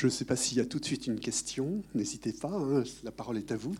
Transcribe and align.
Je 0.00 0.06
ne 0.06 0.10
sais 0.10 0.24
pas 0.24 0.34
s'il 0.34 0.56
y 0.56 0.62
a 0.62 0.64
tout 0.64 0.78
de 0.78 0.84
suite 0.86 1.06
une 1.08 1.20
question, 1.20 1.82
n'hésitez 1.94 2.32
pas, 2.32 2.48
hein, 2.48 2.84
la 3.04 3.10
parole 3.10 3.36
est 3.36 3.52
à 3.52 3.56
vous. 3.58 3.74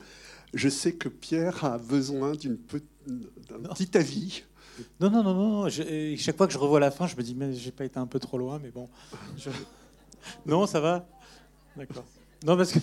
Je 0.53 0.68
sais 0.68 0.93
que 0.93 1.09
Pierre 1.09 1.64
a 1.64 1.79
besoin 1.79 2.32
d'un 2.32 2.57
petit 3.75 3.96
avis. 3.96 4.43
Non, 5.00 5.09
non, 5.09 5.22
non, 5.22 5.32
non. 5.32 5.71
chaque 5.71 6.36
fois 6.36 6.46
que 6.46 6.53
je 6.53 6.59
revois 6.59 6.79
la 6.79 6.91
fin, 6.91 7.07
je 7.07 7.17
me 7.17 7.22
dis, 7.22 7.35
mais 7.35 7.54
j'ai 7.54 7.71
pas 7.71 7.86
été 7.86 7.98
un 7.98 8.07
peu 8.07 8.18
trop 8.18 8.36
loin, 8.36 8.59
mais 8.62 8.71
bon. 8.71 8.91
Non, 10.44 10.67
ça 10.67 10.80
va 10.80 11.08
D'accord. 11.75 12.04
Non, 12.44 12.55
parce 12.55 12.72
que 12.72 12.79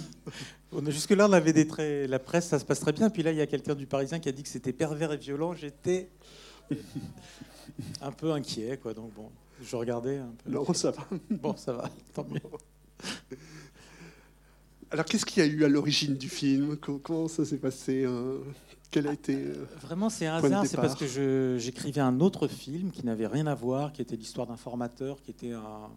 jusque-là, 0.88 1.28
on 1.30 1.34
avait 1.34 1.54
des 1.54 1.68
traits. 1.68 2.10
La 2.10 2.18
presse, 2.18 2.48
ça 2.48 2.58
se 2.58 2.66
passe 2.66 2.80
très 2.80 2.92
bien. 2.92 3.12
Puis 3.12 3.22
là, 3.22 3.32
il 3.32 3.38
y 3.38 3.42
a 3.42 3.46
quelqu'un 3.46 3.76
du 3.76 3.86
Parisien 3.86 4.18
qui 4.18 4.30
a 4.30 4.32
dit 4.32 4.42
que 4.42 4.50
c'était 4.50 4.74
pervers 4.74 5.14
et 5.14 5.18
violent. 5.18 5.54
J'étais 5.54 6.10
un 8.02 8.12
peu 8.12 8.32
inquiet, 8.32 8.78
quoi. 8.78 8.96
Donc 8.96 9.14
bon, 9.14 9.30
je 9.62 9.76
regardais 9.76 10.18
un 10.18 10.34
peu. 10.44 10.50
Non, 10.50 10.74
ça 10.74 10.90
va. 10.90 11.08
Bon, 11.30 11.56
ça 11.56 11.74
va, 11.74 11.92
tant 12.16 12.26
mieux. 12.28 12.42
Alors, 14.92 15.06
qu'est-ce 15.06 15.26
qu'il 15.26 15.44
y 15.44 15.46
a 15.46 15.50
eu 15.50 15.66
à 15.66 15.68
l'origine 15.68 16.16
du 16.16 16.30
film? 16.30 16.78
Comment 16.78 17.28
ça 17.28 17.44
s'est 17.44 17.58
passé 17.58 18.06
hein 18.06 18.38
Quel 18.90 19.08
a 19.08 19.14
été 19.14 19.36
euh, 19.36 19.66
Vraiment, 19.82 20.10
c'est 20.10 20.28
un 20.28 20.36
hasard. 20.36 20.66
C'est 20.66 20.78
parce 20.78 20.96
que 20.96 21.58
j'écrivais 21.60 22.00
un 22.00 22.22
autre 22.22 22.48
film 22.48 22.92
qui 22.92 23.06
n'avait 23.06 23.28
rien 23.28 23.48
à 23.48 23.56
voir, 23.56 23.92
qui 23.92 24.02
était 24.02 24.16
l'histoire 24.16 24.48
d'un 24.48 24.56
formateur, 24.56 25.22
qui 25.22 25.32
était 25.32 25.52
un, 25.52 25.90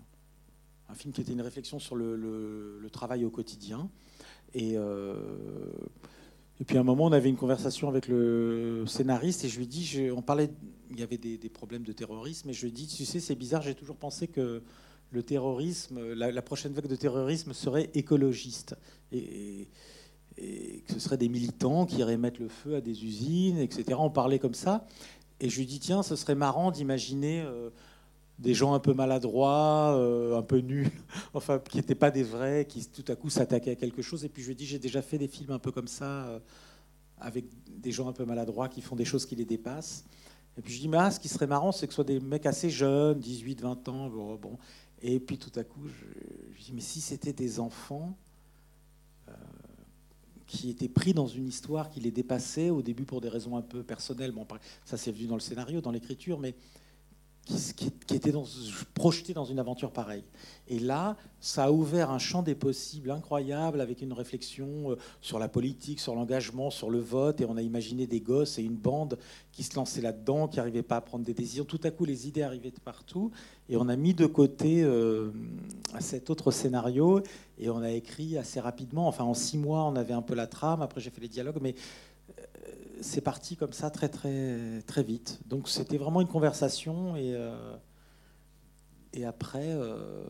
un, 0.89 0.95
film 0.95 1.13
qui 1.13 1.21
était 1.21 1.33
une 1.33 1.41
réflexion 1.41 1.79
sur 1.79 1.95
le, 1.95 2.89
travail 2.93 3.25
au 3.25 3.31
quotidien. 3.31 3.89
Et, 4.55 4.73
euh, 4.75 5.15
et 6.61 6.65
puis 6.65 6.77
à 6.77 6.81
un 6.81 6.85
moment, 6.85 7.05
on 7.05 7.13
avait 7.13 7.29
une 7.29 7.37
conversation 7.37 7.89
avec 7.89 8.09
le 8.09 8.85
scénariste 8.89 9.45
et 9.45 9.49
je 9.49 9.59
lui 9.59 9.69
dis, 9.69 10.11
on 10.13 10.23
parlait, 10.23 10.51
il 10.91 10.99
y 10.99 11.05
avait 11.05 11.19
des, 11.19 11.39
des, 11.39 11.49
problèmes 11.49 11.85
de 11.85 11.93
terrorisme, 11.93 12.51
et 12.51 12.53
je 12.53 12.65
lui 12.65 12.73
dis, 12.73 12.89
tu 12.89 13.05
sais, 13.05 13.21
c'est 13.21 13.37
bizarre, 13.37 13.63
j'ai 13.63 13.77
toujours 13.77 13.97
pensé 13.97 14.27
que 14.27 14.63
le 15.11 15.23
terrorisme, 15.23 16.13
la, 16.15 16.43
prochaine 16.43 16.73
vague 16.73 16.87
de 16.87 16.97
terrorisme 16.97 17.53
serait 17.53 17.91
écologiste. 17.95 18.77
Et, 19.13 19.69
que 20.37 20.95
ce 20.95 21.01
serait 21.01 21.19
des 21.19 21.29
militants 21.29 21.85
qui 21.85 21.99
iraient 21.99 22.17
mettre 22.17 22.41
le 22.41 22.49
feu 22.49 22.77
à 22.77 22.81
des 22.81 23.05
usines, 23.05 23.59
etc. 23.59 23.99
On 23.99 24.09
parlait 24.09 24.39
comme 24.39 24.55
ça. 24.55 24.87
Et 25.41 25.49
je 25.49 25.59
lui 25.59 25.67
dis, 25.67 25.81
tiens, 25.81 26.03
ce 26.03 26.17
serait 26.17 26.35
marrant 26.35 26.71
d'imaginer 26.71 27.43
euh, 27.43 27.71
des 28.39 28.55
gens 28.55 28.75
un 28.75 28.79
peu 28.79 28.93
maladroits, 28.95 29.95
euh, 29.97 30.39
un 30.39 30.43
peu 30.43 30.59
nuls, 30.59 30.91
enfin, 31.35 31.59
qui 31.59 31.79
n'étaient 31.79 31.95
pas 31.95 32.11
des 32.11 32.23
vrais, 32.23 32.67
qui 32.67 32.87
tout 32.87 33.05
à 33.09 33.17
coup 33.17 33.31
s'attaquaient 33.31 33.73
à 33.73 33.77
quelque 33.77 34.03
chose. 34.03 34.25
Et 34.25 34.29
puis 34.29 34.43
je 34.43 34.49
lui 34.49 34.55
dis, 34.55 34.67
j'ai 34.67 34.79
déjà 34.79 35.03
fait 35.03 35.19
des 35.19 35.29
films 35.29 35.53
un 35.53 35.59
peu 35.59 35.73
comme 35.73 35.89
ça, 35.89 36.27
euh, 36.27 36.39
avec 37.19 37.47
des 37.79 37.93
gens 37.93 38.09
un 38.09 38.13
peu 38.13 38.25
maladroits 38.25 38.69
qui 38.69 38.83
font 38.83 38.97
des 38.97 39.05
choses 39.05 39.27
qui 39.27 39.37
les 39.37 39.45
dépassent. 39.45 40.05
Et 40.59 40.63
puis 40.63 40.75
je 40.75 40.81
dis, 40.81 40.89
mais 40.89 40.99
ah, 40.99 41.11
ce 41.11 41.21
qui 41.21 41.29
serait 41.29 41.47
marrant, 41.47 41.73
c'est 41.73 41.87
que 41.87 41.93
ce 41.93 41.97
soit 41.97 42.05
des 42.05 42.21
mecs 42.21 42.45
assez 42.45 42.69
jeunes, 42.69 43.19
18, 43.19 43.63
20 43.63 43.89
ans. 43.89 44.09
bon. 44.09 44.59
Et 45.03 45.21
puis 45.21 45.39
tout 45.39 45.53
à 45.59 45.65
coup, 45.65 45.87
je, 45.87 46.07
je 46.57 46.65
dis, 46.65 46.73
mais 46.73 46.81
si 46.81 47.01
c'était 47.01 47.33
des 47.33 47.59
enfants 47.61 48.17
euh, 49.29 49.33
qui 50.47 50.69
étaient 50.71 50.89
pris 50.89 51.15
dans 51.15 51.27
une 51.27 51.47
histoire 51.47 51.91
qui 51.91 52.01
les 52.01 52.11
dépassait, 52.11 52.71
au 52.71 52.83
début 52.83 53.05
pour 53.05 53.21
des 53.21 53.29
raisons 53.29 53.57
un 53.57 53.63
peu 53.63 53.83
personnelles, 53.83 54.33
bon, 54.33 54.47
ça 54.85 54.97
c'est 54.97 55.13
venu 55.13 55.27
dans 55.27 55.37
le 55.37 55.41
scénario, 55.41 55.81
dans 55.81 55.93
l'écriture, 55.93 56.39
mais 56.39 56.55
qui, 57.75 58.15
était 58.15 58.33
dans, 58.33 58.45
projeté 58.95 59.35
dans 59.35 59.45
une 59.45 59.59
aventure 59.59 59.91
pareille. 59.91 60.25
Et 60.69 60.79
là, 60.79 61.17
ça 61.41 61.65
a 61.65 61.71
ouvert 61.73 62.11
un 62.11 62.19
champ 62.19 62.43
des 62.43 62.55
possibles 62.55 63.11
incroyable 63.11 63.81
avec 63.81 64.03
une 64.03 64.13
réflexion 64.13 64.93
euh, 64.93 64.97
sur 65.21 65.39
la 65.39 65.49
politique, 65.49 65.99
sur 65.99 66.15
l'engagement, 66.15 66.71
sur 66.71 66.91
le 66.91 67.01
vote. 67.01 67.41
Et 67.41 67.45
on 67.45 67.57
a 67.57 67.63
imaginé 67.63 68.07
des 68.07 68.21
gosses 68.21 68.59
et 68.59 68.63
une 68.63 68.77
bande 68.77 69.19
qui 69.53 69.63
se 69.63 69.75
lançaient 69.75 70.01
là-dedans, 70.01 70.49
qui 70.49 70.59
n'arrivaient 70.59 70.83
pas 70.83 70.97
à 70.97 71.01
prendre 71.01 71.25
des 71.25 71.35
décisions. 71.35 71.65
Tout 71.65 71.81
à 71.83 71.91
coup, 71.91 72.05
les 72.05 72.29
idées 72.29 72.43
arrivaient 72.43 72.71
de 72.71 72.81
partout. 72.81 73.31
Et 73.69 73.77
on 73.77 73.89
a 73.89 73.97
mis 73.97 74.15
de 74.15 74.27
côté 74.27 74.83
euh, 74.83 75.31
cet 75.99 76.31
autre 76.31 76.51
scénario 76.51 77.23
et 77.59 77.69
on 77.71 77.79
a 77.79 77.91
écrit 77.91 78.39
assez 78.39 78.61
rapidement. 78.61 79.09
Enfin, 79.09 79.25
en 79.25 79.35
six 79.35 79.59
mois, 79.59 79.85
on 79.85 79.97
avait 79.97 80.15
un 80.15 80.23
peu 80.23 80.35
la 80.35 80.47
trame. 80.47 80.83
Après, 80.83 81.01
j'ai 81.01 81.11
fait 81.11 81.21
les 81.21 81.29
dialogues. 81.29 81.59
Mais 81.61 81.75
c'est 83.01 83.21
parti 83.21 83.57
comme 83.57 83.73
ça 83.73 83.91
très 83.91 84.09
très 84.09 84.83
très 84.83 85.03
vite. 85.03 85.41
Donc 85.47 85.69
c'était 85.69 85.99
vraiment 85.99 86.21
une 86.21 86.29
conversation 86.29 87.17
et 87.17 87.35
euh, 87.35 87.77
et 89.13 89.25
après 89.25 89.67
euh, 89.67 90.25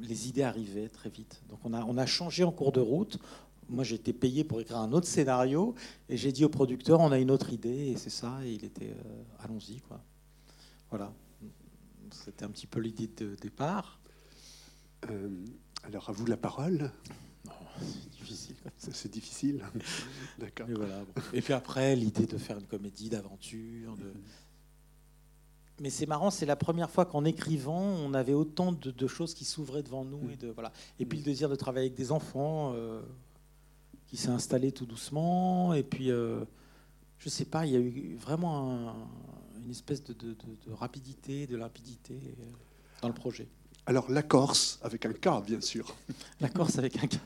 les 0.00 0.28
idées 0.28 0.42
arrivaient 0.42 0.88
très 0.88 1.10
vite. 1.10 1.42
Donc 1.48 1.60
on 1.64 1.72
a 1.72 1.84
on 1.84 1.96
a 1.96 2.06
changé 2.06 2.44
en 2.44 2.52
cours 2.52 2.72
de 2.72 2.80
route. 2.80 3.18
Moi 3.68 3.84
j'ai 3.84 3.96
été 3.96 4.12
payé 4.12 4.44
pour 4.44 4.60
écrire 4.60 4.78
un 4.78 4.92
autre 4.92 5.06
scénario 5.06 5.74
et 6.08 6.16
j'ai 6.16 6.32
dit 6.32 6.44
au 6.44 6.48
producteur 6.48 7.00
on 7.00 7.12
a 7.12 7.18
une 7.18 7.30
autre 7.30 7.52
idée 7.52 7.90
et 7.90 7.96
c'est 7.96 8.10
ça 8.10 8.38
et 8.44 8.52
il 8.52 8.64
était 8.64 8.90
euh, 8.90 9.44
allons-y 9.44 9.80
quoi. 9.80 10.00
Voilà. 10.90 11.12
C'était 12.10 12.44
un 12.44 12.50
petit 12.50 12.66
peu 12.66 12.80
l'idée 12.80 13.08
de 13.16 13.36
départ. 13.36 14.00
alors 15.84 16.10
à 16.10 16.12
vous 16.12 16.26
la 16.26 16.36
parole. 16.36 16.90
c'est 17.80 18.10
difficile. 18.10 18.56
C'est 19.00 19.10
difficile. 19.10 19.64
D'accord. 20.38 20.66
Et, 21.32 21.40
puis 21.40 21.54
après, 21.54 21.96
l'idée 21.96 22.26
de 22.26 22.36
faire 22.36 22.58
une 22.58 22.66
comédie 22.66 23.08
d'aventure. 23.08 23.96
De... 23.96 24.12
Mais 25.80 25.88
c'est 25.88 26.04
marrant, 26.04 26.30
c'est 26.30 26.44
la 26.44 26.56
première 26.56 26.90
fois 26.90 27.06
qu'en 27.06 27.24
écrivant, 27.24 27.80
on 27.80 28.12
avait 28.12 28.34
autant 28.34 28.72
de, 28.72 29.06
choses 29.06 29.32
qui 29.32 29.46
s'ouvraient 29.46 29.82
devant 29.82 30.04
nous. 30.04 30.30
Et, 30.30 30.36
de, 30.36 30.48
voilà. 30.48 30.70
et 30.98 31.06
puis 31.06 31.16
le 31.16 31.24
désir 31.24 31.48
de 31.48 31.54
travailler 31.54 31.86
avec 31.86 31.96
des 31.96 32.12
enfants 32.12 32.72
euh, 32.74 33.00
qui 34.06 34.18
s'est 34.18 34.28
installé 34.28 34.70
tout 34.70 34.84
doucement. 34.84 35.72
Et 35.72 35.82
puis, 35.82 36.10
euh, 36.10 36.44
je 37.18 37.30
sais 37.30 37.46
pas, 37.46 37.64
il 37.64 37.72
y 37.72 37.76
a 37.76 37.80
eu 37.80 38.16
vraiment 38.20 38.94
une 39.64 39.70
espèce 39.70 40.04
de, 40.04 40.12
de, 40.12 40.36
rapidité, 40.72 41.46
de 41.46 41.56
limpidité 41.56 42.14
euh, 42.14 42.42
dans 43.00 43.08
le 43.08 43.14
projet. 43.14 43.48
Alors 43.86 44.10
la 44.10 44.22
Corse, 44.22 44.78
avec 44.82 45.06
un 45.06 45.12
K, 45.14 45.42
bien 45.46 45.62
sûr. 45.62 45.96
La 46.40 46.50
Corse 46.50 46.78
avec 46.78 47.02
un 47.02 47.06
K. 47.06 47.18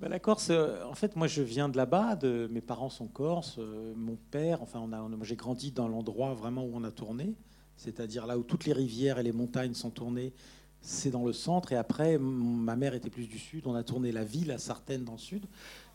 Bah, 0.00 0.08
la 0.08 0.20
Corse, 0.20 0.50
euh, 0.50 0.84
en 0.84 0.94
fait, 0.94 1.16
moi 1.16 1.26
je 1.26 1.42
viens 1.42 1.68
de 1.68 1.76
là-bas, 1.76 2.18
mes 2.22 2.60
parents 2.60 2.88
sont 2.88 3.08
corses, 3.08 3.56
euh, 3.58 3.92
mon 3.96 4.16
père, 4.30 4.62
enfin, 4.62 4.80
on 4.80 4.92
a, 4.92 5.24
j'ai 5.24 5.34
grandi 5.34 5.72
dans 5.72 5.88
l'endroit 5.88 6.34
vraiment 6.34 6.64
où 6.64 6.70
on 6.74 6.84
a 6.84 6.92
tourné, 6.92 7.34
c'est-à-dire 7.76 8.24
là 8.26 8.38
où 8.38 8.44
toutes 8.44 8.64
les 8.64 8.72
rivières 8.72 9.18
et 9.18 9.24
les 9.24 9.32
montagnes 9.32 9.74
sont 9.74 9.90
tournées, 9.90 10.32
c'est 10.80 11.10
dans 11.10 11.24
le 11.24 11.32
centre, 11.32 11.72
et 11.72 11.76
après, 11.76 12.16
ma 12.16 12.76
mère 12.76 12.94
était 12.94 13.10
plus 13.10 13.26
du 13.26 13.40
sud, 13.40 13.66
on 13.66 13.74
a 13.74 13.82
tourné 13.82 14.12
la 14.12 14.22
ville 14.22 14.52
à 14.52 14.58
Sartène 14.58 15.02
dans 15.02 15.12
le 15.12 15.18
sud, 15.18 15.46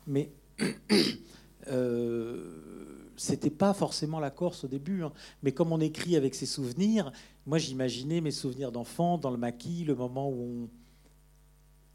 mais 0.06 0.34
euh, 1.68 3.10
c'était 3.16 3.50
pas 3.50 3.74
forcément 3.74 4.20
la 4.20 4.32
Corse 4.32 4.66
au 4.66 4.68
début, 4.68 5.04
hein. 5.04 5.14
mais 5.44 5.54
comme 5.54 5.72
on 5.72 5.80
écrit 5.80 6.18
avec 6.18 6.36
ses 6.36 6.46
souvenirs, 6.46 7.14
moi 7.46 7.58
j'imaginais 7.58 8.20
mes 8.20 8.32
souvenirs 8.32 8.74
d'enfant 8.74 9.18
dans 9.18 9.32
le 9.32 9.38
maquis, 9.38 9.86
le 9.86 9.96
moment 9.96 10.30
où 10.30 10.66
on 10.66 10.83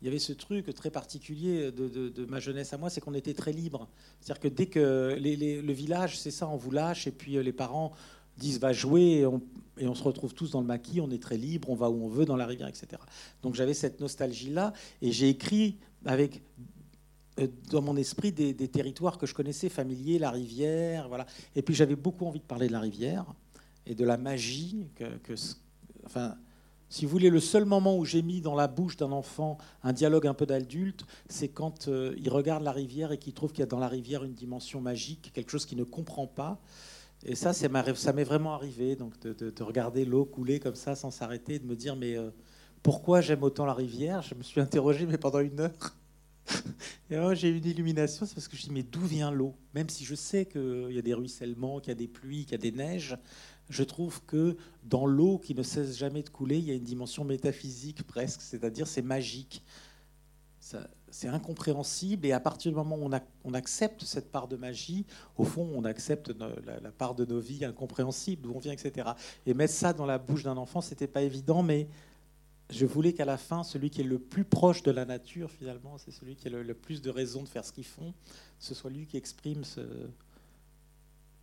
il 0.00 0.04
y 0.04 0.08
avait 0.08 0.18
ce 0.18 0.32
truc 0.32 0.72
très 0.74 0.90
particulier 0.90 1.72
de, 1.72 2.24
ma 2.26 2.38
jeunesse 2.38 2.72
à 2.72 2.78
moi, 2.78 2.88
c'est 2.88 3.00
qu'on 3.00 3.14
était 3.14 3.34
très 3.34 3.52
libre. 3.52 3.88
C'est-à-dire 4.20 4.40
que 4.40 4.48
dès 4.48 4.66
que 4.66 5.16
le 5.18 5.72
village, 5.72 6.18
c'est 6.18 6.30
ça, 6.30 6.48
on 6.48 6.56
vous 6.56 6.70
lâche, 6.70 7.06
et 7.06 7.10
puis 7.10 7.36
euh, 7.36 7.42
les 7.42 7.52
parents 7.52 7.92
disent 8.36 8.60
va 8.60 8.72
jouer, 8.72 9.24
et 9.78 9.86
on, 9.86 9.94
se 9.94 10.02
retrouve 10.02 10.34
tous 10.34 10.50
dans 10.50 10.60
le 10.60 10.66
maquis, 10.66 11.00
on 11.00 11.10
est 11.10 11.20
très 11.20 11.36
libre, 11.36 11.70
on 11.70 11.74
va 11.74 11.90
où 11.90 12.04
on 12.04 12.08
veut 12.08 12.24
dans 12.24 12.36
la 12.36 12.46
rivière, 12.46 12.68
etc. 12.68 13.02
Donc 13.42 13.56
j'avais 13.56 13.74
cette 13.74 14.00
nostalgie-là, 14.00 14.72
et 15.02 15.10
j'ai 15.10 15.28
écrit 15.28 15.76
avec 16.04 16.42
euh, 17.40 17.48
dans 17.70 17.82
mon 17.82 17.96
esprit 17.96 18.30
des, 18.30 18.54
territoires 18.68 19.18
que 19.18 19.26
je 19.26 19.34
connaissais, 19.34 19.68
familiers, 19.68 20.20
la 20.20 20.30
rivière, 20.30 21.08
voilà. 21.08 21.26
Et 21.56 21.62
puis 21.62 21.74
j'avais 21.74 21.96
beaucoup 21.96 22.24
envie 22.24 22.38
de 22.38 22.44
parler 22.44 22.68
de 22.68 22.72
la 22.72 22.80
rivière 22.80 23.26
et 23.84 23.96
de 23.96 24.04
la 24.04 24.16
magie 24.16 24.86
que, 24.94 25.16
que 25.24 25.34
enfin, 26.06 26.36
si 26.90 27.04
vous 27.04 27.10
voulez, 27.10 27.28
le 27.28 27.40
seul 27.40 27.64
moment 27.66 27.96
où 27.98 28.04
j'ai 28.04 28.22
mis 28.22 28.40
dans 28.40 28.54
la 28.54 28.66
bouche 28.66 28.96
d'un 28.96 29.12
enfant 29.12 29.58
un 29.82 29.92
dialogue 29.92 30.26
un 30.26 30.34
peu 30.34 30.46
d'adulte, 30.46 31.04
c'est 31.28 31.48
quand 31.48 31.88
euh, 31.88 32.14
il 32.18 32.30
regarde 32.30 32.62
la 32.62 32.72
rivière 32.72 33.12
et 33.12 33.18
qu'il 33.18 33.34
trouve 33.34 33.50
qu'il 33.52 33.60
y 33.60 33.62
a 33.62 33.66
dans 33.66 33.78
la 33.78 33.88
rivière 33.88 34.24
une 34.24 34.32
dimension 34.32 34.80
magique, 34.80 35.30
quelque 35.34 35.50
chose 35.50 35.66
qu'il 35.66 35.78
ne 35.78 35.84
comprend 35.84 36.26
pas. 36.26 36.60
Et 37.24 37.34
ça, 37.34 37.52
ça 37.52 38.12
m'est 38.12 38.24
vraiment 38.24 38.54
arrivé, 38.54 38.96
donc 38.96 39.18
de, 39.20 39.62
regarder 39.62 40.04
l'eau 40.04 40.24
couler 40.24 40.60
comme 40.60 40.76
ça 40.76 40.94
sans 40.94 41.10
s'arrêter, 41.10 41.58
de 41.58 41.66
me 41.66 41.74
dire 41.74 41.96
mais 41.96 42.16
euh, 42.16 42.30
pourquoi 42.82 43.20
j'aime 43.20 43.42
autant 43.42 43.66
la 43.66 43.74
rivière? 43.74 44.22
Je 44.22 44.34
me 44.34 44.42
suis 44.42 44.60
interrogé, 44.60 45.04
mais 45.04 45.18
pendant 45.18 45.40
une 45.40 45.60
heure. 45.60 45.96
et 47.10 47.16
alors 47.16 47.34
j'ai 47.34 47.48
eu 47.48 47.58
une 47.58 47.66
illumination, 47.66 48.24
c'est 48.24 48.34
parce 48.34 48.48
que 48.48 48.56
je 48.56 48.62
dis 48.62 48.70
mais 48.70 48.84
d'où 48.84 49.00
vient 49.00 49.30
l'eau? 49.30 49.54
Même 49.74 49.90
si 49.90 50.04
je 50.04 50.14
sais 50.14 50.46
qu'il 50.46 50.92
y 50.92 50.98
a 50.98 51.02
des 51.02 51.12
ruissellements, 51.12 51.80
qu'il 51.80 51.88
y 51.88 51.92
a 51.92 51.96
des 51.96 52.08
pluies, 52.08 52.44
qu'il 52.44 52.52
y 52.52 52.54
a 52.54 52.58
des 52.58 52.72
neiges, 52.72 53.18
je 53.68 53.82
trouve 53.82 54.22
que 54.24 54.56
dans 54.84 55.06
l'eau 55.06 55.38
qui 55.38 55.54
ne 55.54 55.62
cesse 55.62 55.96
jamais 55.96 56.22
de 56.22 56.30
couler, 56.30 56.58
il 56.58 56.64
y 56.64 56.70
a 56.70 56.74
une 56.74 56.84
dimension 56.84 57.24
métaphysique 57.24 58.06
presque, 58.06 58.40
c'est-à-dire 58.40 58.86
c'est 58.86 59.02
magique. 59.02 59.62
C'est 61.10 61.28
incompréhensible 61.28 62.26
et 62.26 62.32
à 62.32 62.40
partir 62.40 62.70
du 62.70 62.76
moment 62.76 62.96
où 62.96 63.10
on, 63.44 63.54
accepte 63.54 64.04
cette 64.04 64.30
part 64.30 64.48
de 64.48 64.56
magie, 64.56 65.06
au 65.38 65.44
fond, 65.44 65.66
on 65.74 65.84
accepte 65.84 66.30
la, 66.38 66.90
part 66.90 67.14
de 67.14 67.24
nos 67.24 67.40
vies 67.40 67.64
incompréhensibles, 67.64 68.42
d'où 68.42 68.52
on 68.54 68.58
vient, 68.58 68.72
etc. 68.72 69.12
Et 69.46 69.54
mettre 69.54 69.72
ça 69.72 69.94
dans 69.94 70.04
la 70.04 70.18
bouche 70.18 70.42
d'un 70.42 70.58
enfant, 70.58 70.82
c'était 70.82 71.06
pas 71.06 71.22
évident, 71.22 71.62
mais 71.62 71.88
je 72.68 72.84
voulais 72.84 73.14
qu'à 73.14 73.24
la 73.24 73.38
fin, 73.38 73.64
celui 73.64 73.88
qui 73.88 74.02
est 74.02 74.04
le 74.04 74.18
plus 74.18 74.44
proche 74.44 74.82
de 74.82 74.90
la 74.90 75.06
nature, 75.06 75.50
finalement, 75.50 75.96
c'est 75.96 76.10
celui 76.10 76.36
qui 76.36 76.48
a 76.48 76.50
le, 76.50 76.62
le, 76.62 76.74
plus 76.74 77.00
de 77.00 77.08
raisons 77.08 77.42
de 77.42 77.48
faire 77.48 77.64
ce 77.64 77.72
qu'ils 77.72 77.84
font, 77.84 78.12
ce 78.58 78.74
soit 78.74 78.90
lui 78.90 79.06
qui 79.06 79.16
exprime 79.16 79.64
ce, 79.64 79.80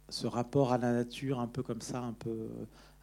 ce 0.10 0.28
rapport 0.28 0.72
à 0.72 0.78
la 0.78 0.94
nature 0.94 1.40
un 1.40 1.48
peu 1.48 1.64
comme 1.64 1.82
ça, 1.82 2.02
un 2.02 2.14
peu, 2.14 2.50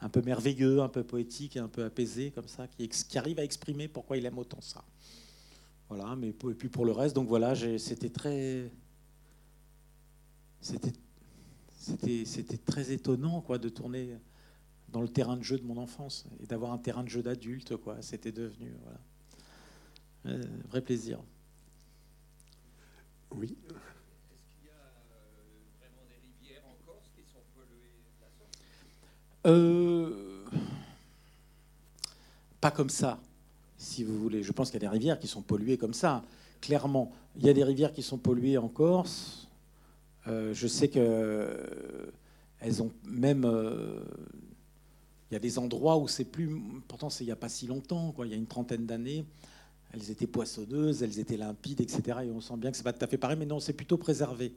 un 0.00 0.08
peu 0.08 0.22
merveilleux, 0.22 0.80
un 0.80 0.88
peu 0.88 1.02
poétique 1.02 1.56
un 1.56 1.68
peu 1.68 1.84
apaisé 1.84 2.30
comme 2.30 2.48
ça, 2.48 2.66
qui, 2.68 3.18
arrive 3.18 3.38
à 3.38 3.44
exprimer 3.44 3.88
pourquoi 3.88 4.16
il 4.16 4.26
aime 4.26 4.38
autant 4.38 4.60
ça. 4.60 4.84
Voilà, 5.88 6.16
mais 6.16 6.28
et 6.28 6.54
puis 6.54 6.68
pour 6.68 6.84
le 6.84 6.92
reste, 6.92 7.14
donc 7.14 7.28
voilà, 7.28 7.54
c'était 7.78 8.08
très, 8.08 8.70
c'était, 10.60 10.92
très 12.64 12.92
étonnant 12.92 13.40
quoi 13.40 13.58
de 13.58 13.68
tourner 13.68 14.16
dans 14.88 15.02
le 15.02 15.08
terrain 15.08 15.36
de 15.36 15.42
jeu 15.42 15.58
de 15.58 15.64
mon 15.64 15.76
enfance 15.76 16.26
et 16.42 16.46
d'avoir 16.46 16.72
un 16.72 16.78
terrain 16.78 17.02
de 17.02 17.08
jeu 17.08 17.22
d'adulte. 17.22 17.74
C'était 18.00 18.32
devenu 18.32 18.72
voilà, 18.82 19.00
euh, 20.26 20.44
vrai 20.68 20.80
plaisir. 20.80 21.18
Oui. 23.32 23.56
Euh, 29.46 30.10
pas 32.60 32.70
comme 32.70 32.90
ça, 32.90 33.18
si 33.76 34.04
vous 34.04 34.18
voulez. 34.18 34.42
Je 34.42 34.52
pense 34.52 34.70
qu'il 34.70 34.80
y 34.80 34.84
a 34.84 34.88
des 34.88 34.92
rivières 34.92 35.18
qui 35.18 35.26
sont 35.26 35.42
polluées 35.42 35.78
comme 35.78 35.94
ça, 35.94 36.22
clairement. 36.60 37.12
Il 37.36 37.46
y 37.46 37.48
a 37.48 37.52
des 37.52 37.64
rivières 37.64 37.92
qui 37.92 38.02
sont 38.02 38.18
polluées 38.18 38.58
en 38.58 38.68
Corse. 38.68 39.48
Euh, 40.28 40.54
je 40.54 40.68
sais 40.68 40.88
que 40.88 41.00
euh, 41.00 42.06
elles 42.60 42.82
ont 42.82 42.92
même. 43.04 43.44
il 45.30 45.34
y 45.34 45.36
a 45.36 45.40
des 45.40 45.58
endroits 45.58 45.98
où 45.98 46.06
c'est 46.06 46.24
plus. 46.24 46.56
Pourtant, 46.86 47.10
c'est 47.10 47.24
il 47.24 47.28
n'y 47.28 47.32
a 47.32 47.36
pas 47.36 47.48
si 47.48 47.66
longtemps, 47.66 48.12
quoi. 48.12 48.26
Il 48.26 48.30
y 48.30 48.34
a 48.34 48.38
une 48.38 48.46
trentaine 48.46 48.86
d'années. 48.86 49.24
Elles 49.92 50.10
étaient 50.10 50.26
poissonneuses, 50.26 51.02
elles 51.02 51.18
étaient 51.18 51.36
limpides, 51.36 51.80
etc. 51.80 52.20
Et 52.24 52.30
on 52.30 52.40
sent 52.40 52.56
bien 52.56 52.70
que 52.70 52.76
c'est 52.76 52.82
pas 52.82 52.94
tout 52.94 53.04
à 53.04 53.08
fait 53.08 53.18
pareil, 53.18 53.36
mais 53.38 53.44
non, 53.44 53.60
c'est 53.60 53.74
plutôt 53.74 53.98
préservé. 53.98 54.54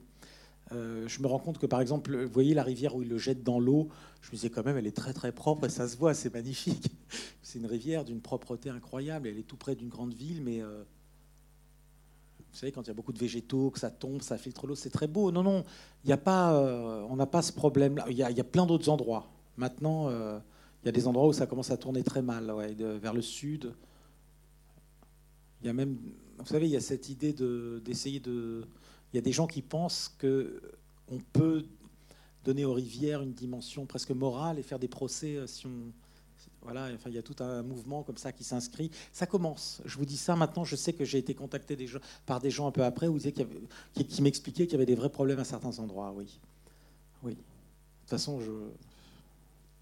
Euh, 0.72 1.06
je 1.06 1.22
me 1.22 1.26
rends 1.26 1.38
compte 1.38 1.58
que 1.58 1.66
par 1.66 1.80
exemple, 1.80 2.24
vous 2.24 2.32
voyez 2.32 2.54
la 2.54 2.64
rivière 2.64 2.96
où 2.96 3.02
il 3.02 3.08
le 3.08 3.18
jette 3.18 3.44
dans 3.44 3.60
l'eau, 3.60 3.88
je 4.20 4.28
me 4.28 4.32
disais 4.32 4.50
quand 4.50 4.64
même, 4.64 4.76
elle 4.76 4.86
est 4.86 4.96
très 4.96 5.12
très 5.12 5.30
propre 5.30 5.66
et 5.66 5.68
ça 5.68 5.88
se 5.88 5.96
voit, 5.96 6.14
c'est 6.14 6.32
magnifique. 6.32 6.90
C'est 7.42 7.60
une 7.60 7.66
rivière 7.66 8.04
d'une 8.04 8.20
propreté 8.20 8.70
incroyable, 8.70 9.28
elle 9.28 9.38
est 9.38 9.44
tout 9.44 9.56
près 9.56 9.76
d'une 9.76 9.88
grande 9.88 10.12
ville, 10.12 10.42
mais 10.42 10.60
euh, 10.60 10.82
vous 12.50 12.58
savez, 12.58 12.72
quand 12.72 12.82
il 12.82 12.88
y 12.88 12.90
a 12.90 12.94
beaucoup 12.94 13.12
de 13.12 13.18
végétaux, 13.20 13.70
que 13.70 13.78
ça 13.78 13.88
tombe, 13.88 14.20
ça 14.20 14.36
filtre 14.36 14.66
l'eau, 14.66 14.74
c'est 14.74 14.90
très 14.90 15.06
beau. 15.06 15.30
Non, 15.30 15.44
non, 15.44 15.64
il 16.04 16.12
a 16.12 16.16
pas, 16.16 16.54
euh, 16.54 17.06
on 17.08 17.14
n'a 17.14 17.26
pas 17.26 17.42
ce 17.42 17.52
problème-là. 17.52 18.06
Il 18.10 18.16
y, 18.16 18.22
a 18.22 18.44
plein 18.44 18.66
d'autres 18.66 18.88
endroits. 18.88 19.30
Maintenant, 19.56 20.10
il 20.10 20.86
y 20.86 20.88
a 20.88 20.92
des 20.92 21.06
endroits 21.06 21.28
où 21.28 21.32
ça 21.32 21.46
commence 21.46 21.70
à 21.70 21.76
tourner 21.76 22.02
très 22.02 22.20
mal, 22.20 22.52
vers 23.00 23.14
le 23.14 23.22
sud. 23.22 23.72
Il 25.60 25.66
y 25.68 25.70
a 25.70 25.72
même, 25.72 25.96
vous 26.38 26.46
savez, 26.46 26.66
il 26.66 26.72
y 26.72 26.76
a 26.76 26.80
cette 26.80 27.08
idée 27.08 27.32
d'essayer 27.32 28.18
de 28.18 28.66
il 29.16 29.20
y 29.20 29.20
a 29.20 29.22
des 29.22 29.32
gens 29.32 29.46
qui 29.46 29.62
pensent 29.62 30.14
qu'on 30.20 31.18
peut 31.32 31.64
donner 32.44 32.66
aux 32.66 32.74
rivières 32.74 33.22
une 33.22 33.32
dimension 33.32 33.86
presque 33.86 34.10
morale 34.10 34.58
et 34.58 34.62
faire 34.62 34.78
des 34.78 34.88
procès 34.88 35.36
euh, 35.36 35.46
si 35.46 35.66
on. 35.66 35.90
Voilà, 36.60 36.90
enfin, 36.94 37.08
il 37.08 37.14
y 37.14 37.18
a 37.18 37.22
tout 37.22 37.42
un 37.42 37.62
mouvement 37.62 38.02
comme 38.02 38.18
ça 38.18 38.30
qui 38.30 38.44
s'inscrit. 38.44 38.90
Ça 39.12 39.24
commence. 39.24 39.80
Je 39.86 39.96
vous 39.96 40.04
dis 40.04 40.18
ça 40.18 40.36
maintenant. 40.36 40.64
Je 40.64 40.76
sais 40.76 40.92
que 40.92 41.06
j'ai 41.06 41.16
été 41.16 41.34
contacté 41.34 41.78
par 42.26 42.40
des 42.40 42.50
gens 42.50 42.66
un 42.66 42.72
peu 42.72 42.84
après 42.84 43.06
où 43.08 43.18
qui, 43.18 44.04
qui 44.04 44.20
m'expliquaient 44.20 44.66
qu'il 44.66 44.72
y 44.72 44.74
avait 44.74 44.84
des 44.84 44.96
vrais 44.96 45.08
problèmes 45.08 45.38
à 45.38 45.44
certains 45.44 45.78
endroits. 45.78 46.12
Oui, 46.14 46.38
oui. 47.22 47.32
De 47.32 47.38
toute 47.38 48.10
façon, 48.10 48.40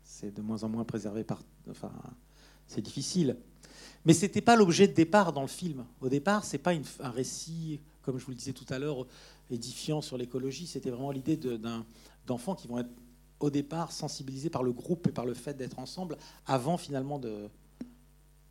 c'est 0.05 0.33
de 0.33 0.43
moins 0.43 0.63
en 0.63 0.69
moins 0.69 0.85
préservé. 0.85 1.27
Enfin, 1.69 1.91
c'est 2.69 2.83
difficile. 2.83 3.37
Mais 4.05 4.13
c'était 4.13 4.43
pas 4.43 4.55
l'objet 4.55 4.87
de 4.87 4.93
départ 4.93 5.33
dans 5.33 5.43
le 5.43 5.49
film. 5.49 5.87
Au 6.01 6.09
départ, 6.09 6.45
c'est 6.45 6.59
pas 6.59 6.73
un 7.01 7.11
récit 7.11 7.81
comme 8.05 8.19
je 8.19 8.25
vous 8.25 8.31
le 8.31 8.37
disais 8.37 8.53
tout 8.53 8.67
à 8.69 8.79
l'heure, 8.79 9.07
édifiant 9.51 10.01
sur 10.01 10.17
l'écologie. 10.17 10.67
C'était 10.67 10.91
vraiment 10.91 11.11
l'idée 11.11 11.39
d'enfants 12.27 12.55
qui 12.55 12.69
vont 12.69 12.79
être 12.79 12.91
au 13.41 13.51
départ 13.51 13.93
sensibilisés 13.93 14.51
par 14.51 14.63
le 14.63 14.73
groupe 14.73 15.07
et 15.07 15.13
par 15.13 15.27
le 15.27 15.35
fait 15.35 15.55
d'être 15.55 15.79
ensemble 15.79 16.17
avant 16.47 16.77
finalement 16.77 17.19
de, 17.19 17.49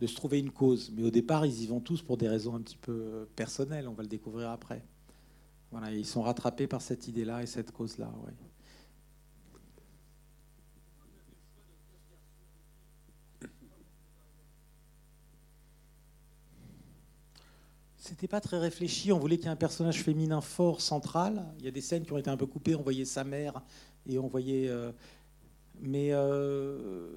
se 0.05 0.15
trouver 0.15 0.39
une 0.39 0.51
cause. 0.51 0.91
Mais 0.95 1.03
au 1.03 1.11
départ, 1.11 1.45
ils 1.45 1.63
y 1.63 1.67
vont 1.67 1.79
tous 1.79 2.01
pour 2.01 2.17
des 2.17 2.27
raisons 2.27 2.55
un 2.55 2.61
petit 2.61 2.77
peu 2.77 3.27
personnelles. 3.35 3.87
On 3.87 3.93
va 3.93 4.03
le 4.03 4.09
découvrir 4.09 4.49
après. 4.49 4.83
Voilà, 5.71 5.91
ils 5.91 6.05
sont 6.05 6.21
rattrapés 6.21 6.67
par 6.67 6.81
cette 6.81 7.07
idée-là 7.07 7.41
et 7.41 7.45
cette 7.45 7.71
cause-là. 7.71 8.11
C'était 18.05 18.27
pas 18.27 18.41
très 18.41 18.59
réfléchi. 18.59 19.13
On 19.13 19.17
voulait 19.17 19.37
qu'il 19.37 19.45
y 19.45 19.47
ait 19.47 19.53
un 19.53 19.55
personnage 19.55 20.03
féminin 20.03 20.41
fort, 20.41 20.81
central. 20.81 21.45
Il 21.59 21.63
y 21.63 21.69
a 21.69 21.71
des 21.71 21.79
scènes 21.79 22.03
qui 22.03 22.11
ont 22.11 22.17
été 22.17 22.29
un 22.29 22.35
peu 22.35 22.45
coupées. 22.45 22.75
On 22.75 22.81
voyait 22.81 23.05
sa 23.05 23.23
mère 23.23 23.61
et 24.05 24.19
on 24.19 24.27
voyait. 24.27 24.67
Euh, 24.67 24.91
mais 25.79 26.09
euh, 26.11 27.07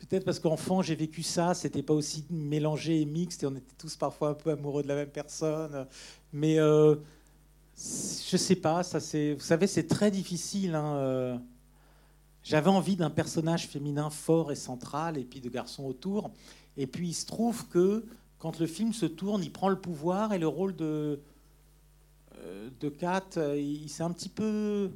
peut-être 0.00 0.24
parce 0.24 0.40
qu'enfant, 0.40 0.82
j'ai 0.82 0.96
vécu 0.96 1.22
ça. 1.22 1.54
C'était 1.54 1.84
pas 1.84 1.94
aussi 1.94 2.24
mélangé 2.28 3.02
et 3.02 3.04
mixte 3.04 3.44
et 3.44 3.46
on 3.46 3.54
était 3.54 3.72
tous 3.78 3.94
parfois 3.94 4.30
un 4.30 4.34
peu 4.34 4.50
amoureux 4.50 4.82
de 4.82 4.88
la 4.88 4.96
même 4.96 5.10
personne. 5.10 5.86
Mais 6.32 6.58
euh, 6.58 6.96
je 7.76 8.36
sais 8.36 8.56
pas. 8.56 8.82
Ça. 8.82 8.98
Vous 8.98 9.38
savez, 9.38 9.68
c'est 9.68 9.86
très 9.86 10.10
difficile. 10.10 10.74
Hein, 10.74 11.40
J'avais 12.42 12.70
envie 12.70 12.96
d'un 12.96 13.10
personnage 13.10 13.68
féminin 13.68 14.10
fort 14.10 14.50
et 14.50 14.56
central 14.56 15.16
et 15.18 15.24
puis 15.24 15.40
de 15.40 15.48
garçons 15.48 15.84
autour. 15.84 16.32
Et 16.76 16.88
puis 16.88 17.10
il 17.10 17.14
se 17.14 17.26
trouve 17.26 17.68
que 17.68 18.04
quand 18.40 18.58
le 18.58 18.66
film 18.66 18.92
se 18.92 19.06
tourne, 19.06 19.44
il 19.44 19.52
prend 19.52 19.68
le 19.68 19.78
pouvoir 19.78 20.32
et 20.32 20.38
le 20.38 20.48
rôle 20.48 20.74
de, 20.74 21.20
euh, 22.38 22.70
de 22.80 22.88
Kat, 22.88 23.22
euh, 23.36 23.56
il, 23.56 23.88
s'est 23.88 24.02
un 24.02 24.10
petit 24.10 24.30
peu 24.30 24.90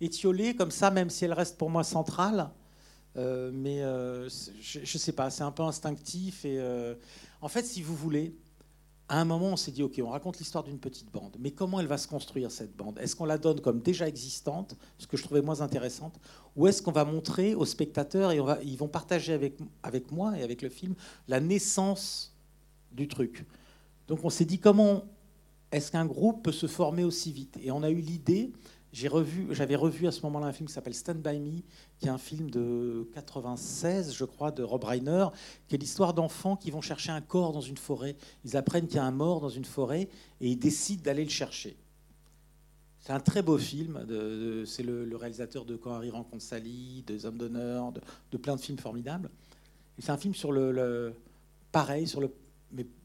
étiolé 0.00 0.54
comme 0.54 0.70
ça, 0.70 0.90
même 0.90 1.08
si 1.10 1.24
elle 1.24 1.32
reste 1.32 1.56
pour 1.56 1.70
moi 1.70 1.82
centrale. 1.82 2.50
Euh, 3.16 3.50
mais 3.52 3.80
je 4.60 4.80
ne 4.80 4.98
sais 4.98 5.12
pas, 5.12 5.30
c'est 5.30 5.42
un 5.42 5.50
peu 5.50 5.62
instinctif. 5.62 6.44
Et, 6.44 6.62
en 7.40 7.48
fait, 7.48 7.64
si 7.64 7.82
vous 7.82 7.96
voulez, 7.96 8.36
à 9.08 9.18
un 9.18 9.24
moment, 9.24 9.46
on 9.46 9.56
s'est 9.56 9.72
dit, 9.72 9.82
OK, 9.82 9.98
on 10.04 10.10
raconte 10.10 10.38
l'histoire 10.38 10.62
d'une 10.62 10.78
petite 10.78 11.10
bande, 11.10 11.36
mais 11.40 11.50
comment 11.52 11.80
elle 11.80 11.86
va 11.86 11.98
se 11.98 12.06
construire, 12.06 12.50
cette 12.50 12.76
bande? 12.76 12.98
Est-ce 12.98 13.16
qu'on 13.16 13.24
la 13.24 13.38
donne 13.38 13.60
comme 13.60 13.80
déjà 13.80 14.06
existante, 14.06 14.76
ce 14.98 15.06
que 15.06 15.16
je 15.16 15.24
trouvais 15.24 15.40
moins 15.40 15.62
intéressante, 15.62 16.20
ou 16.54 16.66
est-ce 16.68 16.82
qu'on 16.82 16.92
va 16.92 17.06
montrer 17.06 17.54
aux 17.54 17.64
spectateurs, 17.64 18.30
et 18.30 18.40
ils 18.62 18.76
vont 18.76 18.88
partager 18.88 19.32
avec, 19.32 19.58
avec 19.82 20.12
moi 20.12 20.38
et 20.38 20.42
avec 20.42 20.60
le 20.60 20.68
film, 20.68 20.94
la 21.26 21.40
naissance 21.40 22.29
du 22.92 23.08
truc. 23.08 23.46
Donc 24.08 24.20
on 24.24 24.30
s'est 24.30 24.44
dit 24.44 24.58
comment 24.58 25.04
est-ce 25.72 25.92
qu'un 25.92 26.06
groupe 26.06 26.42
peut 26.42 26.52
se 26.52 26.66
former 26.66 27.04
aussi 27.04 27.32
vite? 27.32 27.58
Et 27.62 27.70
on 27.70 27.82
a 27.82 27.90
eu 27.90 28.00
l'idée, 28.00 28.52
j'ai 28.92 29.06
revu, 29.06 29.46
j'avais 29.52 29.76
revu 29.76 30.08
à 30.08 30.12
ce 30.12 30.20
moment-là 30.22 30.46
un 30.46 30.52
film 30.52 30.66
qui 30.66 30.74
s'appelle 30.74 30.94
Stand 30.94 31.18
By 31.18 31.38
Me, 31.38 31.60
qui 31.98 32.06
est 32.06 32.10
un 32.10 32.18
film 32.18 32.50
de 32.50 33.08
96, 33.14 34.14
je 34.14 34.24
crois, 34.24 34.50
de 34.50 34.64
Rob 34.64 34.82
Reiner, 34.82 35.26
qui 35.68 35.76
est 35.76 35.78
l'histoire 35.78 36.12
d'enfants 36.12 36.56
qui 36.56 36.72
vont 36.72 36.80
chercher 36.80 37.12
un 37.12 37.20
corps 37.20 37.52
dans 37.52 37.60
une 37.60 37.76
forêt. 37.76 38.16
Ils 38.44 38.56
apprennent 38.56 38.88
qu'il 38.88 38.96
y 38.96 39.00
a 39.00 39.04
un 39.04 39.12
mort 39.12 39.40
dans 39.40 39.48
une 39.48 39.64
forêt 39.64 40.08
et 40.40 40.48
ils 40.48 40.58
décident 40.58 41.02
d'aller 41.02 41.22
le 41.22 41.30
chercher. 41.30 41.76
C'est 42.98 43.12
un 43.12 43.20
très 43.20 43.42
beau 43.42 43.58
film. 43.58 44.04
c'est 44.66 44.82
le, 44.82 45.16
réalisateur 45.16 45.64
de 45.64 45.76
Quand 45.76 45.92
Harry 45.92 46.10
rencontre 46.10 46.42
Sally, 46.42 47.02
des 47.06 47.24
Hommes 47.24 47.38
d'honneur, 47.38 47.92
de, 47.92 48.36
plein 48.36 48.56
de 48.56 48.60
films 48.60 48.78
formidables. 48.78 49.30
C'est 49.98 50.10
un 50.10 50.18
film 50.18 50.34
sur 50.34 50.52
le, 50.52 51.14
pareil, 51.72 52.08
sur 52.08 52.20
le 52.20 52.30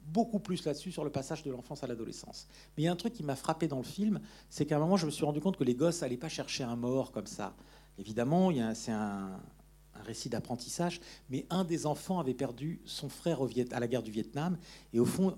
beaucoup 0.06 0.40
plus 0.40 0.64
là-dessus 0.66 0.92
sur 0.92 1.04
le 1.04 1.10
passage 1.10 1.44
de 1.44 1.52
l'enfance 1.52 1.84
à 1.84 1.88
l'adolescence. 1.88 2.48
Mais 2.76 2.84
il 2.84 2.86
y 2.86 2.90
a 2.90 2.92
un 2.92 2.96
truc 2.96 3.14
qui 3.14 3.24
m'a 3.24 3.36
frappé 3.36 3.68
dans 3.68 3.78
le 3.78 3.84
film, 3.84 4.20
c'est 4.50 4.66
qu'à 4.66 4.78
un 4.78 4.80
moment, 4.80 4.98
je 4.98 5.06
me 5.06 5.12
suis 5.12 5.26
rendu 5.26 5.42
compte 5.42 5.58
que 5.58 5.64
les 5.64 5.76
gosses 5.76 6.02
n'allaient 6.02 6.18
pas 6.18 6.30
chercher 6.30 6.64
un 6.64 6.76
mort 6.76 7.12
comme 7.12 7.28
ça. 7.28 7.56
Évidemment, 7.98 8.52
c'est 8.74 8.92
un, 8.92 9.40
récit 10.04 10.30
d'apprentissage, 10.30 11.00
mais 11.30 11.46
un 11.50 11.64
des 11.64 11.86
enfants 11.86 12.20
avait 12.20 12.34
perdu 12.34 12.82
son 12.86 13.10
frère 13.10 13.42
au 13.42 13.50
à 13.72 13.80
la 13.80 13.88
guerre 13.88 14.04
du 14.04 14.12
Vietnam, 14.12 14.58
et 14.94 15.00
au 15.00 15.06
fond, 15.06 15.38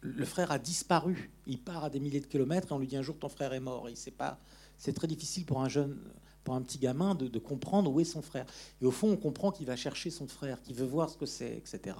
le 0.00 0.24
frère 0.24 0.50
a 0.50 0.58
disparu. 0.58 1.30
Il 1.46 1.60
part 1.60 1.84
à 1.84 1.90
des 1.90 2.00
milliers 2.00 2.20
de 2.20 2.26
kilomètres 2.26 2.68
et 2.70 2.74
on 2.74 2.78
lui 2.78 2.86
dit 2.86 2.96
un 2.96 3.02
jour 3.02 3.18
ton 3.18 3.28
frère 3.28 3.52
est 3.52 3.60
mort. 3.60 3.88
C'est 4.78 4.92
très 4.92 5.06
difficile 5.06 5.44
pour 5.44 5.60
un 5.60 5.68
jeune 5.68 5.98
un 6.56 6.62
petit 6.62 6.78
gamin 6.78 7.14
de, 7.14 7.38
comprendre 7.38 7.90
où 7.90 8.00
est 8.00 8.04
son 8.04 8.22
frère. 8.22 8.46
Et 8.80 8.86
au 8.86 8.90
fond, 8.90 9.10
on 9.10 9.16
comprend 9.16 9.50
qu'il 9.50 9.66
va 9.66 9.76
chercher 9.76 10.10
son 10.10 10.26
frère, 10.26 10.60
qu'il 10.62 10.74
veut 10.74 10.86
voir 10.86 11.10
ce 11.10 11.16
que 11.16 11.26
c'est, 11.26 11.56
etc. 11.56 11.96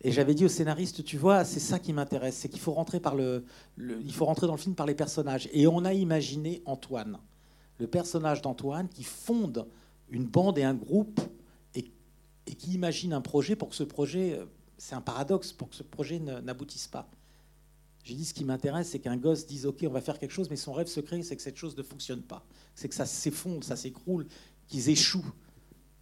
Et 0.00 0.12
j'avais 0.12 0.34
dit 0.34 0.44
au 0.44 0.48
scénariste, 0.48 1.04
tu 1.04 1.16
vois, 1.16 1.44
c'est 1.44 1.60
ça 1.60 1.78
qui 1.78 1.92
m'intéresse, 1.92 2.36
c'est 2.36 2.48
qu'il 2.48 2.60
faut 2.60 2.72
rentrer 2.72 3.00
par 3.00 3.14
le, 3.14 3.44
il 3.78 4.12
faut 4.12 4.24
rentrer 4.24 4.46
dans 4.46 4.54
le 4.54 4.60
film 4.60 4.74
par 4.74 4.86
les 4.86 4.94
personnages. 4.94 5.48
Et 5.52 5.66
on 5.66 5.84
a 5.84 5.92
imaginé 5.92 6.62
Antoine, 6.66 7.18
le 7.78 7.86
personnage 7.86 8.42
d'Antoine 8.42 8.88
qui 8.88 9.04
fonde 9.04 9.66
une 10.10 10.26
bande 10.26 10.58
et 10.58 10.64
un 10.64 10.74
groupe 10.74 11.20
et, 11.74 11.90
et 12.46 12.54
qui 12.54 12.72
imagine 12.72 13.12
un 13.12 13.20
projet 13.20 13.56
pour 13.56 13.68
que 13.68 13.76
ce 13.76 13.84
projet, 13.84 14.40
c'est 14.78 14.94
un 14.94 15.00
paradoxe, 15.00 15.52
pour 15.52 15.68
que 15.70 15.76
ce 15.76 15.82
projet 15.82 16.18
n'aboutisse 16.18 16.88
pas. 16.88 17.08
J'ai 18.04 18.14
dit 18.14 18.24
ce 18.24 18.34
qui 18.34 18.44
m'intéresse, 18.44 18.88
c'est 18.88 18.98
qu'un 18.98 19.16
gosse 19.16 19.46
dise 19.46 19.66
ok, 19.66 19.84
on 19.86 19.92
va 19.92 20.00
faire 20.00 20.18
quelque 20.18 20.32
chose, 20.32 20.48
mais 20.50 20.56
son 20.56 20.72
rêve 20.72 20.86
secret, 20.86 21.22
c'est 21.22 21.36
que 21.36 21.42
cette 21.42 21.56
chose 21.56 21.76
ne 21.76 21.82
fonctionne 21.82 22.22
pas, 22.22 22.44
c'est 22.74 22.88
que 22.88 22.94
ça 22.94 23.06
s'effondre, 23.06 23.62
ça 23.62 23.76
s'écroule, 23.76 24.26
qu'ils 24.68 24.88
échouent. 24.88 25.32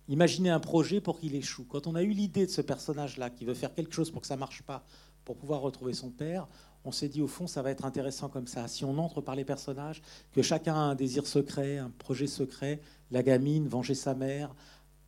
Imaginez 0.09 0.49
un 0.51 0.61
projet 0.61 1.01
pour 1.01 1.19
qu'il 1.19 1.35
échoue. 1.35 1.65
Quand 1.65 1.87
on 1.87 1.95
a 1.95 2.03
eu 2.03 2.11
l'idée 2.11 2.47
de 2.47 2.51
ce 2.51 2.63
personnage-là 2.63 3.31
qui 3.31 3.45
veut 3.45 3.55
faire 3.55 3.75
quelque 3.75 3.95
chose 3.95 4.11
pour 4.11 4.23
que 4.23 4.27
ça 4.27 4.37
marche 4.37 4.63
pas, 4.63 4.85
pour 5.25 5.37
pouvoir 5.37 5.61
retrouver 5.61 5.93
son 5.93 6.09
père, 6.09 6.47
on 6.85 6.93
s'est 6.93 7.09
dit 7.09 7.21
au 7.21 7.27
fond, 7.27 7.47
ça 7.47 7.61
va 7.61 7.71
être 7.71 7.85
intéressant 7.85 8.29
comme 8.29 8.47
ça. 8.47 8.67
Si 8.69 8.85
on 8.85 8.97
entre 8.99 9.21
par 9.21 9.35
les 9.35 9.45
personnages, 9.45 10.01
que 10.33 10.41
chacun 10.41 10.75
a 10.75 10.79
un 10.79 10.95
désir 10.95 11.27
secret, 11.27 11.77
un 11.79 11.91
projet 11.91 12.27
secret, 12.27 12.81
la 13.11 13.23
gamine, 13.23 13.69
venger 13.69 13.95
sa 13.95 14.15
mère, 14.15 14.55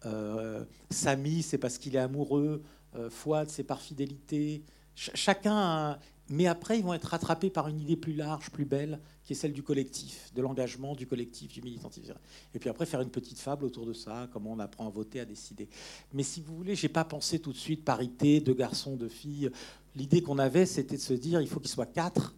euh, 0.05 0.65
Samy, 0.91 1.43
c'est 1.43 1.59
parce 1.59 1.79
qu'il 1.79 1.97
est 1.97 2.01
amoureux, 2.01 2.63
euh, 2.97 3.09
Fouad, 3.09 3.49
c'est 3.49 3.65
par 3.65 3.81
fidélité. 3.81 4.63
chacun, 4.95 5.99
mais 6.31 6.47
après, 6.47 6.79
ils 6.79 6.85
vont 6.85 6.95
être 6.95 7.07
rattrapés 7.07 7.51
par 7.51 7.67
une 7.67 7.81
idée 7.81 7.97
plus 7.97 8.13
large, 8.15 8.51
plus 8.51 8.65
belle, 8.65 9.01
qui 9.25 9.33
est 9.33 9.37
celle 9.37 9.53
du 9.53 9.65
collectif, 9.65 10.33
de 10.33 10.41
l'engagement 10.41 10.95
du 10.95 11.05
collectif, 11.05 11.53
du 11.53 11.61
militantisme. 11.61 12.15
Et 12.55 12.61
puis 12.61 12.71
après, 12.71 12.87
faire 12.87 13.01
une 13.01 13.11
petite 13.11 13.41
fable 13.41 13.65
autour 13.65 13.85
de 13.85 13.93
ça, 13.93 14.29
comment 14.33 14.53
on 14.53 14.61
apprend 14.61 14.87
à 14.87 14.91
voter, 14.91 15.19
à 15.19 15.25
décider. 15.25 15.69
Mais 16.13 16.23
si 16.23 16.41
vous 16.41 16.57
voulez, 16.57 16.77
j'ai 16.77 16.89
pas 16.89 17.05
pensé 17.05 17.41
tout 17.41 17.53
de 17.53 17.59
suite 17.59 17.85
parité, 17.85 18.41
de 18.41 18.53
garçons, 18.53 18.95
de 18.95 19.09
filles. 19.09 19.51
L'idée 19.97 20.23
qu'on 20.23 20.39
avait, 20.39 20.67
c'était 20.67 20.97
de 20.97 21.03
se 21.03 21.15
dire, 21.15 21.41
il 21.41 21.49
faut 21.49 21.59
qu'il 21.59 21.69
soit 21.69 21.87
quatre, 21.87 22.37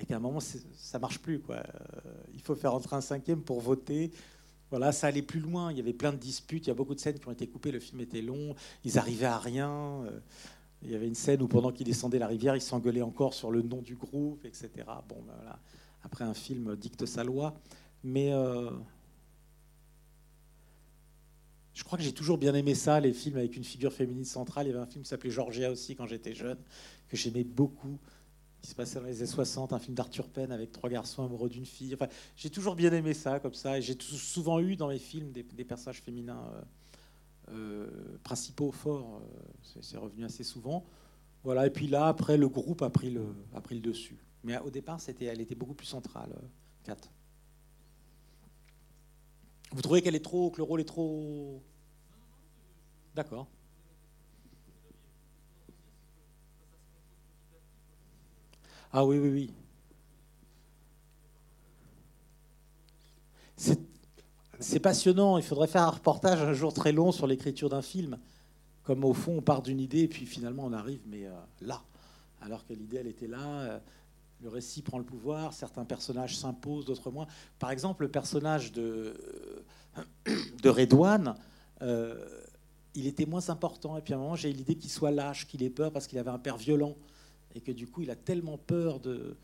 et 0.00 0.04
qu'à 0.04 0.16
un 0.16 0.20
moment, 0.20 0.40
ça 0.40 0.98
marche 0.98 1.20
plus. 1.20 1.40
Euh, 1.48 1.62
il 2.34 2.40
faut 2.40 2.56
faire 2.56 2.74
entrer 2.74 2.96
un 2.96 3.00
cinquième 3.00 3.40
pour 3.40 3.60
voter. 3.60 4.10
Voilà, 4.70 4.90
ça 4.90 5.06
allait 5.06 5.22
plus 5.22 5.38
loin. 5.38 5.70
Il 5.70 5.76
y 5.76 5.80
avait 5.80 5.92
plein 5.92 6.12
de 6.12 6.16
disputes. 6.16 6.66
Il 6.66 6.70
y 6.70 6.72
a 6.72 6.74
beaucoup 6.74 6.96
de 6.96 7.00
scènes 7.00 7.20
qui 7.20 7.28
ont 7.28 7.32
été 7.32 7.46
coupées. 7.46 7.70
Le 7.70 7.78
film 7.78 8.00
était 8.00 8.22
long. 8.22 8.56
Ils 8.84 8.98
arrivaient 8.98 9.26
à 9.26 9.38
rien. 9.38 10.02
Il 10.84 10.90
y 10.90 10.94
avait 10.94 11.06
une 11.06 11.14
scène 11.14 11.42
où 11.42 11.48
pendant 11.48 11.70
qu'ils 11.70 11.86
descendaient 11.86 12.18
la 12.18 12.26
rivière, 12.26 12.56
ils 12.56 12.62
s'engueulaient 12.62 13.02
encore 13.02 13.34
sur 13.34 13.50
le 13.50 13.62
nom 13.62 13.82
du 13.82 13.94
groupe, 13.94 14.44
etc. 14.44 14.70
Bon, 15.08 15.22
ben 15.26 15.34
voilà. 15.36 15.58
Après, 16.02 16.24
un 16.24 16.34
film 16.34 16.76
dicte 16.76 17.06
sa 17.06 17.22
loi. 17.22 17.54
Mais 18.04 18.32
euh, 18.32 18.70
je 21.74 21.84
crois 21.84 21.96
que 21.96 22.04
j'ai 22.04 22.12
toujours 22.12 22.36
bien 22.36 22.54
aimé 22.54 22.74
ça, 22.74 23.00
les 23.00 23.12
films 23.12 23.36
avec 23.36 23.56
une 23.56 23.64
figure 23.64 23.92
féminine 23.92 24.24
centrale. 24.24 24.66
Il 24.66 24.70
y 24.70 24.72
avait 24.72 24.82
un 24.82 24.86
film 24.86 25.04
qui 25.04 25.08
s'appelait 25.08 25.30
Georgia 25.30 25.70
aussi 25.70 25.94
quand 25.94 26.06
j'étais 26.06 26.34
jeune, 26.34 26.58
que 27.08 27.16
j'aimais 27.16 27.44
beaucoup, 27.44 27.98
qui 28.60 28.70
se 28.70 28.74
passait 28.74 28.98
dans 28.98 29.06
les 29.06 29.18
années 29.18 29.26
60, 29.26 29.72
un 29.72 29.78
film 29.78 29.94
d'Arthur 29.94 30.28
Penn 30.28 30.50
avec 30.50 30.72
trois 30.72 30.90
garçons 30.90 31.24
amoureux 31.24 31.48
d'une 31.48 31.64
fille. 31.64 31.94
Enfin, 31.94 32.08
j'ai 32.36 32.50
toujours 32.50 32.74
bien 32.74 32.92
aimé 32.92 33.14
ça, 33.14 33.40
comme 33.40 33.54
ça. 33.54 33.78
Et 33.78 33.82
j'ai 33.82 33.96
souvent 34.00 34.60
eu 34.60 34.76
dans 34.76 34.88
mes 34.88 34.98
films 34.98 35.32
des, 35.32 35.64
personnages 35.64 36.02
féminins. 36.02 36.44
Euh, 36.54 36.62
principaux 38.22 38.72
forts. 38.72 39.20
Euh, 39.22 39.80
c'est 39.80 39.96
revenu 39.96 40.24
assez 40.24 40.44
souvent. 40.44 40.84
Voilà, 41.44 41.66
et 41.66 41.70
puis 41.70 41.88
là, 41.88 42.06
après, 42.06 42.36
le 42.36 42.48
groupe 42.48 42.82
a 42.82 42.90
pris 42.90 43.10
le, 43.10 43.34
dessus. 43.80 44.18
Mais 44.44 44.58
au 44.58 44.70
départ, 44.70 45.00
c'était, 45.00 45.26
elle 45.26 45.40
était 45.40 45.54
beaucoup 45.54 45.74
plus 45.74 45.86
centrale, 45.86 46.30
Kat. 46.84 46.92
Euh, 46.92 46.96
Vous 49.72 49.82
trouvez 49.82 50.02
qu'elle 50.02 50.14
est 50.14 50.24
trop, 50.24 50.50
que 50.50 50.58
le 50.58 50.64
rôle 50.64 50.80
est 50.80 50.84
trop. 50.84 51.62
D'accord. 53.14 53.48
Ah 58.92 59.04
oui, 59.04 59.18
oui, 59.18 59.28
oui. 59.30 59.54
C'est 63.56 63.78
c'est 64.62 64.80
passionnant. 64.80 65.38
Il 65.38 65.44
faudrait 65.44 65.66
faire 65.66 65.82
un 65.82 65.90
reportage 65.90 66.40
un 66.40 66.52
jour 66.52 66.72
très 66.72 66.92
long 66.92 67.12
sur 67.12 67.26
l'écriture 67.26 67.68
d'un 67.68 67.82
film. 67.82 68.18
Comme 68.82 69.04
au 69.04 69.12
fond, 69.12 69.36
on 69.38 69.42
part 69.42 69.62
d'une 69.62 69.80
idée 69.80 70.00
et 70.00 70.08
puis 70.08 70.26
finalement 70.26 70.64
on 70.64 70.72
arrive, 70.72 71.00
mais 71.06 71.26
euh, 71.26 71.32
là. 71.60 71.82
Alors 72.40 72.66
que 72.66 72.72
l'idée, 72.72 72.96
elle 72.98 73.06
était 73.06 73.28
là. 73.28 73.40
Euh, 73.40 73.78
le 74.42 74.48
récit 74.48 74.82
prend 74.82 74.98
le 74.98 75.04
pouvoir. 75.04 75.52
Certains 75.52 75.84
personnages 75.84 76.36
s'imposent, 76.36 76.84
d'autres 76.84 77.12
moins. 77.12 77.28
Par 77.60 77.70
exemple, 77.70 78.02
le 78.02 78.10
personnage 78.10 78.72
de, 78.72 79.14
euh, 79.98 80.34
de 80.62 80.68
Redouane, 80.68 81.36
il 82.94 83.06
était 83.06 83.26
moins 83.26 83.48
important. 83.50 83.96
Et 83.96 84.02
puis 84.02 84.14
à 84.14 84.16
un 84.16 84.20
moment, 84.20 84.34
j'ai 84.34 84.50
eu 84.50 84.54
l'idée 84.54 84.74
qu'il 84.74 84.90
soit 84.90 85.12
lâche, 85.12 85.46
qu'il 85.46 85.62
ait 85.62 85.70
peur 85.70 85.92
parce 85.92 86.06
qu'il 86.08 86.18
avait 86.18 86.30
un 86.30 86.38
père 86.38 86.56
violent. 86.56 86.96
Et 87.54 87.60
que 87.60 87.70
du 87.70 87.86
coup, 87.86 88.02
il 88.02 88.10
a 88.10 88.16
tellement 88.16 88.58
peur 88.58 88.98
de, 88.98 89.36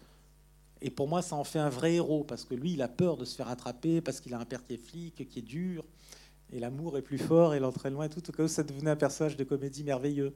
et 0.81 0.91
pour 0.91 1.09
moi, 1.09 1.23
ça 1.23 1.37
en 1.37 1.45
fait 1.45 1.59
un 1.59 1.69
vrai 1.69 1.95
héros, 1.95 2.25
parce 2.25 2.45
que 2.45 2.55
lui, 2.55 2.73
il 2.73 2.83
a 2.83 2.89
peur 2.89 3.17
de 3.17 3.25
se 3.25 3.35
faire 3.35 3.49
attraper, 3.49 4.01
parce 4.01 4.21
qu'il 4.21 4.35
a 4.35 4.39
un 4.39 4.45
père 4.45 4.65
qui 4.65 4.75
est 4.75 4.79
flic, 4.79 5.29
qui 5.29 5.39
est 5.41 5.43
dur, 5.43 5.85
et 6.53 6.61
l'amour 6.61 6.97
est 6.97 7.03
plus 7.03 7.19
fort, 7.19 7.55
et 7.55 7.61
l'entraîne 7.61 7.95
loin, 7.95 8.05
et 8.05 8.09
tout. 8.09 8.23
Au 8.29 8.33
cas 8.33 8.45
où 8.45 8.49
ça 8.49 8.63
devenait 8.63 8.91
un 8.91 8.97
personnage 8.97 9.37
de 9.37 9.45
comédie 9.45 9.83
merveilleux. 9.83 10.33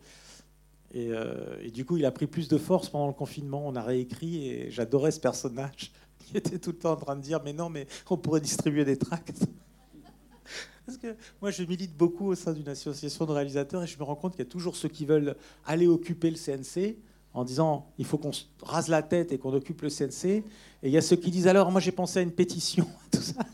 Euh, 0.94 1.56
et, 1.62 1.70
du 1.70 1.84
coup, 1.84 1.96
il 1.96 2.04
a 2.04 2.10
pris 2.10 2.26
plus 2.26 2.48
de 2.48 2.58
force 2.58 2.88
pendant 2.88 3.06
le 3.06 3.12
confinement. 3.12 3.66
On 3.66 3.76
a 3.76 3.82
réécrit, 3.82 4.48
et 4.48 4.70
j'adorais 4.70 5.12
ce 5.12 5.20
personnage 5.20 5.92
qui 6.18 6.36
était 6.36 6.58
tout 6.58 6.70
le 6.70 6.78
temps 6.78 6.92
en 6.92 6.96
train 6.96 7.16
de 7.16 7.22
dire 7.22 7.40
Mais 7.44 7.52
non, 7.52 7.70
mais 7.70 7.86
on 8.10 8.16
pourrait 8.16 8.40
distribuer 8.40 8.84
des 8.84 8.98
tracts. 8.98 9.44
Parce 10.86 10.98
que 10.98 11.14
moi, 11.40 11.52
je 11.52 11.62
milite 11.62 11.96
beaucoup 11.96 12.26
au 12.26 12.34
sein 12.34 12.52
d'une 12.52 12.68
association 12.68 13.24
de 13.24 13.32
réalisateurs, 13.32 13.84
et 13.84 13.86
je 13.86 13.96
me 13.96 14.02
rends 14.02 14.16
compte 14.16 14.32
qu'il 14.32 14.44
y 14.44 14.48
a 14.48 14.50
toujours 14.50 14.74
ceux 14.74 14.88
qui 14.88 15.06
veulent 15.06 15.36
aller 15.64 15.86
occuper 15.86 16.30
le 16.30 16.36
CNC 16.36 16.96
en 17.34 17.44
disant 17.44 17.92
il 17.98 18.04
faut 18.04 18.18
qu'on 18.18 18.32
rase 18.62 18.88
la 18.88 19.02
tête 19.02 19.32
et 19.32 19.38
qu'on 19.38 19.52
occupe 19.54 19.82
le 19.82 19.88
CNC. 19.88 20.24
Et 20.24 20.44
il 20.82 20.90
y 20.90 20.98
a 20.98 21.02
ceux 21.02 21.16
qui 21.16 21.30
disent 21.30 21.46
alors 21.46 21.70
moi 21.70 21.80
j'ai 21.80 21.92
pensé 21.92 22.18
à 22.18 22.22
une 22.22 22.32
pétition, 22.32 22.86
tout 23.10 23.20
ça. 23.20 23.44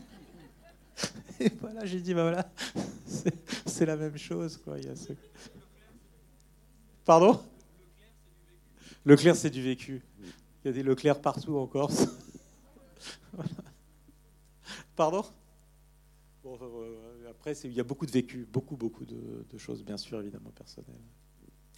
Et 1.39 1.49
voilà, 1.61 1.85
j'ai 1.85 2.01
dit 2.01 2.13
bah 2.13 2.23
voilà, 2.23 2.51
c'est 3.65 3.85
la 3.85 3.95
même 3.95 4.17
chose 4.17 4.57
quoi. 4.57 4.77
Il 4.77 4.85
y 4.85 4.89
a 4.89 4.93
Pardon? 7.05 7.39
Leclerc 9.05 9.35
c'est 9.35 9.49
du 9.49 9.61
vécu. 9.61 10.01
Il 10.63 10.67
y 10.67 10.69
a 10.69 10.73
des 10.73 10.83
Leclerc 10.83 11.21
partout 11.21 11.57
en 11.57 11.67
Corse. 11.67 12.07
Pardon? 14.95 15.23
Après, 17.29 17.53
il 17.63 17.73
y 17.73 17.79
a 17.79 17.83
beaucoup 17.83 18.05
de 18.05 18.11
vécu, 18.11 18.45
beaucoup, 18.51 18.75
beaucoup 18.75 19.05
de 19.05 19.57
choses, 19.57 19.83
bien 19.83 19.97
sûr, 19.97 20.19
évidemment, 20.19 20.49
personnelles. 20.49 20.99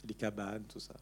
Les 0.07 0.13
cabanes, 0.13 0.63
tout 0.63 0.79
ça 0.79 0.95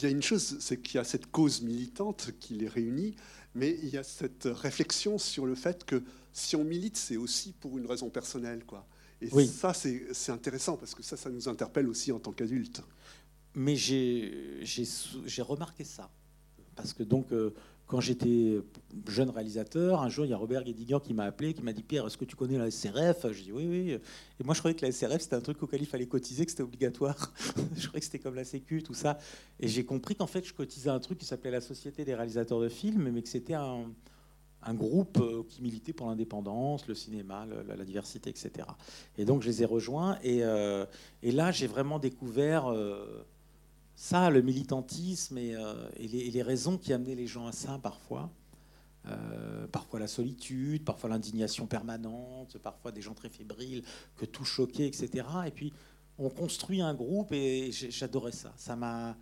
il 0.00 0.04
y 0.04 0.06
a 0.08 0.10
une 0.10 0.22
chose, 0.22 0.56
c'est 0.60 0.80
qu'il 0.80 0.96
y 0.96 0.98
a 0.98 1.04
cette 1.04 1.30
cause 1.30 1.62
militante 1.62 2.30
qui 2.40 2.54
les 2.54 2.68
réunit, 2.68 3.14
mais 3.54 3.78
il 3.82 3.90
y 3.90 3.98
a 3.98 4.02
cette 4.02 4.48
réflexion 4.50 5.18
sur 5.18 5.46
le 5.46 5.54
fait 5.54 5.84
que 5.84 6.02
si 6.32 6.56
on 6.56 6.64
milite, 6.64 6.96
c'est 6.96 7.16
aussi 7.16 7.52
pour 7.52 7.76
une 7.78 7.86
raison 7.86 8.08
personnelle. 8.08 8.64
Quoi. 8.64 8.86
Et 9.20 9.28
ça, 9.46 9.74
c'est 9.74 10.32
intéressant, 10.32 10.76
parce 10.76 10.94
que 10.94 11.02
ça, 11.02 11.16
ça 11.16 11.30
nous 11.30 11.48
interpelle 11.48 11.88
aussi 11.88 12.12
en 12.12 12.18
tant 12.18 12.32
qu'adultes. 12.32 12.82
Mais 13.54 13.76
j'ai 13.76 14.62
remarqué 15.38 15.84
ça. 15.84 16.10
Parce 16.76 16.92
que 16.92 17.02
donc, 17.02 17.32
euh, 17.32 17.52
quand 17.90 18.00
j'étais 18.00 18.60
jeune 19.08 19.30
réalisateur, 19.30 20.00
un 20.00 20.08
jour, 20.08 20.24
il 20.24 20.28
y 20.28 20.32
a 20.32 20.36
Robert 20.36 20.62
Guédiguian 20.62 21.00
qui 21.00 21.12
m'a 21.12 21.24
appelé, 21.24 21.54
qui 21.54 21.62
m'a 21.62 21.72
dit 21.72 21.82
Pierre, 21.82 22.06
est-ce 22.06 22.16
que 22.16 22.24
tu 22.24 22.36
connais 22.36 22.56
la 22.56 22.70
SRF 22.70 23.32
Je 23.32 23.42
dis 23.42 23.52
oui, 23.52 23.66
oui. 23.66 23.98
Et 24.38 24.44
moi, 24.44 24.54
je 24.54 24.60
croyais 24.60 24.76
que 24.76 24.86
la 24.86 24.92
SRF, 24.92 25.20
c'était 25.22 25.34
un 25.34 25.40
truc 25.40 25.60
auquel 25.60 25.82
il 25.82 25.86
fallait 25.86 26.06
cotiser, 26.06 26.44
que 26.44 26.52
c'était 26.52 26.62
obligatoire. 26.62 27.32
je 27.76 27.88
croyais 27.88 27.98
que 27.98 28.04
c'était 28.04 28.20
comme 28.20 28.36
la 28.36 28.44
Sécu, 28.44 28.84
tout 28.84 28.94
ça. 28.94 29.18
Et 29.58 29.66
j'ai 29.66 29.84
compris 29.84 30.14
qu'en 30.14 30.28
fait, 30.28 30.46
je 30.46 30.54
cotisais 30.54 30.88
un 30.88 31.00
truc 31.00 31.18
qui 31.18 31.26
s'appelait 31.26 31.50
la 31.50 31.60
Société 31.60 32.04
des 32.04 32.14
réalisateurs 32.14 32.60
de 32.60 32.68
films, 32.68 33.10
mais 33.10 33.22
que 33.22 33.28
c'était 33.28 33.54
un, 33.54 33.86
groupe 34.68 35.18
euh, 35.20 35.42
qui 35.48 35.60
militait 35.60 35.92
pour 35.92 36.06
l'indépendance, 36.06 36.86
le 36.86 36.94
cinéma, 36.94 37.44
la, 37.66 37.84
diversité, 37.84 38.30
etc. 38.30 38.68
Et 39.18 39.24
donc, 39.24 39.42
je 39.42 39.48
les 39.48 39.62
ai 39.64 39.66
rejoints. 39.66 40.16
Et, 40.22 40.44
euh, 40.44 40.86
là, 41.24 41.50
j'ai 41.50 41.66
vraiment 41.66 41.98
découvert. 41.98 42.70
Euh, 42.70 43.26
ça, 44.00 44.30
le 44.30 44.40
militantisme 44.40 45.36
euh, 45.36 45.90
et, 45.98 46.08
les, 46.08 46.42
raisons 46.42 46.78
qui 46.78 46.94
amenaient 46.94 47.14
les 47.14 47.26
gens 47.26 47.46
à 47.46 47.52
ça 47.52 47.78
parfois. 47.82 48.30
Euh, 49.06 49.66
parfois 49.66 50.00
la 50.00 50.06
solitude, 50.06 50.86
parfois 50.86 51.10
l'indignation 51.10 51.66
permanente, 51.66 52.56
parfois 52.56 52.92
des 52.92 53.02
gens 53.02 53.12
très 53.12 53.28
fébriles, 53.28 53.82
que 54.16 54.24
tout 54.24 54.46
choquait, 54.46 54.86
etc. 54.86 55.26
Et 55.46 55.50
puis 55.50 55.74
on 56.16 56.30
construit 56.30 56.80
un 56.80 56.94
groupe 56.94 57.30
et 57.32 57.72
j'adorais 57.72 58.32
ça. 58.32 58.54
Ça 58.56 58.74
m'a, 58.74 59.18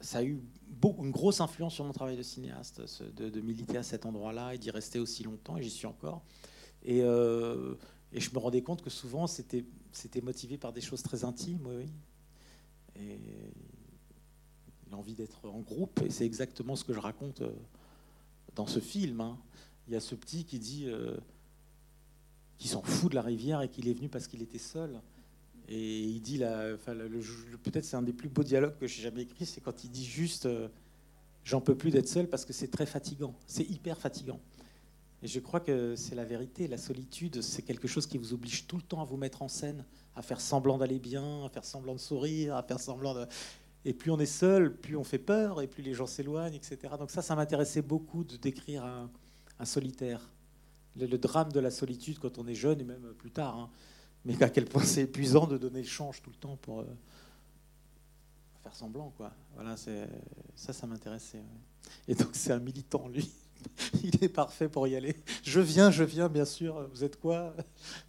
ça 0.00 0.20
a 0.20 0.22
eu 0.22 0.40
une 0.82 1.10
grosse 1.10 1.42
influence 1.42 1.74
sur 1.74 1.84
mon 1.84 1.92
travail 1.92 2.16
de 2.16 2.22
cinéaste, 2.22 2.80
de, 3.12 3.40
militer 3.42 3.76
à 3.76 3.82
cet 3.82 4.06
endroit-là 4.06 4.54
et 4.54 4.58
d'y 4.58 4.70
rester 4.70 4.98
aussi 4.98 5.24
longtemps, 5.24 5.58
et 5.58 5.62
j'y 5.62 5.68
suis 5.68 5.86
encore. 5.86 6.22
Et, 6.84 7.02
euh, 7.02 7.74
et, 8.14 8.20
je 8.20 8.32
me 8.32 8.38
rendais 8.38 8.62
compte 8.62 8.80
que 8.80 8.88
souvent 8.88 9.26
c'était, 9.26 9.66
c'était 9.92 10.22
motivé 10.22 10.56
par 10.56 10.72
des 10.72 10.80
choses 10.80 11.02
très 11.02 11.22
intimes, 11.22 11.66
oui. 11.66 11.86
Et 12.96 13.18
l'envie 14.90 15.14
d'être 15.14 15.48
en 15.48 15.60
groupe, 15.60 16.00
et 16.04 16.10
c'est 16.10 16.26
exactement 16.26 16.76
ce 16.76 16.84
que 16.84 16.92
je 16.92 16.98
raconte 16.98 17.42
euh, 17.42 17.52
dans 18.54 18.66
ce 18.66 18.80
film. 18.80 19.20
Hein. 19.20 19.38
Il 19.86 19.94
y 19.94 19.96
a 19.96 20.00
ce 20.00 20.14
petit 20.14 20.44
qui 20.44 20.58
dit 20.58 20.84
euh, 20.86 21.16
qu'il 22.58 22.70
s'en 22.70 22.82
fout 22.82 23.10
de 23.10 23.14
la 23.14 23.22
rivière 23.22 23.62
et 23.62 23.68
qu'il 23.68 23.88
est 23.88 23.94
venu 23.94 24.08
parce 24.08 24.26
qu'il 24.26 24.42
était 24.42 24.58
seul. 24.58 25.00
Et 25.68 26.00
il 26.00 26.20
dit, 26.20 26.38
peut-être 27.62 27.84
c'est 27.84 27.96
un 27.96 28.02
des 28.02 28.12
plus 28.12 28.28
beaux 28.28 28.42
dialogues 28.42 28.76
que 28.78 28.88
j'ai 28.88 29.02
jamais 29.02 29.22
écrit, 29.22 29.46
c'est 29.46 29.60
quand 29.60 29.84
il 29.84 29.90
dit 29.90 30.04
juste 30.04 30.46
euh, 30.46 30.68
J'en 31.44 31.60
peux 31.60 31.74
plus 31.74 31.90
d'être 31.90 32.08
seul 32.08 32.28
parce 32.28 32.44
que 32.44 32.52
c'est 32.52 32.70
très 32.70 32.86
fatigant, 32.86 33.34
c'est 33.46 33.68
hyper 33.68 33.98
fatigant. 33.98 34.40
Et 35.22 35.26
je 35.26 35.40
crois 35.40 35.60
que 35.60 35.96
c'est 35.96 36.14
la 36.14 36.24
vérité, 36.24 36.66
la 36.68 36.78
solitude, 36.78 37.42
c'est 37.42 37.62
quelque 37.62 37.88
chose 37.88 38.06
qui 38.06 38.18
vous 38.18 38.32
oblige 38.32 38.66
tout 38.66 38.76
le 38.76 38.82
temps 38.82 39.02
à 39.02 39.04
vous 39.04 39.16
mettre 39.16 39.42
en 39.42 39.48
scène, 39.48 39.84
à 40.16 40.22
faire 40.22 40.40
semblant 40.40 40.78
d'aller 40.78 40.98
bien, 40.98 41.44
à 41.44 41.48
faire 41.48 41.64
semblant 41.64 41.94
de 41.94 42.00
sourire, 42.00 42.56
à 42.56 42.62
faire 42.62 42.80
semblant 42.80 43.14
de... 43.14 43.26
Et 43.84 43.94
plus 43.94 44.10
on 44.10 44.18
est 44.18 44.26
seul, 44.26 44.76
plus 44.76 44.96
on 44.96 45.04
fait 45.04 45.18
peur, 45.18 45.62
et 45.62 45.66
plus 45.66 45.82
les 45.82 45.94
gens 45.94 46.06
s'éloignent, 46.06 46.54
etc. 46.54 46.78
Donc 46.98 47.10
ça, 47.10 47.22
ça 47.22 47.34
m'intéressait 47.34 47.82
beaucoup 47.82 48.24
de 48.24 48.36
décrire 48.36 48.84
un, 48.84 49.10
solitaire. 49.64 50.28
Le, 50.96 51.06
drame 51.18 51.52
de 51.52 51.60
la 51.60 51.70
solitude 51.70 52.18
quand 52.18 52.38
on 52.38 52.46
est 52.46 52.54
jeune, 52.54 52.80
et 52.80 52.84
même 52.84 53.14
plus 53.18 53.30
tard. 53.30 53.56
Hein. 53.56 53.70
Mais 54.24 54.42
à 54.42 54.50
quel 54.50 54.66
point 54.66 54.82
c'est 54.82 55.02
épuisant 55.02 55.46
de 55.46 55.56
donner 55.56 55.80
le 55.80 55.88
change 55.88 56.20
tout 56.22 56.30
le 56.30 56.36
temps 56.36 56.56
pour... 56.56 56.80
Euh, 56.80 56.84
faire 58.62 58.74
semblant, 58.74 59.12
quoi. 59.16 59.32
Voilà, 59.54 59.76
ça, 59.76 60.72
ça 60.72 60.86
m'intéressait. 60.86 61.42
Et 62.06 62.14
donc 62.14 62.30
c'est 62.32 62.52
un 62.52 62.58
militant, 62.58 63.08
lui. 63.08 63.30
Il 64.04 64.22
est 64.22 64.28
parfait 64.28 64.68
pour 64.68 64.86
y 64.86 64.96
aller. 64.96 65.16
Je 65.42 65.60
viens, 65.60 65.90
je 65.90 66.04
viens, 66.04 66.28
bien 66.28 66.44
sûr. 66.44 66.88
Vous 66.92 67.04
êtes 67.04 67.18
quoi? 67.18 67.54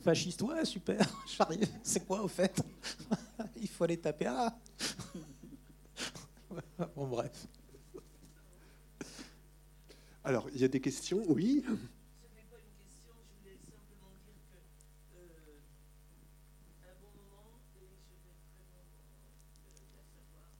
Fasciste? 0.01 0.41
Ouais, 0.41 0.65
super. 0.65 1.05
C'est 1.83 2.05
quoi, 2.05 2.23
au 2.23 2.27
fait? 2.27 2.61
Il 3.61 3.67
faut 3.67 3.83
aller 3.83 3.97
taper. 3.97 4.27
Ah 4.27 4.57
Bon, 6.95 7.07
bref. 7.07 7.47
Alors, 10.23 10.49
il 10.53 10.61
y 10.61 10.63
a 10.63 10.67
des 10.67 10.81
questions? 10.81 11.23
Oui 11.27 11.63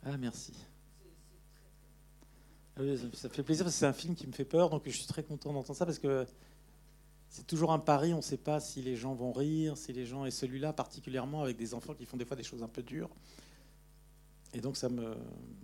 Ah, 0.04 0.18
merci. 0.18 0.54
Ah 2.76 2.82
ça 3.14 3.30
fait 3.30 3.44
plaisir 3.44 3.66
parce 3.66 3.76
que 3.76 3.80
c'est 3.80 3.86
un 3.86 3.94
film 3.94 4.16
qui 4.16 4.26
me 4.26 4.32
fait 4.32 4.46
peur, 4.46 4.72
donc 4.72 4.82
je 4.86 4.92
suis 4.92 5.06
très 5.06 5.24
content 5.24 5.54
d'entendre 5.54 5.78
ça 5.78 5.86
parce 5.86 6.00
que 6.00 6.26
c'est 7.30 7.46
toujours 7.46 7.72
un 7.72 7.80
pari. 7.80 8.14
On 8.14 8.18
ne 8.18 8.22
sait 8.22 8.38
pas 8.38 8.60
si 8.60 8.82
les 8.82 8.96
gens 8.96 9.14
vont 9.14 9.32
rire, 9.32 9.78
si 9.78 9.94
les 9.94 10.06
gens. 10.06 10.26
Et 10.26 10.32
celui-là, 10.32 10.74
particulièrement 10.74 11.44
avec 11.44 11.58
des 11.58 11.74
enfants 11.74 11.94
qui 11.94 12.06
font 12.06 12.18
des 12.18 12.26
fois 12.26 12.36
des 12.36 12.44
choses 12.44 12.64
un 12.64 12.68
peu 12.68 12.82
dures. 12.82 13.10
Et 14.54 14.62
donc 14.62 14.78
ça 14.78 14.90
me 14.90 15.16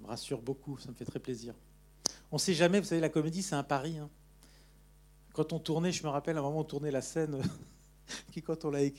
rassure 0.05 0.41
beaucoup, 0.41 0.77
ça 0.77 0.89
me 0.89 0.95
fait 0.95 1.05
très 1.05 1.19
plaisir. 1.19 1.53
On 2.31 2.35
ne 2.35 2.41
sait 2.41 2.53
jamais, 2.53 2.79
vous 2.79 2.85
savez, 2.85 3.01
la 3.01 3.09
comédie, 3.09 3.41
c'est 3.41 3.55
un 3.55 3.63
pari. 3.63 3.97
Hein. 3.97 4.09
Quand 5.33 5.53
on 5.53 5.59
tournait, 5.59 5.91
je 5.91 6.03
me 6.03 6.09
rappelle, 6.09 6.35
à 6.37 6.39
un 6.39 6.43
moment, 6.43 6.59
on 6.59 6.63
tournait 6.63 6.91
la 6.91 7.01
scène 7.01 7.41
qui, 8.31 8.41
quand 8.41 8.65
on 8.65 8.73
avait, 8.73 8.93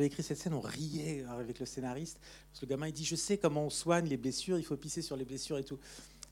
écrit 0.00 0.22
cette 0.22 0.38
scène, 0.38 0.54
on 0.54 0.60
riait 0.60 1.24
avec 1.24 1.58
le 1.58 1.66
scénariste. 1.66 2.18
Parce 2.50 2.60
que 2.60 2.66
le 2.66 2.70
gamin, 2.70 2.88
il 2.88 2.92
dit 2.92 3.04
Je 3.04 3.16
sais 3.16 3.38
comment 3.38 3.66
on 3.66 3.70
soigne 3.70 4.08
les 4.08 4.16
blessures, 4.16 4.58
il 4.58 4.64
faut 4.64 4.76
pisser 4.76 5.02
sur 5.02 5.16
les 5.16 5.24
blessures 5.24 5.58
et 5.58 5.64
tout. 5.64 5.78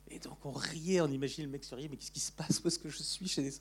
Et 0.08 0.18
donc 0.18 0.44
on 0.44 0.52
riait, 0.52 1.00
on 1.00 1.08
imaginait 1.08 1.46
le 1.46 1.52
mec 1.52 1.64
se 1.64 1.74
riait, 1.74 1.88
mais 1.88 1.96
qu'est-ce 1.96 2.10
qui 2.10 2.20
se 2.20 2.32
passe? 2.32 2.60
Où 2.62 2.68
est-ce 2.68 2.78
que 2.78 2.88
je 2.88 3.02
suis 3.02 3.28
chez 3.28 3.42
des... 3.42 3.52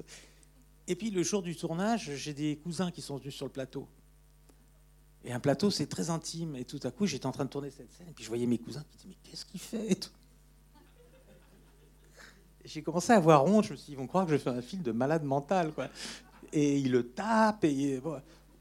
Et 0.88 0.96
puis 0.96 1.12
le 1.12 1.24
jour 1.24 1.42
du 1.42 1.56
tournage, 1.56 2.12
j'ai 2.16 2.34
des 2.34 2.58
cousins 2.58 2.92
qui 2.92 3.02
sont 3.02 3.18
venus 3.18 3.36
sur 3.36 3.46
le 3.46 3.52
plateau. 3.52 3.88
Et 5.24 5.32
un 5.32 5.40
plateau, 5.40 5.70
c'est 5.70 5.88
très 5.88 6.10
intime. 6.10 6.56
Et 6.56 6.66
tout 6.66 6.80
à 6.84 6.92
coup, 6.92 7.06
j'étais 7.06 7.26
en 7.26 7.32
train 7.32 7.46
de 7.46 7.50
tourner 7.50 7.70
cette 7.70 7.92
scène, 7.94 8.08
et 8.10 8.14
puis 8.14 8.24
je 8.24 8.30
voyais 8.30 8.48
mes 8.48 8.58
cousins 8.58 8.84
qui 8.92 8.98
disaient 8.98 9.10
Mais 9.10 9.30
qu'est-ce 9.30 9.46
qu'il 9.46 9.60
fait 9.60 10.12
J'ai 12.66 12.82
commencé 12.82 13.14
à 13.14 13.18
avoir 13.18 13.46
honte. 13.46 13.66
Je 13.66 13.72
me 13.72 13.78
suis 13.78 13.88
dit 13.88 13.92
Ils 13.94 13.98
vont 13.98 14.08
croire 14.08 14.26
que 14.26 14.32
je 14.32 14.38
fais 14.38 14.50
un 14.50 14.62
film 14.62 14.82
de 14.82 14.92
malade 14.92 15.24
mental. 15.24 15.72
Quoi 15.74 15.90
et 16.54 16.78
il 16.78 16.92
le 16.92 17.08
tape 17.08 17.64
et 17.64 18.02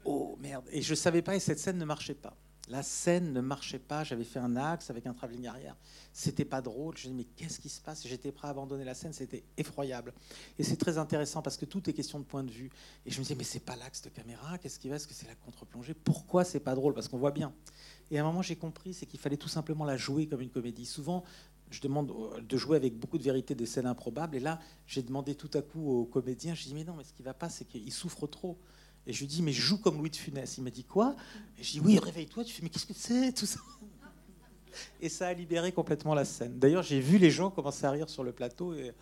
oh 0.05 0.37
merde 0.41 0.65
et 0.71 0.81
je 0.81 0.95
savais 0.95 1.21
pas 1.21 1.35
et 1.35 1.39
cette 1.39 1.59
scène 1.59 1.77
ne 1.77 1.85
marchait 1.85 2.13
pas 2.13 2.33
la 2.71 2.83
scène 2.83 3.33
ne 3.33 3.41
marchait 3.41 3.79
pas 3.79 4.03
j'avais 4.03 4.23
fait 4.23 4.39
un 4.39 4.55
axe 4.55 4.89
avec 4.89 5.05
un 5.05 5.13
travelling 5.13 5.45
arrière. 5.47 5.75
C'était 6.13 6.45
pas 6.45 6.61
drôle 6.61 6.97
je 6.97 7.09
me 7.09 7.13
disais 7.13 7.17
mais 7.17 7.35
qu'est-ce 7.35 7.59
qui 7.59 7.69
se 7.69 7.81
passe? 7.81 8.07
J'étais 8.07 8.31
prêt 8.31 8.47
à 8.47 8.51
abandonner 8.51 8.85
la 8.85 8.93
scène 8.93 9.13
c'était 9.13 9.43
effroyable. 9.57 10.13
Et 10.57 10.63
c'est 10.63 10.77
très 10.77 10.97
intéressant 10.97 11.41
parce 11.41 11.57
que 11.57 11.65
tout 11.65 11.89
est 11.89 11.93
question 11.93 12.19
de 12.19 12.23
point 12.23 12.43
de 12.43 12.51
vue. 12.51 12.71
Et 13.05 13.11
je 13.11 13.17
me 13.19 13.23
disais 13.23 13.35
mais 13.35 13.43
c'est 13.43 13.59
pas 13.59 13.75
l'axe 13.75 14.01
de 14.01 14.09
caméra 14.09 14.57
qu'est-ce 14.57 14.79
qui 14.79 14.89
va? 14.89 14.95
Est-ce 14.95 15.07
que 15.07 15.13
c'est 15.13 15.27
la 15.27 15.35
contre-plongée? 15.35 15.93
Pourquoi 15.93 16.43
c'est 16.43 16.61
pas 16.61 16.73
drôle? 16.73 16.93
Parce 16.93 17.07
qu'on 17.07 17.19
voit 17.19 17.31
bien. 17.31 17.53
Et 18.09 18.17
à 18.17 18.21
un 18.21 18.25
moment 18.25 18.41
j'ai 18.41 18.55
compris 18.55 18.93
c'est 18.93 19.05
qu'il 19.05 19.19
fallait 19.19 19.37
tout 19.37 19.49
simplement 19.49 19.85
la 19.85 19.97
jouer 19.97 20.27
comme 20.27 20.41
une 20.41 20.49
comédie. 20.49 20.85
Souvent 20.85 21.23
je 21.71 21.81
demande 21.81 22.11
euh, 22.11 22.41
de 22.41 22.57
jouer 22.57 22.77
avec 22.77 22.97
beaucoup 22.99 23.17
de 23.17 23.23
vérité 23.23 23.55
des 23.55 23.65
scènes 23.65 23.87
improbables. 23.87 24.35
Et 24.35 24.39
là, 24.39 24.59
j'ai 24.85 25.01
demandé 25.01 25.35
tout 25.35 25.49
à 25.53 25.61
coup 25.61 25.89
au 25.89 26.05
comédien, 26.05 26.53
je 26.53 26.65
dis 26.65 26.73
mais 26.73 26.83
non, 26.83 26.95
mais 26.97 27.03
ce 27.03 27.13
qui 27.13 27.23
va 27.23 27.33
pas, 27.33 27.49
c'est 27.49 27.65
qu'il 27.65 27.91
souffre 27.91 28.27
trop. 28.27 28.59
Et 29.07 29.13
je 29.13 29.19
lui 29.19 29.27
dis 29.27 29.41
mais 29.41 29.51
joue 29.51 29.77
comme 29.77 29.97
Louis 29.97 30.09
de 30.09 30.15
Funès. 30.15 30.57
Il 30.57 30.63
m'a 30.63 30.69
dit 30.69 30.83
quoi? 30.83 31.15
Et 31.57 31.63
je 31.63 31.71
dis 31.71 31.79
oui, 31.79 31.99
réveille-toi. 31.99 32.43
Tu 32.43 32.53
fais 32.53 32.63
mais 32.63 32.69
qu'est-ce 32.69 32.85
que 32.85 32.93
c'est 32.93 33.33
tout 33.33 33.45
ça? 33.45 33.59
Et 35.01 35.09
ça 35.09 35.27
a 35.27 35.33
libéré 35.33 35.71
complètement 35.71 36.13
la 36.13 36.23
scène. 36.23 36.57
D'ailleurs, 36.57 36.83
j'ai 36.83 37.01
vu 37.01 37.17
les 37.17 37.29
gens 37.29 37.51
commencer 37.51 37.85
à 37.85 37.91
rire 37.91 38.09
sur 38.09 38.23
le 38.23 38.31
plateau 38.31 38.73
et 38.73 38.93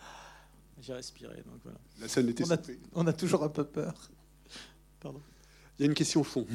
j'ai 0.82 0.94
respiré. 0.94 1.36
Donc 1.44 1.60
voilà. 1.64 1.78
La 2.00 2.08
scène 2.08 2.28
était 2.30 2.44
on 2.44 2.52
a, 2.52 2.58
on 2.94 3.08
a 3.08 3.14
toujours 3.14 3.44
un 3.44 3.50
peu 3.50 3.66
peur. 3.66 4.10
Pardon. 5.00 5.22
Il 5.78 5.84
y 5.84 5.86
a 5.86 5.90
une 5.90 5.96
question 5.96 6.22
au 6.22 6.24
fond. 6.24 6.48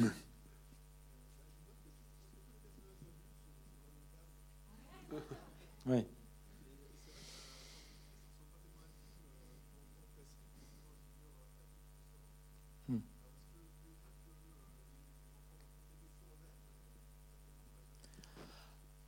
Oui. 5.87 6.03
Hmm. 12.89 12.97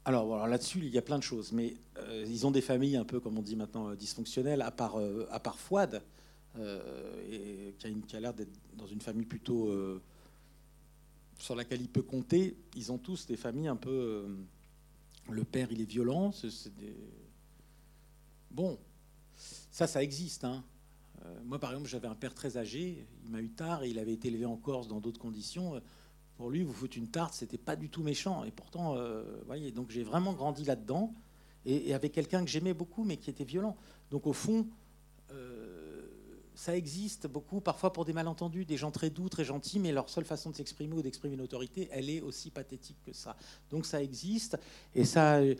Alors, 0.07 0.47
là-dessus, 0.47 0.79
il 0.83 0.93
y 0.93 0.97
a 0.97 1.01
plein 1.01 1.17
de 1.17 1.23
choses, 1.23 1.51
mais 1.51 1.75
euh, 1.97 2.23
ils 2.29 2.47
ont 2.47 2.51
des 2.51 2.61
familles 2.61 2.95
un 2.95 3.03
peu, 3.03 3.19
comme 3.19 3.37
on 3.37 3.41
dit 3.41 3.57
maintenant, 3.57 3.89
euh, 3.89 3.95
dysfonctionnelles, 3.95 4.61
à 4.61 4.71
part, 4.71 4.97
euh, 4.97 5.27
Fouad, 5.57 6.01
et, 7.29 7.75
qui 7.77 8.15
a, 8.15 8.19
l'air 8.21 8.33
d'être 8.33 8.57
dans 8.77 8.87
une 8.87 9.01
famille 9.01 9.25
plutôt 9.25 9.69
sur 11.37 11.55
laquelle 11.55 11.81
il 11.81 11.89
peut 11.89 12.01
compter. 12.01 12.55
Ils 12.77 12.89
ont 12.93 12.97
tous 12.97 13.27
des 13.27 13.35
familles 13.35 13.67
un 13.67 13.75
peu 13.75 14.25
le 15.29 15.43
père, 15.43 15.67
il 15.71 15.81
est 15.81 15.89
violent. 15.89 16.31
Bon, 18.49 18.79
ça, 19.35 19.87
ça 19.87 20.01
existe. 20.01 20.45
Hein. 20.45 20.63
Euh, 21.25 21.39
moi, 21.43 21.59
par 21.59 21.71
exemple, 21.71 21.89
j'avais 21.89 22.07
un 22.07 22.15
père 22.15 22.33
très 22.33 22.57
âgé. 22.57 23.05
Il 23.25 23.31
m'a 23.31 23.41
eu 23.41 23.49
tard 23.49 23.83
et 23.83 23.89
il 23.89 23.99
avait 23.99 24.13
été 24.13 24.29
élevé 24.29 24.45
en 24.45 24.55
Corse 24.55 24.87
dans 24.87 25.01
d'autres 25.01 25.19
conditions. 25.19 25.81
Pour 26.37 26.51
lui, 26.51 26.63
vous 26.63 26.73
foutre 26.73 26.97
une 26.97 27.07
tarte, 27.07 27.33
c'était 27.33 27.57
pas 27.57 27.75
du 27.75 27.89
tout 27.89 28.03
méchant. 28.03 28.43
Et 28.43 28.51
pourtant, 28.51 28.95
euh, 28.95 29.23
voyez, 29.47 29.71
donc 29.71 29.89
j'ai 29.89 30.03
vraiment 30.03 30.33
grandi 30.33 30.63
là-dedans 30.63 31.13
et, 31.65 31.93
avec 31.93 32.11
quelqu'un 32.13 32.43
que 32.45 32.49
j'aimais 32.49 32.75
beaucoup, 32.75 33.03
mais 33.03 33.17
qui 33.17 33.31
était 33.31 33.43
violent. 33.43 33.75
Donc 34.11 34.27
au 34.27 34.33
fond, 34.33 34.67
euh, 35.31 35.87
ça 36.53 36.75
existe 36.75 37.27
beaucoup, 37.27 37.59
parfois 37.59 37.91
pour 37.91 38.05
des 38.05 38.13
malentendus, 38.13 38.65
des 38.65 38.77
gens 38.77 38.91
très 38.91 39.09
doux, 39.09 39.29
très 39.29 39.45
gentils, 39.45 39.79
mais 39.79 39.91
leur 39.91 40.09
seule 40.09 40.25
façon 40.25 40.51
de 40.51 40.55
s'exprimer 40.55 40.95
ou 40.95 41.01
d'exprimer 41.01 41.33
une 41.33 41.41
autorité, 41.41 41.89
elle 41.91 42.09
est 42.09 42.21
aussi 42.21 42.51
pathétique 42.51 42.97
que 43.03 43.13
ça. 43.13 43.35
Donc 43.71 43.87
ça 43.87 44.01
existe, 44.01 44.57
et 44.93 45.05
ça, 45.05 45.37
euh, 45.37 45.55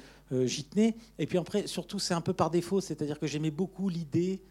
j'y 0.45 0.63
tenais. 0.63 0.95
Et 1.17 1.25
puis 1.25 1.39
après, 1.39 1.65
surtout, 1.65 1.97
c'est 1.97 2.13
un 2.13 2.21
peu 2.21 2.33
par 2.33 2.51
défaut, 2.51 2.81
c'est-à-dire 2.81 3.19
que 3.19 3.27
j'aimais 3.27 3.51
beaucoup 3.51 3.89
l'idée 3.89 4.41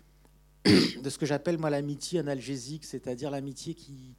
de 0.65 1.09
ce 1.09 1.19
que 1.19 1.27
j'appelle 1.27 1.59
moi 1.59 1.71
l'amitié 1.71 2.19
analgésique, 2.19 2.85
c'est-à-dire 2.85 3.31
l'amitié 3.31 3.75
qui... 3.75 4.17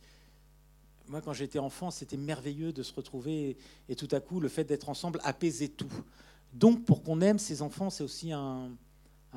Moi, 1.10 1.22
quand 1.22 1.34
j'étais 1.34 1.60
enfant, 1.60 1.92
c'était 1.92 2.18
merveilleux 2.18 2.74
de 2.74 2.84
se 2.84 2.94
retrouver, 2.94 3.58
et, 3.88 3.96
tout 3.96 4.10
à 4.12 4.20
coup, 4.20 4.40
le 4.40 4.50
fait 4.50 4.64
d'être 4.64 4.90
ensemble 4.90 5.20
apaisait 5.24 5.70
tout. 5.70 5.92
Donc, 6.54 6.86
pour 6.86 7.04
qu'on 7.04 7.22
aime 7.22 7.40
ses 7.40 7.62
enfants, 7.62 7.90
c'est 7.90 8.04
aussi 8.04 8.32
un, 8.32 8.70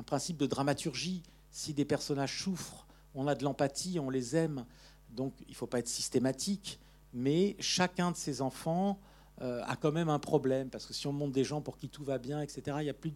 principe 0.05 0.37
de 0.37 0.47
dramaturgie 0.47 1.21
si 1.51 1.73
des 1.73 1.85
personnages 1.85 2.41
souffrent, 2.41 2.87
on 3.13 3.27
a 3.27 3.35
de 3.35 3.43
l'empathie, 3.43 3.99
on 3.99 4.09
les 4.09 4.35
aime. 4.35 4.65
Donc 5.11 5.33
il 5.41 5.51
ne 5.51 5.55
faut 5.55 5.67
pas 5.67 5.79
être 5.79 5.87
systématique, 5.87 6.79
mais 7.13 7.55
chacun 7.59 8.11
de 8.11 8.15
ces 8.15 8.41
enfants 8.41 8.99
euh, 9.41 9.61
a 9.65 9.75
quand 9.75 9.91
même 9.91 10.09
un 10.09 10.19
problème, 10.19 10.69
parce 10.69 10.85
que 10.85 10.93
si 10.93 11.07
on 11.07 11.13
montre 11.13 11.33
des 11.33 11.43
gens 11.43 11.61
pour 11.61 11.77
qui 11.77 11.89
tout 11.89 12.03
va 12.03 12.17
bien, 12.17 12.41
etc., 12.41 12.77
il 12.79 12.85
y 12.85 12.89
a 12.89 12.93
plus, 12.93 13.13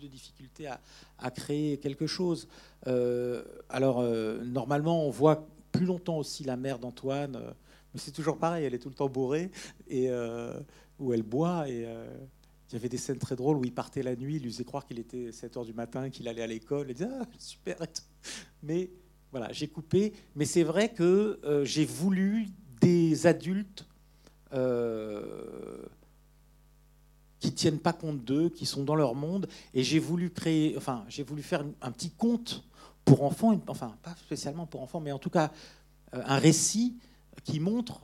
de 0.00 0.06
difficultés 0.06 0.66
à, 0.66 1.30
créer 1.30 1.76
quelque 1.76 2.06
chose. 2.06 2.48
Euh, 2.86 3.44
alors 3.68 4.00
euh, 4.00 4.42
normalement, 4.42 5.04
on 5.06 5.10
voit 5.10 5.46
plus 5.72 5.84
longtemps 5.84 6.16
aussi 6.16 6.42
la 6.42 6.56
mère 6.56 6.78
d'Antoine, 6.78 7.38
mais 7.92 8.00
c'est 8.00 8.12
toujours 8.12 8.38
pareil, 8.38 8.64
elle 8.64 8.74
est 8.74 8.78
tout 8.78 8.88
le 8.88 8.94
temps 8.94 9.08
bourrée, 9.08 9.50
et, 9.88 10.10
où 10.98 11.12
elle 11.12 11.22
boit, 11.22 11.68
et 11.68 11.86
il 12.70 12.74
y 12.74 12.76
avait 12.76 12.88
des 12.88 12.98
scènes 12.98 13.18
très 13.18 13.34
drôles 13.34 13.56
où 13.56 13.64
il 13.64 13.74
partait 13.74 14.02
la 14.02 14.14
nuit, 14.14 14.36
il 14.36 14.42
lui 14.42 14.52
faisait 14.52 14.64
croire 14.64 14.86
qu'il 14.86 15.00
était 15.00 15.32
7 15.32 15.56
h 15.56 15.64
du 15.66 15.72
matin, 15.72 16.08
qu'il 16.08 16.28
allait 16.28 16.42
à 16.42 16.46
l'école, 16.46 16.86
il 16.88 16.94
disait 16.94 17.08
Ah, 17.20 17.26
super 17.36 17.76
Mais 18.62 18.90
voilà, 19.32 19.52
j'ai 19.52 19.66
coupé. 19.66 20.12
Mais 20.36 20.44
c'est 20.44 20.62
vrai 20.62 20.92
que 20.92 21.40
euh, 21.44 21.64
j'ai 21.64 21.84
voulu 21.84 22.46
des 22.80 23.26
adultes 23.26 23.86
euh, 24.52 25.82
qui 27.40 27.52
tiennent 27.52 27.80
pas 27.80 27.92
compte 27.92 28.24
d'eux, 28.24 28.50
qui 28.50 28.66
sont 28.66 28.84
dans 28.84 28.94
leur 28.94 29.16
monde, 29.16 29.48
et 29.74 29.82
j'ai 29.82 29.98
voulu 29.98 30.30
créer, 30.30 30.76
enfin, 30.76 31.04
j'ai 31.08 31.24
voulu 31.24 31.42
faire 31.42 31.64
un 31.82 31.90
petit 31.90 32.10
conte 32.10 32.64
pour 33.04 33.24
enfants, 33.24 33.58
enfin, 33.66 33.96
pas 34.02 34.14
spécialement 34.14 34.66
pour 34.66 34.82
enfants, 34.82 35.00
mais 35.00 35.10
en 35.10 35.18
tout 35.18 35.30
cas, 35.30 35.50
euh, 36.14 36.22
un 36.24 36.38
récit 36.38 36.96
qui 37.44 37.60
montre 37.60 38.00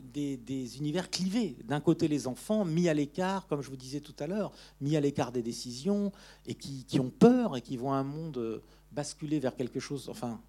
des, 0.00 0.78
univers 0.78 1.10
clivés. 1.10 1.56
D'un 1.64 1.80
côté, 1.80 2.08
les 2.08 2.26
enfants 2.26 2.64
mis 2.64 2.88
à 2.88 2.94
l'écart, 2.94 3.46
comme 3.46 3.62
je 3.62 3.70
vous 3.70 3.76
disais 3.76 4.00
tout 4.00 4.14
à 4.18 4.26
l'heure, 4.26 4.52
mis 4.80 4.96
à 4.96 5.00
l'écart 5.00 5.32
des 5.32 5.42
décisions 5.42 6.12
et 6.46 6.54
qui, 6.54 7.00
ont 7.00 7.10
peur 7.10 7.56
et 7.56 7.60
qui 7.60 7.76
voient 7.76 7.96
un 7.96 8.04
monde 8.04 8.62
basculer 8.92 9.38
vers 9.38 9.54
quelque 9.54 9.80
chose, 9.80 10.08
enfin, 10.08 10.40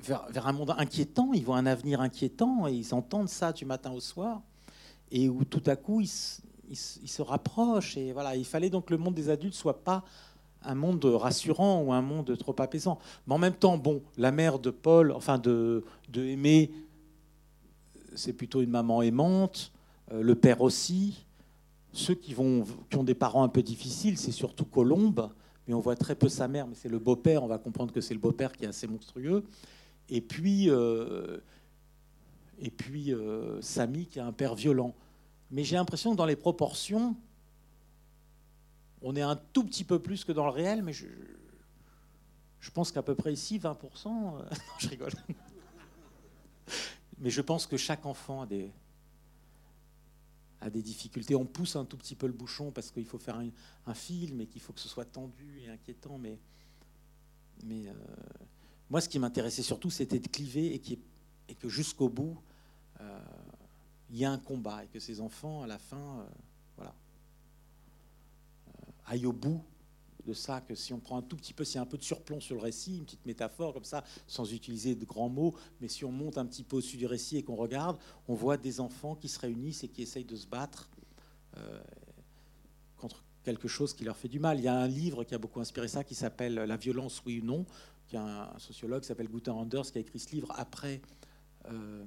vers, 0.00 0.46
un 0.46 0.52
monde 0.52 0.74
inquiétant. 0.76 1.32
Ils 1.32 1.44
voient 1.44 1.58
un 1.58 1.66
avenir 1.66 2.00
inquiétant 2.00 2.68
et 2.68 2.74
ils 2.74 2.94
entendent 2.94 3.28
ça 3.28 3.52
du 3.52 3.64
matin 3.64 3.92
au 3.92 4.00
soir 4.00 4.42
et 5.10 5.28
où 5.28 5.44
tout 5.44 5.62
à 5.66 5.76
coup 5.76 6.00
ils, 6.00 6.08
se 6.76 7.22
rapprochent. 7.22 7.96
Et 7.96 8.12
voilà, 8.12 8.36
il 8.36 8.44
fallait 8.44 8.70
donc 8.70 8.86
que 8.86 8.94
le 8.94 8.98
monde 8.98 9.14
des 9.14 9.30
adultes 9.30 9.54
soit 9.54 9.84
pas 9.84 10.04
un 10.62 10.74
monde 10.74 11.04
rassurant 11.04 11.82
ou 11.82 11.92
un 11.92 12.02
monde 12.02 12.36
trop 12.38 12.54
apaisant. 12.58 12.98
Mais 13.26 13.34
en 13.34 13.38
même 13.38 13.54
temps, 13.54 13.78
bon, 13.78 14.02
la 14.16 14.32
mère 14.32 14.58
de 14.58 14.70
Paul, 14.70 15.12
enfin 15.12 15.38
de, 15.38 15.84
de 16.08 16.36
c'est 18.14 18.32
plutôt 18.32 18.60
une 18.60 18.70
maman 18.70 19.02
aimante. 19.02 19.72
le 20.10 20.34
père 20.34 20.60
aussi. 20.60 21.24
Ceux 21.92 22.14
qui, 22.14 22.34
vont, 22.34 22.64
qui 22.90 22.96
ont 22.96 23.04
des 23.04 23.14
parents 23.14 23.42
un 23.42 23.48
peu 23.48 23.62
difficiles, 23.62 24.18
c'est 24.18 24.32
surtout 24.32 24.64
Colombe, 24.64 25.30
mais 25.66 25.74
on 25.74 25.80
voit 25.80 25.96
très 25.96 26.14
peu 26.14 26.28
sa 26.28 26.46
mère, 26.46 26.66
mais 26.66 26.74
c'est 26.74 26.88
le 26.88 26.98
beau-père, 26.98 27.42
on 27.42 27.46
va 27.46 27.58
comprendre 27.58 27.92
que 27.92 28.00
c'est 28.00 28.14
le 28.14 28.20
beau-père 28.20 28.52
qui 28.52 28.64
est 28.64 28.68
assez 28.68 28.86
monstrueux. 28.86 29.44
Et 30.08 30.20
puis, 30.20 30.68
et 32.60 32.70
puis 32.70 33.14
Samy 33.60 34.06
qui 34.06 34.20
a 34.20 34.26
un 34.26 34.32
père 34.32 34.54
violent. 34.54 34.94
Mais 35.50 35.64
j'ai 35.64 35.76
l'impression 35.76 36.12
que 36.12 36.16
dans 36.16 36.26
les 36.26 36.36
proportions, 36.36 37.16
on 39.02 39.16
est 39.16 39.22
un 39.22 39.36
tout 39.36 39.64
petit 39.64 39.84
peu 39.84 39.98
plus 39.98 40.24
que 40.24 40.32
dans 40.32 40.44
le 40.44 40.50
réel, 40.50 40.82
mais 40.82 40.92
je, 40.92 41.06
pense 42.74 42.92
qu'à 42.92 43.02
peu 43.02 43.14
près 43.14 43.32
ici, 43.32 43.58
20%. 43.58 43.76
Euh, 44.06 44.44
je 44.78 44.88
rigole. 44.88 45.12
mais 47.18 47.30
je 47.30 47.40
pense 47.40 47.66
que 47.66 47.76
chaque 47.76 48.06
enfant 48.06 48.42
a 48.42 48.46
des, 48.46 48.70
a 50.60 50.70
des 50.70 50.82
difficultés. 50.82 51.34
On 51.34 51.46
pousse 51.46 51.76
un 51.76 51.84
tout 51.84 51.96
petit 51.96 52.14
peu 52.14 52.26
le 52.26 52.32
bouchon 52.32 52.70
parce 52.70 52.90
qu'il 52.90 53.06
faut 53.06 53.18
faire 53.18 53.40
un, 53.86 53.94
film 53.94 54.40
et 54.40 54.46
qu'il 54.46 54.60
faut 54.60 54.72
que 54.72 54.80
ce 54.80 54.88
soit 54.88 55.04
tendu 55.04 55.60
et 55.60 55.68
inquiétant. 55.68 56.18
Mais, 56.18 56.38
euh, 57.70 57.92
moi, 58.90 59.00
ce 59.00 59.08
qui 59.08 59.18
m'intéressait 59.18 59.62
surtout, 59.62 59.90
c'était 59.90 60.18
de 60.18 60.28
cliver 60.28 60.74
et, 60.74 61.54
que 61.54 61.68
jusqu'au 61.68 62.08
bout, 62.08 62.38
euh, 63.00 63.20
il 64.10 64.16
y 64.16 64.24
a 64.24 64.30
un 64.30 64.38
combat 64.38 64.84
et 64.84 64.88
que 64.88 64.98
ces 64.98 65.20
enfants, 65.20 65.62
à 65.62 65.66
la 65.66 65.78
fin, 65.78 66.26
aillent 69.08 69.26
au 69.26 69.32
bout 69.32 69.62
de 70.28 70.34
ça, 70.34 70.60
que 70.60 70.74
si 70.74 70.92
on 70.92 71.00
prend 71.00 71.18
un 71.18 71.22
tout 71.22 71.36
petit 71.36 71.54
peu, 71.54 71.64
s'il 71.64 71.76
y 71.76 71.78
a 71.78 71.82
un 71.82 71.86
peu 71.86 71.96
de 71.96 72.02
surplomb 72.02 72.40
sur 72.40 72.54
le 72.54 72.60
récit, 72.60 72.98
une 72.98 73.04
petite 73.04 73.24
métaphore 73.24 73.72
comme 73.72 73.84
ça, 73.84 74.04
sans 74.26 74.52
utiliser 74.52 74.94
de 74.94 75.04
grands 75.04 75.30
mots, 75.30 75.54
mais 75.80 75.88
si 75.88 76.04
on 76.04 76.12
monte 76.12 76.38
un 76.38 76.46
petit 76.46 76.62
peu 76.62 76.76
au-dessus 76.76 76.98
du 76.98 77.06
récit 77.06 77.38
et 77.38 77.42
qu'on 77.42 77.56
regarde, 77.56 77.98
on 78.28 78.34
voit 78.34 78.56
des 78.56 78.80
enfants 78.80 79.14
qui 79.14 79.28
se 79.28 79.38
réunissent 79.38 79.84
et 79.84 79.88
qui 79.88 80.02
essayent 80.02 80.24
de 80.24 80.36
se 80.36 80.46
battre 80.46 80.90
euh, 81.56 81.80
contre 82.98 83.24
quelque 83.42 83.68
chose 83.68 83.94
qui 83.94 84.04
leur 84.04 84.16
fait 84.16 84.28
du 84.28 84.38
mal. 84.38 84.58
Il 84.58 84.64
y 84.64 84.68
a 84.68 84.76
un 84.76 84.86
livre 84.86 85.24
qui 85.24 85.34
a 85.34 85.38
beaucoup 85.38 85.60
inspiré 85.60 85.88
ça, 85.88 86.04
qui 86.04 86.14
s'appelle 86.14 86.54
La 86.54 86.76
violence, 86.76 87.22
oui 87.24 87.40
ou 87.40 87.44
non, 87.44 87.64
qui 88.06 88.16
a 88.16 88.52
un, 88.54 88.58
sociologue 88.58 89.00
qui 89.00 89.08
s'appelle 89.08 89.28
Gunther 89.28 89.56
Anders, 89.56 89.90
qui 89.90 89.98
a 89.98 90.00
écrit 90.00 90.18
ce 90.18 90.30
livre 90.32 90.52
après... 90.56 91.00
Euh, 91.66 92.04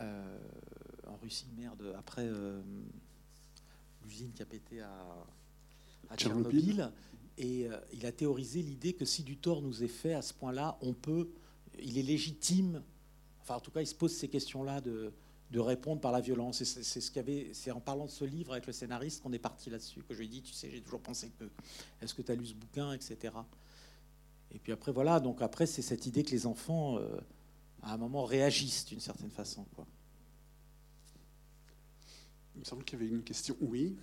euh, 0.00 0.38
en 1.08 1.16
Russie, 1.16 1.48
merde, 1.56 1.94
après 1.98 2.30
l'usine 4.04 4.30
qui 4.32 4.42
a 4.42 4.46
pété 4.46 4.80
à, 4.80 5.26
à 6.10 6.16
Tchernobyl. 6.16 6.90
Et 7.36 7.68
euh, 7.68 7.78
il 7.92 8.04
a 8.04 8.12
théorisé 8.12 8.62
l'idée 8.62 8.94
que 8.94 9.04
si 9.04 9.22
du 9.22 9.36
tort 9.36 9.62
nous 9.62 9.84
est 9.84 9.88
fait 9.88 10.14
à 10.14 10.22
ce 10.22 10.34
point-là, 10.34 10.76
on 10.82 10.92
peut, 10.92 11.30
il 11.80 11.96
est 11.96 12.02
légitime, 12.02 12.82
enfin 13.40 13.54
en 13.54 13.60
tout 13.60 13.70
cas 13.70 13.80
il 13.80 13.86
se 13.86 13.94
pose 13.94 14.12
ces 14.12 14.28
questions-là 14.28 14.80
de, 14.80 15.12
de 15.50 15.60
répondre 15.60 16.00
par 16.00 16.12
la 16.12 16.20
violence. 16.20 16.60
Et 16.60 16.64
c'est 16.64 17.00
ce 17.00 17.18
avait, 17.18 17.50
c'est 17.52 17.70
en 17.70 17.80
parlant 17.80 18.06
de 18.06 18.10
ce 18.10 18.24
livre 18.24 18.52
avec 18.52 18.66
le 18.66 18.72
scénariste 18.72 19.22
qu'on 19.22 19.32
est 19.32 19.38
parti 19.38 19.70
là-dessus, 19.70 20.02
que 20.02 20.14
je 20.14 20.18
lui 20.18 20.26
ai 20.26 20.28
dit, 20.28 20.42
tu 20.42 20.52
sais, 20.52 20.70
j'ai 20.70 20.80
toujours 20.80 21.00
pensé 21.00 21.30
que, 21.38 21.44
est-ce 22.02 22.14
que 22.14 22.22
tu 22.22 22.32
as 22.32 22.34
lu 22.34 22.46
ce 22.46 22.54
bouquin, 22.54 22.92
etc. 22.92 23.34
Et 24.50 24.58
puis 24.58 24.72
après, 24.72 24.92
voilà, 24.92 25.20
donc 25.20 25.42
après, 25.42 25.66
c'est 25.66 25.82
cette 25.82 26.06
idée 26.06 26.22
que 26.22 26.30
les 26.30 26.46
enfants, 26.46 26.98
euh, 26.98 27.20
à 27.82 27.94
un 27.94 27.96
moment, 27.96 28.24
réagissent 28.24 28.86
d'une 28.86 29.00
certaine 29.00 29.30
façon. 29.30 29.64
Quoi. 29.74 29.86
Il 32.54 32.60
me 32.60 32.64
semble 32.64 32.84
qu'il 32.84 32.98
y 32.98 33.02
avait 33.02 33.14
une 33.14 33.22
question. 33.22 33.56
Oui. 33.60 33.96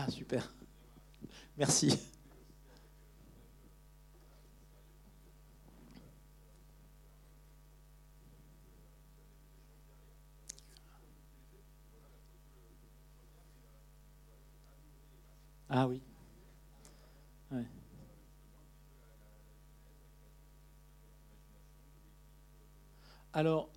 Ah, 0.00 0.08
super. 0.08 0.48
Merci. 1.56 1.92
Ah 15.68 15.88
oui. 15.88 16.00
Alors, 23.32 23.68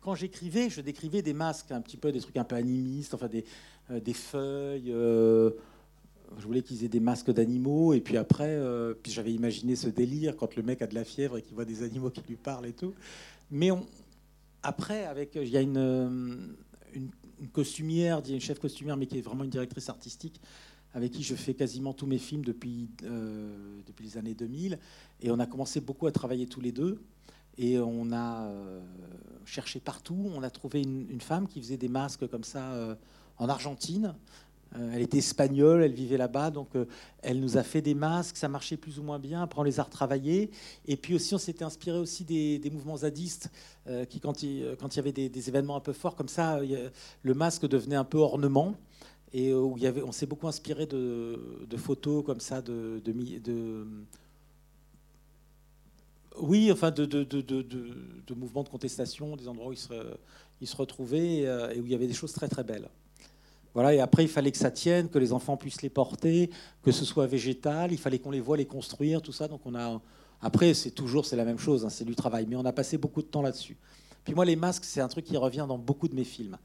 quand 0.00 0.14
j'écrivais, 0.14 0.70
je 0.70 0.80
décrivais 0.80 1.20
des 1.20 1.34
masques, 1.34 1.70
un 1.70 1.82
petit 1.82 1.98
peu 1.98 2.12
des 2.12 2.20
trucs 2.20 2.36
un 2.38 2.44
peu 2.44 2.56
animistes, 2.56 3.12
enfin 3.12 3.28
des, 3.28 3.44
des 3.90 4.12
feuilles. 4.12 4.92
Euh, 4.92 5.50
je 6.38 6.44
voulais 6.44 6.62
qu'ils 6.62 6.84
aient 6.84 6.88
des 6.88 7.00
masques 7.00 7.30
d'animaux. 7.30 7.94
Et 7.94 8.00
puis 8.00 8.16
après, 8.16 8.50
euh, 8.50 8.94
puis 8.94 9.12
j'avais 9.12 9.32
imaginé 9.32 9.76
ce 9.76 9.88
délire 9.88 10.36
quand 10.36 10.56
le 10.56 10.62
mec 10.62 10.82
a 10.82 10.86
de 10.86 10.94
la 10.94 11.04
fièvre 11.04 11.38
et 11.38 11.42
qu'il 11.42 11.54
voit 11.54 11.64
des 11.64 11.82
animaux 11.82 12.10
qui 12.10 12.22
lui 12.28 12.36
parlent 12.36 12.66
et 12.66 12.72
tout. 12.72 12.94
Mais 13.50 13.70
après, 14.62 15.04
avec, 15.06 15.36
il 15.36 15.48
y 15.48 15.56
a 15.56 15.62
une, 15.62 16.54
une, 16.92 17.10
costumière, 17.52 18.22
une 18.28 18.40
chef 18.40 18.58
costumière, 18.58 18.96
mais 18.96 19.06
qui 19.06 19.18
est 19.18 19.22
vraiment 19.22 19.44
une 19.44 19.50
directrice 19.50 19.88
artistique, 19.88 20.40
avec 20.92 21.12
qui 21.12 21.22
je 21.22 21.34
fais 21.34 21.54
quasiment 21.54 21.94
tous 21.94 22.06
mes 22.06 22.18
films 22.18 22.44
depuis, 22.44 22.90
depuis 23.86 24.04
les 24.04 24.18
années 24.18 24.34
2000. 24.34 24.78
Et 25.22 25.30
on 25.30 25.38
a 25.38 25.46
commencé 25.46 25.80
beaucoup 25.80 26.06
à 26.06 26.12
travailler 26.12 26.46
tous 26.46 26.60
les 26.60 26.72
deux. 26.72 27.00
Et 27.56 27.78
on 27.78 28.12
a 28.12 28.50
cherché 29.46 29.80
partout. 29.80 30.30
On 30.34 30.42
a 30.42 30.50
trouvé 30.50 30.82
une, 30.82 31.20
femme 31.20 31.46
qui 31.46 31.60
faisait 31.60 31.78
des 31.78 31.88
masques 31.88 32.26
comme 32.28 32.44
ça 32.44 32.98
en 33.38 33.48
Argentine. 33.48 34.14
Euh, 34.76 34.90
elle 34.92 35.02
était 35.02 35.18
espagnole, 35.18 35.82
elle 35.82 35.92
vivait 35.92 36.18
là-bas, 36.18 36.50
donc 36.50 36.76
euh, 36.76 36.84
elle 37.22 37.40
nous 37.40 37.56
a 37.56 37.62
fait 37.62 37.80
des 37.80 37.94
masques, 37.94 38.36
ça 38.36 38.48
marchait 38.48 38.76
plus 38.76 38.98
ou 38.98 39.02
moins 39.02 39.18
bien. 39.18 39.42
Après, 39.42 39.60
on 39.60 39.64
les 39.64 39.80
a 39.80 39.82
retravaillés. 39.82 40.50
Et 40.86 40.96
puis 40.96 41.14
aussi, 41.14 41.34
on 41.34 41.38
s'était 41.38 41.64
inspiré 41.64 41.98
aussi 41.98 42.24
des, 42.24 42.70
mouvements 42.70 42.98
zadistes, 42.98 43.50
euh, 43.86 44.04
qui, 44.04 44.20
quand 44.20 44.42
il, 44.42 44.60
y 44.60 44.98
avait 44.98 45.12
des, 45.12 45.48
événements 45.48 45.76
un 45.76 45.80
peu 45.80 45.92
forts 45.92 46.16
comme 46.16 46.28
ça, 46.28 46.60
le 47.22 47.34
masque 47.34 47.66
devenait 47.66 47.96
un 47.96 48.04
peu 48.04 48.18
ornement. 48.18 48.74
Et 49.34 49.52
où 49.52 49.76
il 49.76 49.82
y 49.82 49.86
avait, 49.86 50.02
on 50.02 50.12
s'est 50.12 50.24
beaucoup 50.24 50.48
inspiré 50.48 50.86
de, 50.86 51.38
photos 51.76 52.24
comme 52.24 52.40
ça, 52.40 52.62
de, 52.62 53.02
oui, 56.40 56.72
enfin, 56.72 56.90
de, 56.90 58.34
mouvements 58.34 58.62
de 58.62 58.68
contestation, 58.70 59.36
des 59.36 59.48
endroits 59.48 59.68
où 59.68 59.74
ils 60.60 60.66
se 60.66 60.76
retrouvaient 60.76 61.40
et 61.40 61.80
où 61.80 61.84
il 61.84 61.92
y 61.92 61.94
avait 61.94 62.06
des 62.06 62.14
choses 62.14 62.32
très 62.32 62.48
très 62.48 62.64
belles. 62.64 62.88
Voilà, 63.74 63.94
et 63.94 64.00
après, 64.00 64.24
il 64.24 64.28
fallait 64.28 64.50
que 64.50 64.58
ça 64.58 64.70
tienne, 64.70 65.08
que 65.08 65.18
les 65.18 65.32
enfants 65.32 65.56
puissent 65.56 65.82
les 65.82 65.90
porter, 65.90 66.50
que 66.82 66.90
ce 66.90 67.04
soit 67.04 67.26
végétal, 67.26 67.92
il 67.92 67.98
fallait 67.98 68.18
qu'on 68.18 68.30
les 68.30 68.40
voit 68.40 68.56
les 68.56 68.66
construire, 68.66 69.22
tout 69.22 69.32
ça. 69.32 69.48
Donc 69.48 69.60
on 69.64 69.74
a. 69.74 70.00
Après, 70.40 70.72
c'est 70.74 70.90
toujours 70.90 71.26
c'est 71.26 71.36
la 71.36 71.44
même 71.44 71.58
chose, 71.58 71.84
hein, 71.84 71.90
c'est 71.90 72.04
du 72.04 72.14
travail, 72.14 72.46
mais 72.48 72.56
on 72.56 72.64
a 72.64 72.72
passé 72.72 72.96
beaucoup 72.96 73.22
de 73.22 73.26
temps 73.26 73.42
là-dessus. 73.42 73.76
Puis 74.24 74.34
moi, 74.34 74.44
les 74.44 74.56
masques, 74.56 74.84
c'est 74.84 75.00
un 75.00 75.08
truc 75.08 75.24
qui 75.24 75.36
revient 75.36 75.64
dans 75.68 75.78
beaucoup 75.78 76.08
de 76.08 76.14
mes 76.14 76.24
films. 76.24 76.56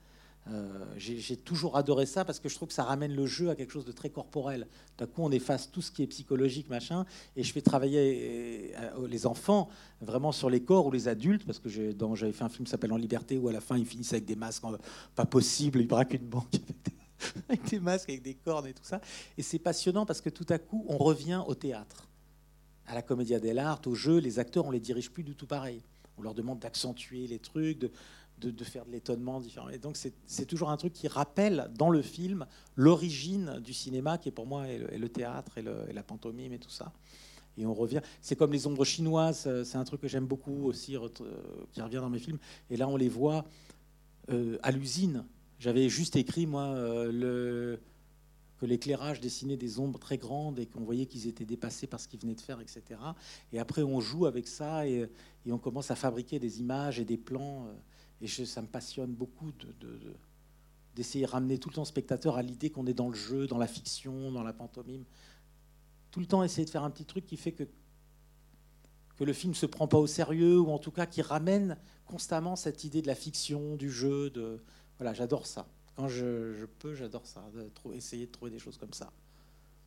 Euh, 0.51 0.85
j'ai 0.97 1.37
toujours 1.37 1.77
adoré 1.77 2.05
ça 2.05 2.25
parce 2.25 2.39
que 2.39 2.49
je 2.49 2.55
trouve 2.55 2.67
que 2.67 2.73
ça 2.73 2.83
ramène 2.83 3.15
le 3.15 3.25
jeu 3.25 3.49
à 3.49 3.55
quelque 3.55 3.71
chose 3.71 3.85
de 3.85 3.91
très 3.91 4.09
corporel. 4.09 4.67
D'un 4.97 5.07
coup, 5.07 5.21
on 5.23 5.31
efface 5.31 5.71
tout 5.71 5.81
ce 5.81 5.91
qui 5.91 6.03
est 6.03 6.07
psychologique, 6.07 6.69
machin, 6.69 7.05
et 7.35 7.43
je 7.43 7.53
fais 7.53 7.61
travailler 7.61 8.73
euh, 8.77 9.07
les 9.07 9.25
enfants 9.25 9.69
vraiment 10.01 10.31
sur 10.31 10.49
les 10.49 10.61
corps 10.61 10.87
ou 10.87 10.91
les 10.91 11.07
adultes, 11.07 11.45
parce 11.45 11.59
que 11.59 11.69
j'avais 11.69 12.33
fait 12.33 12.43
un 12.43 12.49
film 12.49 12.65
qui 12.65 12.71
s'appelle 12.71 12.91
En 12.91 12.97
Liberté 12.97 13.37
où 13.37 13.47
à 13.47 13.53
la 13.53 13.61
fin 13.61 13.77
ils 13.77 13.85
finissent 13.85 14.13
avec 14.13 14.25
des 14.25 14.35
masques 14.35 14.65
euh, 14.65 14.77
pas 15.15 15.25
possible, 15.25 15.79
ils 15.79 15.87
braquent 15.87 16.13
une 16.13 16.27
banque 16.27 16.55
avec 17.47 17.63
des, 17.69 17.79
masques, 17.79 18.09
avec 18.09 18.21
des 18.21 18.35
cornes 18.35 18.67
et 18.67 18.73
tout 18.73 18.83
ça. 18.83 18.99
Et 19.37 19.43
c'est 19.43 19.59
passionnant 19.59 20.05
parce 20.05 20.19
que 20.19 20.29
tout 20.29 20.47
à 20.49 20.59
coup, 20.59 20.85
on 20.89 20.97
revient 20.97 21.41
au 21.47 21.55
théâtre, 21.55 22.09
à 22.85 22.95
la 22.95 23.01
comédia 23.01 23.39
dell'arte, 23.39 23.87
au 23.87 23.95
jeu. 23.95 24.17
Les 24.17 24.39
acteurs, 24.39 24.65
on 24.65 24.71
les 24.71 24.81
dirige 24.81 25.09
plus 25.09 25.23
du 25.23 25.35
tout 25.35 25.47
pareil. 25.47 25.81
On 26.17 26.21
leur 26.21 26.33
demande 26.33 26.59
d'accentuer 26.59 27.25
les 27.27 27.39
trucs, 27.39 27.79
de, 27.79 27.91
de, 28.45 28.63
faire 28.63 28.85
de 28.85 28.91
l'étonnement 28.91 29.39
différent. 29.39 29.69
Et 29.69 29.77
donc 29.77 29.97
c'est 29.97 30.45
toujours 30.45 30.69
un 30.69 30.77
truc 30.77 30.93
qui 30.93 31.07
rappelle 31.07 31.69
dans 31.75 31.89
le 31.89 32.01
film 32.01 32.45
l'origine 32.75 33.59
du 33.63 33.73
cinéma, 33.73 34.17
qui 34.17 34.29
est 34.29 34.33
pour 34.33 34.47
moi 34.47 34.67
est 34.67 34.97
le, 34.97 35.09
théâtre 35.09 35.57
et, 35.57 35.61
la 35.61 36.03
pantomime 36.03 36.53
et 36.53 36.59
tout 36.59 36.69
ça. 36.69 36.93
Et 37.57 37.65
on 37.65 37.73
revient. 37.73 38.01
C'est 38.21 38.35
comme 38.35 38.51
les 38.51 38.67
ombres 38.67 38.85
chinoises, 38.85 39.45
euh, 39.47 39.63
c'est 39.63 39.77
un 39.77 39.83
truc 39.83 40.01
que 40.01 40.07
j'aime 40.07 40.25
beaucoup 40.25 40.65
aussi, 40.65 40.97
euh, 40.97 41.07
qui 41.71 41.81
revient 41.81 41.97
dans 41.97 42.09
mes 42.09 42.19
films. 42.19 42.39
Et 42.69 42.77
là, 42.77 42.87
on 42.87 42.97
les 42.97 43.09
voit 43.09 43.45
euh, 44.31 44.57
à 44.63 44.71
l'usine. 44.71 45.25
J'avais 45.59 45.87
juste 45.87 46.15
écrit, 46.15 46.45
moi, 46.45 46.75
que 46.75 48.65
l'éclairage 48.65 49.21
dessinait 49.21 49.55
des 49.55 49.79
ombres 49.79 49.99
très 49.99 50.17
grandes 50.17 50.59
et 50.59 50.65
qu'on 50.65 50.83
voyait 50.83 51.05
qu'ils 51.05 51.27
étaient 51.27 51.45
dépassés 51.45 51.87
par 51.87 51.99
ce 51.99 52.07
qu'ils 52.07 52.19
venaient 52.19 52.35
de 52.35 52.41
faire, 52.41 52.59
etc. 52.59 52.99
Et 53.53 53.59
après, 53.59 53.83
on 53.83 54.01
joue 54.01 54.25
avec 54.25 54.47
ça 54.47 54.87
et, 54.87 55.09
on 55.49 55.57
commence 55.57 55.91
à 55.91 55.95
fabriquer 55.95 56.39
des 56.39 56.59
images 56.59 56.99
et 56.99 57.05
des 57.05 57.17
plans. 57.17 57.67
Et 58.23 58.27
ça 58.27 58.61
me 58.61 58.67
passionne 58.67 59.13
beaucoup 59.13 59.51
d'essayer 60.95 61.25
de, 61.25 61.29
ramener 61.29 61.57
tout 61.57 61.67
le 61.67 61.75
temps 61.75 61.81
le 61.81 61.87
spectateur 61.87 62.37
à 62.37 62.41
l'idée 62.41 62.69
qu'on 62.69 62.87
est 62.87 62.93
dans 62.93 63.09
le 63.09 63.15
jeu, 63.15 63.47
dans 63.47 63.57
la 63.57 63.67
fiction, 63.67 64.31
dans 64.31 64.43
la 64.43 64.53
pantomime. 64.53 65.03
Tout 66.09 66.21
le 66.21 66.25
temps 66.25 66.41
essayer 66.41 66.63
de 66.63 66.69
faire 66.69 66.85
un 66.85 66.89
petit 66.89 67.03
truc 67.03 67.25
qui 67.25 67.35
fait 67.35 67.51
que, 67.51 67.65
que 69.17 69.25
le 69.25 69.33
film 69.33 69.51
ne 69.51 69.57
se 69.57 69.65
prend 69.65 69.89
pas 69.89 69.97
au 69.97 70.07
sérieux, 70.07 70.57
ou 70.57 70.69
en 70.69 70.79
tout 70.79 70.91
cas 70.91 71.05
qui 71.05 71.21
ramène 71.21 71.77
constamment 72.05 72.55
cette 72.55 72.85
idée 72.85 73.01
de 73.01 73.07
la 73.07 73.15
fiction, 73.15 73.75
du 73.75 73.91
jeu. 73.91 74.29
De... 74.29 74.61
Voilà, 74.97 75.13
j'adore 75.13 75.45
ça. 75.45 75.67
Quand 75.97 76.07
je, 76.07 76.65
peux, 76.79 76.95
j'adore 76.95 77.27
ça, 77.27 77.43
de 77.53 77.93
essayer 77.93 78.27
de 78.27 78.31
trouver 78.31 78.51
des 78.51 78.59
choses 78.59 78.77
comme 78.77 78.93
ça. 78.93 79.11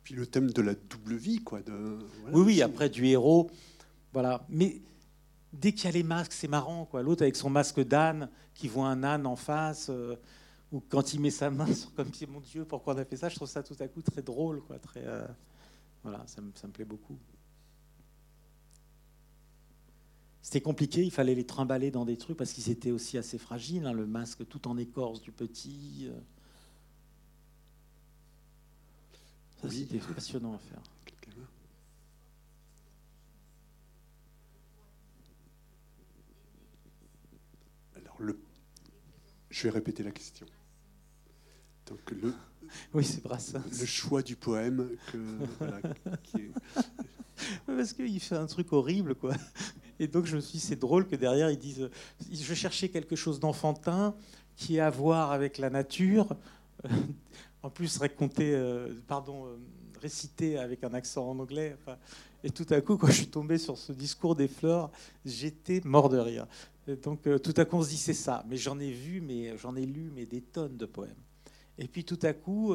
Puis 0.03 0.13
le 0.13 0.27
thème 0.27 0.51
de 0.51 0.61
la 0.61 0.75
double 0.75 1.15
vie, 1.15 1.39
quoi. 1.39 1.63
De, 1.63 1.97
oui, 2.31 2.41
oui, 2.41 2.61
après 2.61 2.87
du 2.87 3.07
héros 3.07 3.49
Voilà. 4.13 4.45
Mais 4.47 4.79
dès 5.59 5.71
qu'il 5.73 5.85
y 5.85 5.87
a 5.87 5.91
les 5.91 6.03
masques, 6.03 6.33
c'est 6.33 6.47
marrant. 6.47 6.85
quoi. 6.85 7.01
L'autre 7.01 7.23
avec 7.23 7.35
son 7.35 7.49
masque 7.49 7.81
d'âne, 7.83 8.29
qui 8.53 8.67
voit 8.67 8.87
un 8.87 9.03
âne 9.03 9.25
en 9.25 9.35
face, 9.35 9.89
euh, 9.89 10.15
ou 10.71 10.81
quand 10.81 11.13
il 11.13 11.21
met 11.21 11.31
sa 11.31 11.49
main 11.49 11.71
sur 11.73 11.93
comme 11.93 12.13
si, 12.13 12.25
mon 12.25 12.39
Dieu, 12.39 12.65
pourquoi 12.65 12.95
on 12.95 12.97
a 12.97 13.05
fait 13.05 13.17
ça? 13.17 13.29
Je 13.29 13.35
trouve 13.35 13.49
ça 13.49 13.63
tout 13.63 13.75
à 13.79 13.87
coup 13.87 14.01
très 14.01 14.21
drôle. 14.21 14.61
Quoi. 14.61 14.79
Très, 14.79 15.03
euh, 15.05 15.27
voilà, 16.03 16.23
ça 16.27 16.41
me, 16.41 16.51
ça 16.55 16.67
me 16.67 16.73
plaît 16.73 16.85
beaucoup. 16.85 17.17
C'était 20.41 20.61
compliqué, 20.61 21.03
il 21.03 21.11
fallait 21.11 21.35
les 21.35 21.45
trimballer 21.45 21.91
dans 21.91 22.05
des 22.05 22.15
trucs 22.15 22.37
parce 22.37 22.53
qu'ils 22.53 22.69
étaient 22.69 22.91
aussi 22.91 23.17
assez 23.17 23.37
fragiles, 23.37 23.85
hein, 23.85 23.91
le 23.91 24.05
masque 24.05 24.47
tout 24.47 24.65
en 24.69 24.77
écorce 24.77 25.21
du 25.21 25.33
petit. 25.33 26.07
Euh. 26.09 26.19
Ça, 29.61 29.69
c'était 29.69 29.97
passionnant 29.97 30.53
à 30.53 30.59
faire. 30.59 30.81
Alors, 37.97 38.15
le... 38.19 38.39
je 39.57 39.63
vais 39.63 39.69
répéter 39.71 40.03
la 40.03 40.11
question. 40.11 40.45
Donc, 41.87 42.11
le... 42.11 42.31
Oui, 42.93 43.03
c'est 43.03 43.25
ça. 43.39 43.63
Le 43.79 43.85
choix 43.85 44.21
du 44.21 44.35
poème 44.35 44.89
que, 45.11 45.17
voilà, 45.57 45.79
qui 46.21 46.37
est... 46.37 46.51
Parce 47.65 47.93
qu'il 47.93 48.19
fait 48.19 48.35
un 48.35 48.45
truc 48.45 48.71
horrible, 48.71 49.15
quoi. 49.15 49.33
Et 49.99 50.07
donc, 50.07 50.25
je 50.25 50.35
me 50.35 50.41
suis 50.41 50.59
dit, 50.59 50.65
c'est 50.65 50.75
drôle 50.75 51.07
que 51.07 51.15
derrière, 51.15 51.49
ils 51.49 51.57
disent 51.57 51.89
Je 52.31 52.53
cherchais 52.53 52.89
quelque 52.89 53.15
chose 53.15 53.39
d'enfantin 53.39 54.15
qui 54.55 54.79
a 54.79 54.87
à 54.87 54.89
voir 54.91 55.31
avec 55.31 55.57
la 55.57 55.71
nature. 55.71 56.35
en 57.63 57.71
plus, 57.71 57.97
raconté, 57.97 58.53
euh, 58.53 58.93
pardon, 59.07 59.47
euh, 59.47 59.57
récité 59.99 60.59
avec 60.59 60.83
un 60.83 60.93
accent 60.93 61.27
en 61.27 61.39
anglais. 61.39 61.75
et 62.43 62.51
tout 62.51 62.67
à 62.69 62.81
coup, 62.81 62.97
quand 62.97 63.07
je 63.07 63.13
suis 63.13 63.27
tombé 63.27 63.57
sur 63.57 63.77
ce 63.77 63.91
discours 63.91 64.35
des 64.35 64.47
fleurs, 64.47 64.91
j'étais 65.25 65.81
mort 65.83 66.09
de 66.09 66.17
rire. 66.17 66.45
Donc, 66.95 67.27
euh, 67.27 67.37
tout 67.37 67.53
à 67.57 67.65
coup, 67.65 67.77
on 67.77 67.83
se 67.83 67.89
dit 67.89 67.97
C'est 67.97 68.13
ça. 68.13 68.45
Mais 68.47 68.57
j'en 68.57 68.79
ai 68.79 68.91
vu, 68.91 69.21
mais 69.21 69.57
j'en 69.57 69.75
ai 69.75 69.85
lu 69.85 70.11
mais 70.13 70.25
des 70.25 70.41
tonnes 70.41 70.77
de 70.77 70.85
poèmes. 70.85 71.23
Et 71.77 71.87
puis, 71.87 72.03
tout 72.03 72.19
à 72.23 72.33
coup, 72.33 72.73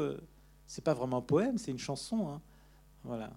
c'est 0.66 0.84
pas 0.84 0.94
vraiment 0.94 1.18
un 1.18 1.22
poème, 1.22 1.58
c'est 1.58 1.70
une 1.70 1.78
chanson. 1.78 2.28
Hein. 2.28 2.40
Voilà. 3.02 3.32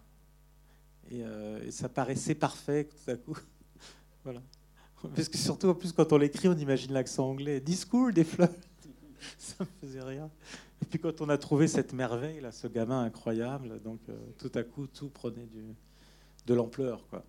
Et, 1.09 1.23
ça 1.71 1.89
paraissait 1.89 2.35
parfait 2.35 2.85
tout 2.85 3.11
à 3.11 3.15
coup. 3.15 3.37
Voilà. 4.23 4.41
Parce 5.15 5.29
que 5.29 5.37
surtout, 5.37 5.67
en 5.67 5.75
plus, 5.75 5.91
quand 5.91 6.11
on 6.13 6.17
l'écrit, 6.17 6.47
on 6.47 6.57
imagine 6.57 6.91
l'accent 6.91 7.29
anglais. 7.29 7.59
Discours 7.59 8.11
des 8.11 8.23
fleurs. 8.23 8.49
Ça 9.37 9.63
me 9.63 9.87
faisait 9.87 10.01
rien. 10.01 10.31
Et 10.81 10.85
puis 10.85 10.99
quand 10.99 11.21
on 11.21 11.29
a 11.29 11.37
trouvé 11.37 11.67
cette 11.67 11.93
merveille, 11.93 12.41
là, 12.41 12.51
ce 12.51 12.67
gamin 12.67 13.03
incroyable, 13.03 13.81
donc 13.81 13.99
euh, 14.09 14.17
tout 14.37 14.51
à 14.55 14.63
coup, 14.63 14.87
tout 14.87 15.09
prenait 15.09 15.47
de 16.45 16.53
l'ampleur. 16.53 17.07
quoi. 17.09 17.23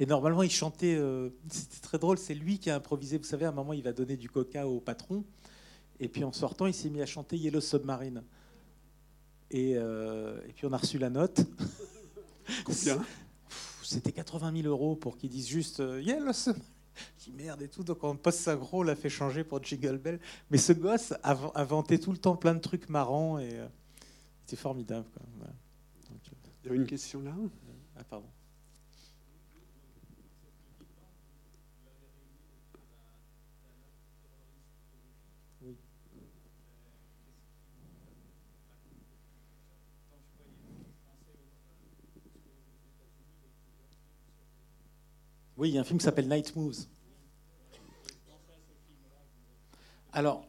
Et 0.00 0.06
normalement, 0.06 0.42
il 0.42 0.50
chantait, 0.50 0.96
euh, 0.96 1.30
c'était 1.50 1.80
très 1.80 1.98
drôle, 1.98 2.18
c'est 2.18 2.34
lui 2.34 2.58
qui 2.58 2.70
a 2.70 2.76
improvisé. 2.76 3.18
Vous 3.18 3.24
savez, 3.24 3.46
à 3.46 3.48
un 3.50 3.52
moment, 3.52 3.72
il 3.72 3.82
va 3.82 3.92
donner 3.92 4.16
du 4.16 4.28
coca 4.28 4.66
au 4.66 4.80
patron. 4.80 5.24
Et 5.98 6.08
puis 6.08 6.24
en 6.24 6.32
sortant, 6.32 6.66
il 6.66 6.74
s'est 6.74 6.90
mis 6.90 7.00
à 7.00 7.06
chanter 7.06 7.36
Yellow 7.36 7.60
Submarine. 7.60 8.22
Et, 9.50 9.74
euh, 9.76 10.40
et 10.48 10.52
puis 10.52 10.66
on 10.66 10.72
a 10.72 10.76
reçu 10.76 10.98
la 10.98 11.10
note. 11.10 11.40
Combien? 12.64 13.02
C'était 13.82 14.12
80 14.12 14.62
000 14.62 14.66
euros 14.66 14.96
pour 14.96 15.16
qu'ils 15.16 15.30
disent 15.30 15.48
juste 15.48 15.80
euh, 15.80 16.02
Yeah, 16.02 16.18
le 16.18 16.32
dis 17.18 17.32
merde 17.32 17.62
et 17.62 17.68
tout. 17.68 17.84
Donc 17.84 18.02
on 18.04 18.16
poste 18.16 18.48
gros, 18.56 18.80
on 18.80 18.82
l'a 18.82 18.96
fait 18.96 19.08
changer 19.08 19.44
pour 19.44 19.62
Jingle 19.62 19.98
Bell. 19.98 20.20
Mais 20.50 20.58
ce 20.58 20.72
gosse 20.72 21.14
a 21.22 21.36
inventé 21.54 21.98
tout 21.98 22.12
le 22.12 22.18
temps 22.18 22.36
plein 22.36 22.54
de 22.54 22.60
trucs 22.60 22.88
marrants 22.88 23.38
et 23.38 23.50
euh, 23.52 23.66
c'était 24.44 24.60
formidable. 24.60 25.06
Euh, 25.42 25.46
Il 26.64 26.70
y 26.70 26.72
a 26.72 26.76
une 26.76 26.86
question 26.86 27.20
là? 27.22 27.32
Ah, 27.96 28.04
pardon. 28.04 28.26
Oui, 45.56 45.70
il 45.70 45.74
y 45.74 45.78
a 45.78 45.80
un 45.80 45.84
film 45.84 45.98
qui 45.98 46.04
s'appelle 46.04 46.28
Night 46.28 46.54
Moves. 46.54 46.86
Alors, 50.12 50.46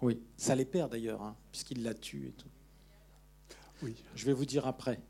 oui, 0.00 0.20
ça 0.36 0.54
les 0.54 0.64
perd 0.64 0.90
d'ailleurs, 0.90 1.22
hein, 1.22 1.36
puisqu'il 1.50 1.82
la 1.82 1.94
tue 1.94 2.28
et 2.28 2.32
tout. 2.32 2.48
Oui. 3.82 3.94
Je 4.14 4.26
vais 4.26 4.32
vous 4.32 4.44
dire 4.44 4.66
après. 4.66 5.00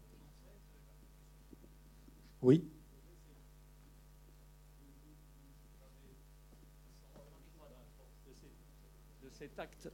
Oui. 2.41 2.65
De 9.23 9.31
cet 9.31 9.59
acte, 9.59 9.91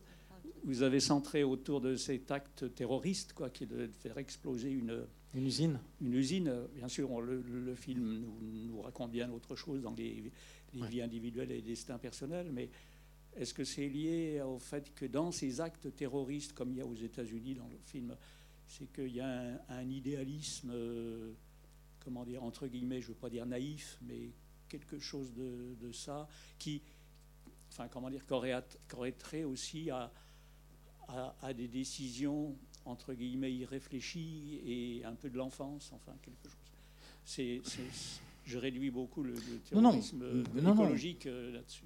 vous 0.64 0.82
avez 0.82 1.00
centré 1.00 1.44
autour 1.44 1.80
de 1.80 1.96
cet 1.96 2.30
acte 2.30 2.74
terroriste, 2.74 3.32
quoi, 3.32 3.50
qui 3.50 3.64
est 3.64 3.68
de 3.68 3.88
faire 3.88 4.18
exploser 4.18 4.70
une, 4.70 5.06
une 5.34 5.46
usine 5.46 5.78
Une 6.00 6.14
usine, 6.14 6.52
bien 6.74 6.88
sûr, 6.88 7.20
le, 7.20 7.74
film 7.74 8.24
nous, 8.40 8.80
raconte 8.80 9.12
bien 9.12 9.30
autre 9.30 9.56
chose 9.56 9.82
dans 9.82 9.94
les, 9.94 10.32
vies 10.72 11.02
individuelles 11.02 11.50
et 11.50 11.56
les 11.56 11.62
destins 11.62 11.98
personnels, 11.98 12.50
mais 12.50 12.70
est-ce 13.36 13.52
que 13.52 13.64
c'est 13.64 13.88
lié 13.88 14.40
au 14.42 14.58
fait 14.58 14.94
que 14.94 15.04
dans 15.04 15.30
ces 15.30 15.60
actes 15.60 15.94
terroristes, 15.94 16.54
comme 16.54 16.72
il 16.72 16.78
y 16.78 16.80
a 16.80 16.86
aux 16.86 16.94
États-Unis 16.94 17.54
dans 17.54 17.68
le 17.68 17.78
film, 17.78 18.16
c'est 18.66 18.90
qu'il 18.92 19.14
y 19.14 19.20
a 19.20 19.64
un, 19.68 19.88
idéalisme, 19.88 20.70
euh, 20.72 21.32
comment 22.00 22.24
dire, 22.24 22.42
entre 22.42 22.66
guillemets, 22.66 23.00
je 23.00 23.08
ne 23.08 23.12
veux 23.12 23.18
pas 23.18 23.30
dire 23.30 23.46
naïf, 23.46 23.98
mais 24.02 24.30
quelque 24.68 24.98
chose 24.98 25.32
de, 25.34 25.92
ça, 25.92 26.26
qui, 26.58 26.82
enfin, 27.70 27.88
comment 27.88 28.10
dire, 28.10 28.26
qu'aurait 28.26 29.12
trait 29.12 29.44
aussi 29.44 29.90
à, 29.90 30.12
à 31.08 31.54
des 31.54 31.68
décisions 31.68 32.56
entre 32.88 33.14
guillemets 33.14 33.52
irréfléchi 33.52 34.60
et 34.66 35.04
un 35.04 35.14
peu 35.14 35.28
de 35.30 35.36
l'enfance, 35.36 35.92
enfin 35.94 36.12
quelque 36.22 36.48
chose. 36.48 36.56
C'est, 37.24 37.60
je 38.44 38.58
réduis 38.58 38.90
beaucoup 38.90 39.22
le, 39.22 39.34
terrorisme 39.68 40.24
écologique 40.56 41.26
euh, 41.26 41.52
là-dessus. 41.52 41.84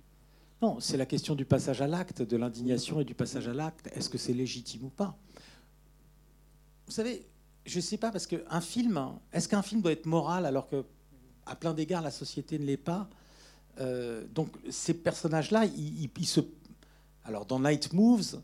Non, 0.62 0.78
c'est 0.78 0.96
la 0.96 1.06
question 1.06 1.34
du 1.34 1.44
passage 1.44 1.82
à 1.82 1.88
l'acte, 1.88 2.22
de 2.22 2.36
l'indignation 2.36 3.00
et 3.00 3.04
du 3.04 3.14
passage 3.14 3.48
à 3.48 3.52
l'acte. 3.52 3.88
Est-ce 3.96 4.08
que 4.08 4.18
c'est 4.18 4.32
légitime 4.32 4.84
ou 4.84 4.90
pas? 4.90 5.18
Vous 6.86 6.92
savez, 6.92 7.26
je 7.66 7.76
ne 7.76 7.80
sais 7.80 7.96
pas, 7.96 8.12
parce 8.12 8.28
qu'un 8.28 8.60
film, 8.60 9.18
est-ce 9.32 9.48
qu'un 9.48 9.62
film 9.62 9.82
doit 9.82 9.90
être 9.90 10.06
moral 10.06 10.46
alors 10.46 10.68
que, 10.68 10.84
à 11.46 11.56
plein 11.56 11.74
d'égards, 11.74 12.02
la 12.02 12.12
société 12.12 12.60
ne 12.60 12.64
l'est 12.64 12.76
pas? 12.76 13.08
Euh, 13.80 14.24
Donc, 14.32 14.50
ces 14.70 14.94
personnages-là, 14.94 15.64
ils, 15.64 16.08
ils, 16.16 16.26
se. 16.26 16.40
Alors, 17.24 17.44
dans 17.44 17.58
Night 17.58 17.92
Moves, 17.92 18.40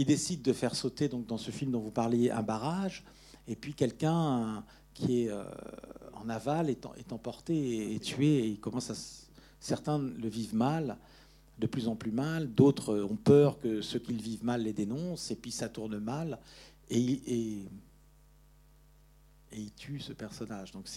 il 0.00 0.06
décide 0.06 0.40
de 0.40 0.54
faire 0.54 0.74
sauter, 0.74 1.10
donc 1.10 1.26
dans 1.26 1.36
ce 1.36 1.50
film 1.50 1.72
dont 1.72 1.80
vous 1.80 1.90
parliez, 1.90 2.30
un 2.30 2.42
barrage, 2.42 3.04
et 3.46 3.54
puis 3.54 3.74
quelqu'un 3.74 4.64
qui 4.94 5.24
est 5.24 5.28
euh, 5.28 5.44
en 6.14 6.30
aval 6.30 6.70
est, 6.70 7.12
emporté 7.12 7.94
et, 7.94 8.00
tué, 8.00 8.50
et 8.50 8.56
commence 8.56 8.88
à, 8.88 8.94
certains 9.60 9.98
le 9.98 10.26
vivent 10.26 10.54
mal, 10.54 10.96
de 11.58 11.66
plus 11.66 11.86
en 11.86 11.96
plus 11.96 12.12
mal, 12.12 12.50
d'autres 12.50 12.98
ont 12.98 13.16
peur 13.16 13.60
que 13.60 13.82
ceux 13.82 13.98
qui 13.98 14.14
le 14.14 14.22
vivent 14.22 14.42
mal 14.42 14.62
les 14.62 14.72
dénoncent, 14.72 15.30
et 15.32 15.36
puis 15.36 15.50
ça 15.50 15.68
tourne 15.68 15.98
mal, 15.98 16.38
et, 16.88 17.66
il 19.52 19.72
tue 19.72 20.00
ce 20.00 20.14
personnage. 20.14 20.72
Donc 20.72 20.88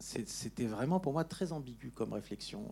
c'était 0.00 0.66
vraiment 0.66 0.98
pour 0.98 1.12
moi 1.12 1.22
très 1.22 1.52
ambigu 1.52 1.92
comme 1.92 2.14
réflexion. 2.14 2.66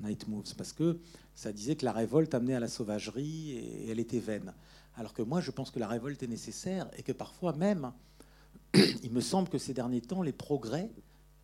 Night 0.00 0.28
Moves, 0.28 0.54
parce 0.56 0.72
que 0.72 0.98
ça 1.34 1.52
disait 1.52 1.76
que 1.76 1.84
la 1.84 1.92
révolte 1.92 2.34
amenait 2.34 2.54
à 2.54 2.60
la 2.60 2.68
sauvagerie 2.68 3.52
et 3.52 3.90
elle 3.90 4.00
était 4.00 4.18
vaine. 4.18 4.52
Alors 4.96 5.14
que 5.14 5.22
moi, 5.22 5.40
je 5.40 5.50
pense 5.50 5.70
que 5.70 5.78
la 5.78 5.88
révolte 5.88 6.22
est 6.22 6.28
nécessaire 6.28 6.90
et 6.96 7.02
que 7.02 7.12
parfois 7.12 7.52
même, 7.52 7.92
il 8.74 9.12
me 9.12 9.20
semble 9.20 9.48
que 9.48 9.58
ces 9.58 9.74
derniers 9.74 10.00
temps, 10.00 10.22
les 10.22 10.32
progrès 10.32 10.90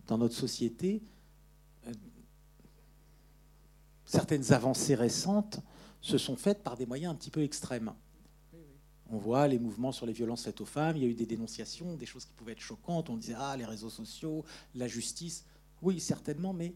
dans 0.06 0.18
notre 0.18 0.34
société, 0.34 1.02
euh, 1.86 1.92
certaines 4.04 4.52
avancées 4.52 4.94
récentes, 4.94 5.60
se 6.00 6.18
sont 6.18 6.36
faites 6.36 6.62
par 6.62 6.76
des 6.76 6.86
moyens 6.86 7.12
un 7.12 7.16
petit 7.16 7.30
peu 7.30 7.42
extrêmes. 7.42 7.92
On 9.08 9.18
voit 9.18 9.46
les 9.46 9.58
mouvements 9.58 9.92
sur 9.92 10.04
les 10.06 10.12
violences 10.12 10.44
faites 10.44 10.60
aux 10.60 10.66
femmes, 10.66 10.96
il 10.96 11.02
y 11.02 11.06
a 11.06 11.08
eu 11.08 11.14
des 11.14 11.26
dénonciations, 11.26 11.94
des 11.94 12.06
choses 12.06 12.24
qui 12.24 12.32
pouvaient 12.32 12.52
être 12.52 12.60
choquantes, 12.60 13.08
on 13.08 13.16
disait, 13.16 13.36
ah, 13.38 13.56
les 13.56 13.64
réseaux 13.64 13.90
sociaux, 13.90 14.44
la 14.74 14.88
justice. 14.88 15.44
Oui, 15.80 16.00
certainement, 16.00 16.52
mais 16.52 16.74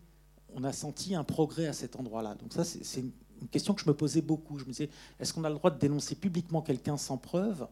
on 0.54 0.64
a 0.64 0.72
senti 0.72 1.14
un 1.14 1.24
progrès 1.24 1.66
à 1.66 1.72
cet 1.72 1.96
endroit-là. 1.96 2.34
Donc 2.34 2.52
ça, 2.52 2.64
c'est 2.64 3.00
une 3.00 3.48
question 3.48 3.74
que 3.74 3.82
je 3.82 3.88
me 3.88 3.94
posais 3.94 4.22
beaucoup. 4.22 4.58
Je 4.58 4.64
me 4.64 4.70
disais, 4.70 4.90
est-ce 5.18 5.32
qu'on 5.32 5.44
a 5.44 5.48
le 5.48 5.56
droit 5.56 5.70
de 5.70 5.78
dénoncer 5.78 6.14
publiquement 6.14 6.62
quelqu'un 6.62 6.96
sans 6.96 7.16
preuve? 7.16 7.66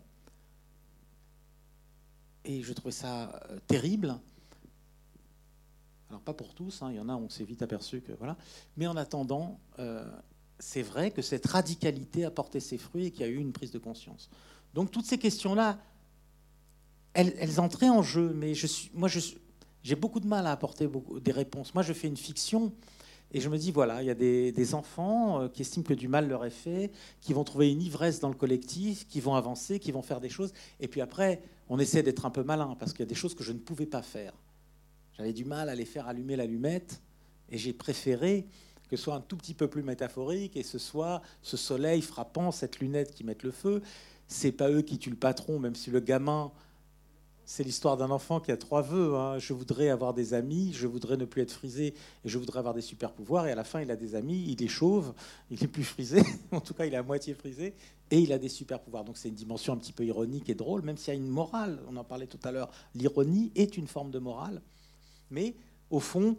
Et 2.45 2.63
je 2.63 2.73
trouvais 2.73 2.93
ça 2.93 3.43
euh, 3.51 3.59
terrible. 3.67 4.19
Alors 6.09 6.23
pas 6.23 6.33
pour 6.33 6.55
tous, 6.55 6.83
hein, 6.83 6.91
il 6.91 6.97
y 6.97 7.01
en 7.01 7.09
a, 7.09 7.15
on 7.15 7.29
s'est 7.29 7.45
vite 7.45 7.61
aperçu 7.63 8.01
que 8.01 8.13
voilà. 8.13 8.37
Mais 8.77 8.87
en 8.87 8.97
attendant, 8.97 9.61
euh, 9.79 10.11
c'est 10.59 10.83
vrai 10.83 11.11
que 11.11 11.21
cette 11.21 11.47
radicalité 11.47 12.25
a 12.25 12.31
porté 12.31 12.61
ses 12.61 12.79
fruits 12.79 13.07
et 13.07 13.11
qu'il 13.11 13.21
y 13.21 13.25
a 13.25 13.29
eu 13.29 13.37
une 13.37 13.53
prise 13.53 13.71
de 13.71 13.79
conscience. 13.79 14.31
Donc 14.75 14.91
toutes 14.91 15.05
ces 15.05 15.19
questions-là, 15.19 15.79
elles, 17.15 17.61
entraient 17.61 17.89
en 17.89 18.03
jeu, 18.03 18.33
mais 18.33 18.55
je 18.55 18.67
suis, 18.67 18.91
moi, 18.95 19.09
j'ai 19.89 19.97
beaucoup 19.97 20.21
de 20.21 20.27
mal 20.27 20.47
à 20.47 20.53
apporter 20.53 20.87
des 21.23 21.33
réponses. 21.33 21.73
Moi, 21.73 21.83
je 21.83 21.95
fais 21.95 22.09
une 22.09 22.17
fiction. 22.19 22.75
Et 23.33 23.41
je 23.41 23.49
me 23.49 23.57
dis, 23.57 23.73
voilà, 23.73 24.03
il 24.03 24.07
y 24.07 24.11
a 24.11 24.15
des, 24.15 24.75
enfants 24.75 25.41
euh, 25.41 25.49
qui 25.49 25.63
estiment 25.63 25.83
que 25.83 25.95
du 25.95 26.09
mal 26.09 26.29
leur 26.29 26.45
est 26.45 26.51
fait, 26.51 26.91
qui 27.23 27.33
vont 27.33 27.43
trouver 27.43 27.71
une 27.71 27.81
ivresse 27.81 28.21
dans 28.21 28.29
le 28.29 28.35
collectif, 28.35 29.07
qui 29.07 29.21
vont 29.21 29.35
avancer, 29.35 29.79
qui 29.79 29.91
vont 29.91 30.03
faire 30.03 30.21
des 30.21 30.29
choses. 30.29 30.53
Et 30.79 30.89
puis 30.89 31.01
après, 31.01 31.41
on 31.71 31.79
essaie 31.79 32.03
d'être 32.03 32.27
un 32.27 32.31
peu 32.31 32.43
malin, 32.43 32.77
parce 32.79 32.93
qu'il 32.93 33.01
y 33.01 33.05
a 33.05 33.07
des 33.07 33.15
choses 33.15 33.35
que 33.35 33.45
je 33.45 33.53
ne 33.53 33.59
pouvais 33.59 33.87
pas 33.87 34.03
faire. 34.03 34.35
J'avais 35.17 35.33
du 35.33 35.47
mal 35.47 35.71
à 35.71 35.75
les 35.75 35.87
faire 35.87 36.07
allumer 36.07 36.37
l'allumette, 36.37 37.01
et 37.49 37.57
j'ai 37.57 37.73
préféré 37.73 38.47
que 38.91 38.97
ce 38.97 39.05
soit 39.05 39.15
un 39.15 39.21
tout 39.23 39.39
petit 39.39 39.55
peu 39.55 39.69
plus 39.69 39.83
métaphorique, 39.83 40.55
et 40.57 40.63
ce 40.63 40.79
soit 40.79 41.23
ce 41.41 41.57
soleil 41.57 42.03
frappant, 42.03 42.51
cette 42.51 42.81
lunette 42.81 43.15
qui 43.15 43.25
met 43.25 43.37
le 43.43 43.53
feu. 43.53 43.81
C'est 44.27 44.53
pas 44.53 44.71
eux 44.71 44.83
qui 44.83 44.99
tuent 44.99 45.11
le 45.11 45.17
patron, 45.17 45.59
même 45.59 45.75
si 45.75 45.91
le 45.91 46.01
gamin 46.01 46.53
c'est 47.51 47.65
l'histoire 47.65 47.97
d'un 47.97 48.11
enfant 48.11 48.41
qui 48.41 48.53
a 48.53 48.59
trois 48.59 48.83
vœux. 48.83 49.15
Hein. 49.17 49.39
Je 49.39 49.55
voudrais 49.55 49.89
avoir 49.89 50.13
des 50.13 50.35
amis, 50.35 50.71
je 50.75 50.87
voudrais 50.87 51.17
ne 51.17 51.25
plus 51.25 51.41
être 51.41 51.51
frisé 51.51 51.87
et 51.87 52.29
je 52.29 52.37
voudrais 52.37 52.59
avoir 52.59 52.75
des 52.75 52.83
super 52.83 53.11
pouvoirs. 53.11 53.47
Et 53.47 53.53
à 53.53 53.55
la 53.55 53.65
fin, 53.65 53.81
il 53.81 53.91
a 53.91 53.97
des 53.97 54.15
amis, 54.15 54.45
il 54.49 54.63
est 54.63 54.69
chauve, 54.69 55.15
il 55.51 55.65
est 55.65 55.67
plus 55.67 55.83
frisé, 55.83 56.21
en 56.53 56.61
tout 56.61 56.75
cas, 56.75 56.85
il 56.85 56.93
est 56.93 56.99
à 56.99 57.03
moitié 57.03 57.33
frisé 57.33 57.73
et 58.11 58.19
il 58.19 58.35
a 58.35 58.39
des 58.39 58.51
super 58.51 58.81
pouvoirs. 58.81 59.03
Donc 59.03 59.17
c'est 59.17 59.31
une 59.31 59.35
dimension 59.35 59.73
un 59.73 59.79
petit 59.79 59.95
peu 59.95 60.05
ironique 60.05 60.51
et 60.51 60.55
drôle, 60.55 60.83
même 60.83 60.99
s'il 60.99 61.15
y 61.15 61.17
a 61.17 61.19
une 61.19 61.27
morale. 61.27 61.81
On 61.91 61.97
en 61.97 62.05
parlait 62.05 62.27
tout 62.27 62.39
à 62.45 62.53
l'heure. 62.53 62.71
L'ironie 62.95 63.51
est 63.55 63.79
une 63.79 63.87
forme 63.87 64.11
de 64.11 64.19
morale. 64.19 64.61
Mais 65.31 65.55
au 65.89 66.01
fond, 66.01 66.37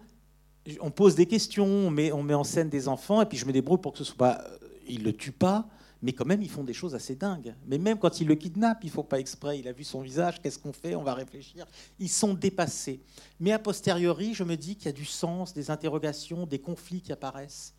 on 0.79 0.91
pose 0.91 1.15
des 1.15 1.25
questions, 1.25 1.65
on 1.65 1.89
met, 1.89 2.11
on 2.11 2.21
met 2.21 2.35
en 2.35 2.43
scène 2.43 2.69
des 2.69 2.87
enfants 2.87 3.19
et 3.23 3.25
puis 3.25 3.39
je 3.39 3.47
me 3.47 3.51
débrouille 3.51 3.81
pour 3.81 3.93
que 3.93 3.97
ce 3.97 4.03
soit 4.03 4.15
pas. 4.15 4.43
Il 4.87 5.03
le 5.03 5.13
tue 5.13 5.31
pas 5.31 5.67
mais 6.01 6.13
quand 6.13 6.25
même, 6.25 6.41
ils 6.41 6.49
font 6.49 6.63
des 6.63 6.73
choses 6.73 6.95
assez 6.95 7.15
dingues. 7.15 7.53
Mais 7.65 7.77
même 7.77 7.99
quand 7.99 8.21
ils 8.21 8.27
le 8.27 8.35
kidnappent, 8.35 8.83
il 8.83 8.89
faut 8.89 9.03
pas 9.03 9.19
exprès. 9.19 9.59
Il 9.59 9.67
a 9.67 9.73
vu 9.73 9.83
son 9.83 10.01
visage, 10.01 10.41
qu'est-ce 10.41 10.57
qu'on 10.57 10.71
fait? 10.71 10.95
On 10.95 11.03
va 11.03 11.13
réfléchir. 11.13 11.65
Ils 11.99 12.09
sont 12.09 12.33
dépassés. 12.33 13.01
Mais 13.39 13.51
a 13.51 13.59
posteriori, 13.59 14.33
je 14.33 14.43
me 14.45 14.55
dis 14.55 14.75
qu'il 14.75 14.85
y 14.85 14.89
a 14.89 14.93
du 14.93 15.05
sens, 15.05 15.53
des 15.53 15.71
interrogations, 15.71 16.45
des 16.45 16.59
conflits 16.59 17.01
qui 17.01 17.11
apparaissent. 17.11 17.73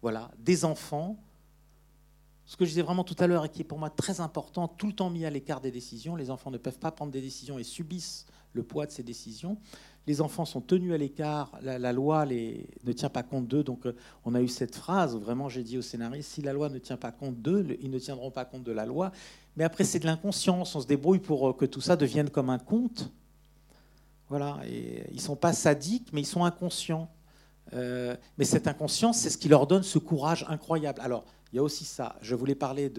Voilà, 0.00 0.30
des 0.38 0.64
enfants. 0.64 1.18
Ce 2.46 2.56
que 2.56 2.64
je 2.64 2.70
disais 2.70 2.82
vraiment 2.82 3.04
tout 3.04 3.16
à 3.18 3.26
l'heure 3.26 3.44
et 3.44 3.50
qui 3.50 3.60
est 3.60 3.64
pour 3.64 3.78
moi 3.78 3.90
très 3.90 4.20
important, 4.20 4.68
tout 4.68 4.86
le 4.86 4.94
temps 4.94 5.10
mis 5.10 5.26
à 5.26 5.30
l'écart 5.30 5.60
des 5.60 5.70
décisions. 5.70 6.16
Les 6.16 6.30
enfants 6.30 6.50
ne 6.50 6.58
peuvent 6.58 6.78
pas 6.78 6.92
prendre 6.92 7.12
des 7.12 7.20
décisions 7.20 7.58
et 7.58 7.64
subissent 7.64 8.24
le 8.52 8.62
poids 8.62 8.86
de 8.86 8.92
ces 8.92 9.02
décisions 9.02 9.58
les 10.06 10.20
enfants 10.20 10.44
sont 10.44 10.60
tenus 10.60 10.92
à 10.92 10.96
l'écart, 10.96 11.52
la, 11.62 11.92
loi 11.92 12.26
ne 12.26 12.92
tient 12.92 13.08
pas 13.08 13.22
compte 13.22 13.48
d'eux. 13.48 13.64
Donc 13.64 13.86
euh, 13.86 13.96
on 14.24 14.34
a 14.34 14.40
eu 14.40 14.48
cette 14.48 14.76
phrase 14.76 15.16
vraiment 15.16 15.48
j'ai 15.48 15.64
dit 15.64 15.78
au 15.78 15.82
scénariste, 15.82 16.32
si 16.32 16.42
la 16.42 16.52
loi 16.52 16.68
ne 16.68 16.78
tient 16.78 16.96
pas 16.96 17.12
compte 17.12 17.40
d'eux, 17.40 17.76
ils 17.80 17.90
ne 17.90 17.98
tiendront 17.98 18.30
pas 18.30 18.44
compte 18.44 18.62
de 18.62 18.72
la 18.72 18.86
loi. 18.86 19.12
Mais 19.56 19.64
après 19.64 19.84
c'est 19.84 19.98
de 19.98 20.06
l'inconscience, 20.06 20.74
on 20.74 20.80
se 20.80 20.86
débrouille 20.86 21.18
pour 21.18 21.48
euh, 21.48 21.52
que 21.52 21.64
tout 21.64 21.80
ça 21.80 21.96
devienne 21.96 22.30
comme 22.30 22.50
un 22.50 22.58
conte. 22.58 23.10
Voilà, 24.28 24.58
et 24.66 25.04
ils 25.12 25.20
sont 25.20 25.36
pas 25.36 25.52
sadiques, 25.52 26.12
mais 26.12 26.20
ils 26.20 26.26
sont 26.26 26.44
inconscients. 26.44 27.08
Euh, 27.74 28.16
mais 28.38 28.44
cette 28.44 28.66
inconscience, 28.66 29.18
c'est 29.18 29.30
ce 29.30 29.38
qui 29.38 29.48
leur 29.48 29.66
donne 29.66 29.84
ce 29.84 29.98
courage 29.98 30.44
incroyable. 30.48 31.00
Alors, 31.00 31.24
il 31.52 31.56
y 31.56 31.58
a 31.60 31.62
aussi 31.62 31.84
ça. 31.84 32.16
Je 32.22 32.34
voulais 32.34 32.56
parler 32.56 32.92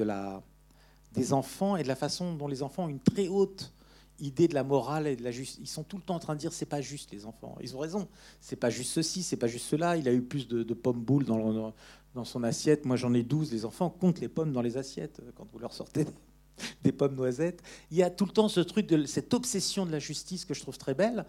des 1.12 1.34
enfants 1.34 1.76
et 1.76 1.84
de 1.84 1.88
la 1.90 1.98
façon 1.98 2.34
dont 2.34 2.48
les 2.48 2.64
enfants 2.64 2.86
ont 2.86 2.90
une 2.90 3.02
très 3.02 3.28
haute 3.28 3.74
idée 4.20 4.48
de 4.48 4.54
la 4.54 4.64
morale 4.64 5.08
et 5.08 5.16
de 5.16 5.24
la 5.24 5.32
justice. 5.32 5.60
Ils 5.62 5.68
sont 5.68 5.84
tout 5.84 5.98
le 5.98 6.04
temps 6.04 6.16
en 6.16 6.20
train 6.20 6.36
de 6.36 6.40
dire 6.40 6.54
c'est 6.54 6.66
pas 6.66 6.82
juste 6.82 7.12
les 7.12 7.26
enfants. 7.26 7.56
Ils 7.62 7.76
ont 7.76 7.80
raison. 7.80 8.08
C'est 8.42 8.56
pas 8.56 8.70
juste 8.70 8.92
ceci, 8.92 9.24
c'est 9.24 9.38
pas 9.38 9.48
juste 9.48 9.66
cela. 9.66 9.98
Il 9.98 10.08
a 10.08 10.14
eu 10.14 10.22
plus 10.22 10.48
de, 10.48 10.74
pommes 10.74 11.02
boules 11.02 11.26
dans, 11.26 11.74
dans 12.18 12.26
son 12.26 12.44
assiette. 12.44 12.86
Moi 12.86 12.98
j'en 12.98 13.14
ai 13.14 13.24
12. 13.24 13.52
Les 13.54 13.64
enfants 13.64 13.90
comptent 13.90 14.20
les 14.20 14.28
pommes 14.28 14.52
dans 14.52 14.62
les 14.62 14.78
assiettes 14.78 15.22
euh, 15.22 15.32
quand 15.36 15.48
vous 15.52 15.60
leur 15.60 15.74
sortez 15.74 16.06
des 16.84 16.92
pommes 16.92 17.16
noisettes. 17.16 17.62
Il 17.92 17.98
y 17.98 18.04
a 18.04 18.10
tout 18.10 18.26
le 18.26 18.32
temps 18.32 18.50
ce 18.50 18.60
truc 18.60 18.88
de 18.88 19.06
cette 19.06 19.34
obsession 19.34 19.86
de 19.86 19.92
la 19.92 20.00
justice 20.00 20.44
que 20.44 20.54
je 20.54 20.62
trouve 20.62 20.78
très 20.78 20.94
belle. 20.94 21.26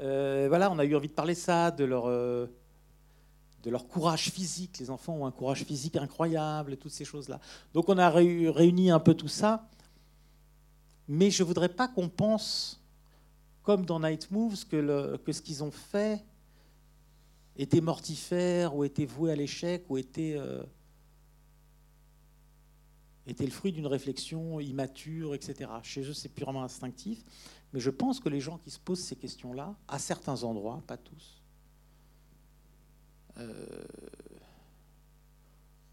Euh, 0.00 0.46
voilà, 0.48 0.70
on 0.70 0.78
a 0.78 0.84
eu 0.84 0.94
envie 0.94 1.08
de 1.08 1.12
parler 1.12 1.34
ça, 1.34 1.70
de 1.70 1.84
leur 1.84 2.06
euh, 2.06 2.46
de 3.64 3.70
leur 3.70 3.88
courage 3.88 4.30
physique. 4.30 4.78
Les 4.78 4.90
enfants 4.90 5.14
ont 5.14 5.26
un 5.26 5.32
courage 5.32 5.64
physique 5.64 5.96
incroyable, 5.96 6.76
toutes 6.76 6.92
ces 6.92 7.04
choses-là. 7.04 7.40
Donc 7.74 7.88
on 7.88 7.98
a 7.98 8.08
réuni 8.08 8.90
un 8.90 9.00
peu 9.00 9.14
tout 9.14 9.28
ça. 9.28 9.68
Mais 11.08 11.30
je 11.30 11.42
ne 11.42 11.48
voudrais 11.48 11.70
pas 11.70 11.88
qu'on 11.88 12.10
pense, 12.10 12.80
comme 13.62 13.86
dans 13.86 13.98
Night 13.98 14.30
Moves, 14.30 14.66
que, 14.66 15.18
ce 15.32 15.40
qu'ils 15.40 15.64
ont 15.64 15.70
fait 15.70 16.22
était 17.56 17.80
mortifère 17.80 18.76
ou 18.76 18.84
était 18.84 19.06
voué 19.06 19.32
à 19.32 19.36
l'échec 19.36 19.84
ou 19.88 19.96
était, 19.96 20.34
euh, 20.36 20.62
le 23.26 23.50
fruit 23.50 23.72
d'une 23.72 23.86
réflexion 23.86 24.60
immature, 24.60 25.34
etc. 25.34 25.70
Chez 25.82 26.02
eux, 26.02 26.12
c'est 26.12 26.28
purement 26.28 26.62
instinctif. 26.62 27.24
Mais 27.72 27.80
je 27.80 27.90
pense 27.90 28.20
que 28.20 28.28
les 28.28 28.40
gens 28.40 28.58
qui 28.58 28.70
se 28.70 28.78
posent 28.78 29.02
ces 29.02 29.16
questions-là, 29.16 29.74
à 29.88 29.98
certains 29.98 30.42
endroits, 30.42 30.82
pas 30.86 30.96
tous, 30.96 31.42
euh, 33.38 33.84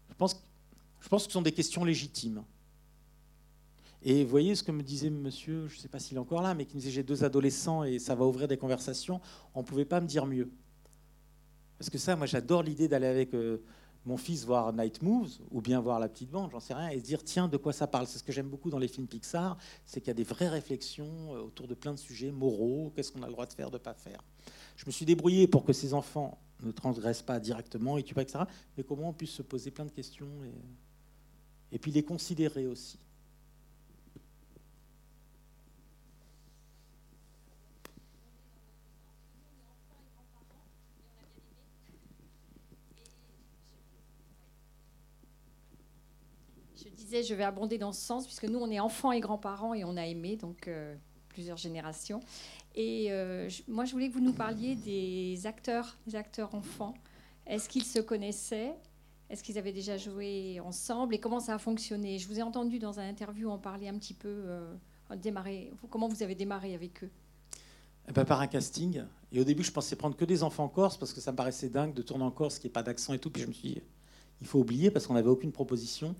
je 0.08 0.14
pense 0.14 0.34
que 0.34 1.28
ce 1.28 1.30
sont 1.30 1.42
des 1.42 1.52
questions 1.52 1.84
légitimes. 1.84 2.42
Et 4.02 4.24
vous 4.24 4.30
voyez 4.30 4.54
ce 4.54 4.62
que 4.62 4.72
me 4.72 4.82
disait 4.82 5.10
monsieur, 5.10 5.66
je 5.68 5.76
ne 5.76 5.80
sais 5.80 5.88
pas 5.88 5.98
s'il 5.98 6.16
est 6.16 6.20
encore 6.20 6.42
là, 6.42 6.54
mais 6.54 6.64
qui 6.64 6.76
me 6.76 6.80
disait 6.80 6.92
j'ai 6.92 7.02
deux 7.02 7.24
adolescents 7.24 7.82
et 7.84 7.98
ça 7.98 8.14
va 8.14 8.24
ouvrir 8.24 8.48
des 8.48 8.56
conversations. 8.56 9.20
On 9.54 9.60
ne 9.60 9.64
pouvait 9.64 9.84
pas 9.84 10.00
me 10.00 10.06
dire 10.06 10.26
mieux. 10.26 10.50
Parce 11.78 11.90
que 11.90 11.98
ça, 11.98 12.16
moi 12.16 12.26
j'adore 12.26 12.62
l'idée 12.62 12.88
d'aller 12.88 13.06
avec 13.06 13.34
euh, 13.34 13.62
mon 14.04 14.16
fils 14.16 14.44
voir 14.44 14.72
Night 14.72 15.02
Moves 15.02 15.38
ou 15.50 15.60
bien 15.60 15.80
voir 15.80 15.98
La 15.98 16.08
Petite 16.08 16.30
Bande, 16.30 16.50
j'en 16.52 16.60
sais 16.60 16.74
rien, 16.74 16.88
et 16.88 16.98
se 16.98 17.04
dire 17.04 17.24
tiens, 17.24 17.48
de 17.48 17.56
quoi 17.56 17.72
ça 17.72 17.86
parle 17.86 18.06
C'est 18.06 18.18
ce 18.18 18.24
que 18.24 18.32
j'aime 18.32 18.48
beaucoup 18.48 18.70
dans 18.70 18.78
les 18.78 18.88
films 18.88 19.06
Pixar, 19.06 19.58
c'est 19.84 20.00
qu'il 20.00 20.08
y 20.08 20.10
a 20.12 20.14
des 20.14 20.24
vraies 20.24 20.48
réflexions 20.48 21.34
euh, 21.34 21.40
autour 21.40 21.66
de 21.66 21.74
plein 21.74 21.92
de 21.92 21.98
sujets 21.98 22.30
moraux, 22.30 22.92
qu'est-ce 22.94 23.10
qu'on 23.10 23.22
a 23.22 23.26
le 23.26 23.32
droit 23.32 23.46
de 23.46 23.52
faire, 23.52 23.70
de 23.70 23.76
ne 23.76 23.82
pas 23.82 23.94
faire? 23.94 24.22
Je 24.76 24.84
me 24.86 24.90
suis 24.90 25.04
débrouillé 25.04 25.48
pour 25.48 25.64
que 25.64 25.72
ces 25.72 25.94
enfants 25.94 26.38
ne 26.62 26.70
transgressent 26.70 27.22
pas 27.22 27.40
directement, 27.40 27.98
et 27.98 28.02
tu 28.02 28.14
pas, 28.14 28.22
etc. 28.22 28.44
Mais 28.76 28.84
comment 28.84 29.08
on 29.08 29.12
puisse 29.12 29.30
se 29.30 29.42
poser 29.42 29.70
plein 29.70 29.84
de 29.84 29.90
questions 29.90 30.28
et 31.72 31.78
puis 31.78 31.90
les 31.90 32.02
considérer 32.02 32.66
aussi. 32.66 32.98
Je 47.10 47.34
vais 47.34 47.44
abonder 47.44 47.78
dans 47.78 47.92
ce 47.92 48.00
sens, 48.00 48.26
puisque 48.26 48.44
nous, 48.44 48.58
on 48.58 48.70
est 48.70 48.80
enfants 48.80 49.12
et 49.12 49.20
grands-parents 49.20 49.74
et 49.74 49.84
on 49.84 49.96
a 49.96 50.06
aimé, 50.06 50.36
donc 50.36 50.68
euh, 50.68 50.94
plusieurs 51.28 51.56
générations. 51.56 52.20
Et 52.74 53.06
euh, 53.10 53.48
moi, 53.68 53.84
je 53.84 53.92
voulais 53.92 54.08
que 54.08 54.14
vous 54.14 54.20
nous 54.20 54.32
parliez 54.32 54.74
des 54.74 55.46
acteurs, 55.46 55.96
des 56.06 56.16
acteurs 56.16 56.54
enfants. 56.54 56.94
Est-ce 57.46 57.68
qu'ils 57.68 57.84
se 57.84 58.00
connaissaient? 58.00 58.74
Est-ce 59.28 59.42
qu'ils 59.42 59.58
avaient 59.58 59.72
déjà 59.72 59.96
joué 59.96 60.60
ensemble? 60.60 61.14
Et 61.14 61.18
comment 61.18 61.40
ça 61.40 61.54
a 61.54 61.58
fonctionné? 61.58 62.18
Je 62.18 62.28
vous 62.28 62.38
ai 62.38 62.42
entendu 62.42 62.78
dans 62.78 63.00
un 63.00 63.08
interview 63.08 63.50
en 63.50 63.58
parler 63.58 63.88
un 63.88 63.98
petit 63.98 64.14
peu, 64.14 64.28
euh. 64.28 64.74
Comment 65.90 66.08
vous 66.08 66.22
avez 66.22 66.34
démarré 66.34 66.74
avec 66.74 67.04
eux? 67.04 67.10
Eh 68.08 68.12
ben, 68.12 68.24
par 68.24 68.40
un 68.40 68.46
casting. 68.46 69.04
Et 69.32 69.40
au 69.40 69.44
début, 69.44 69.62
je 69.62 69.72
pensais 69.72 69.96
prendre 69.96 70.16
que 70.16 70.24
des 70.24 70.42
enfants 70.42 70.68
corse 70.68 70.96
parce 70.96 71.12
que 71.12 71.20
ça 71.20 71.32
paraissait 71.32 71.68
dingue 71.68 71.94
de 71.94 72.02
tourner 72.02 72.24
en 72.24 72.30
Corse, 72.30 72.58
qui 72.58 72.66
n'y 72.66 72.72
pas 72.72 72.82
d'accent 72.82 73.14
et 73.14 73.18
tout. 73.18 73.30
Puis 73.30 73.42
je 73.42 73.48
me 73.48 73.52
suis 73.52 73.68
dit, 73.74 73.82
il 74.40 74.46
faut 74.46 74.60
oublier 74.60 74.90
parce 74.90 75.06
qu'on 75.06 75.14
n'avait 75.14 75.28
aucune 75.28 75.52
proposition. 75.52 76.14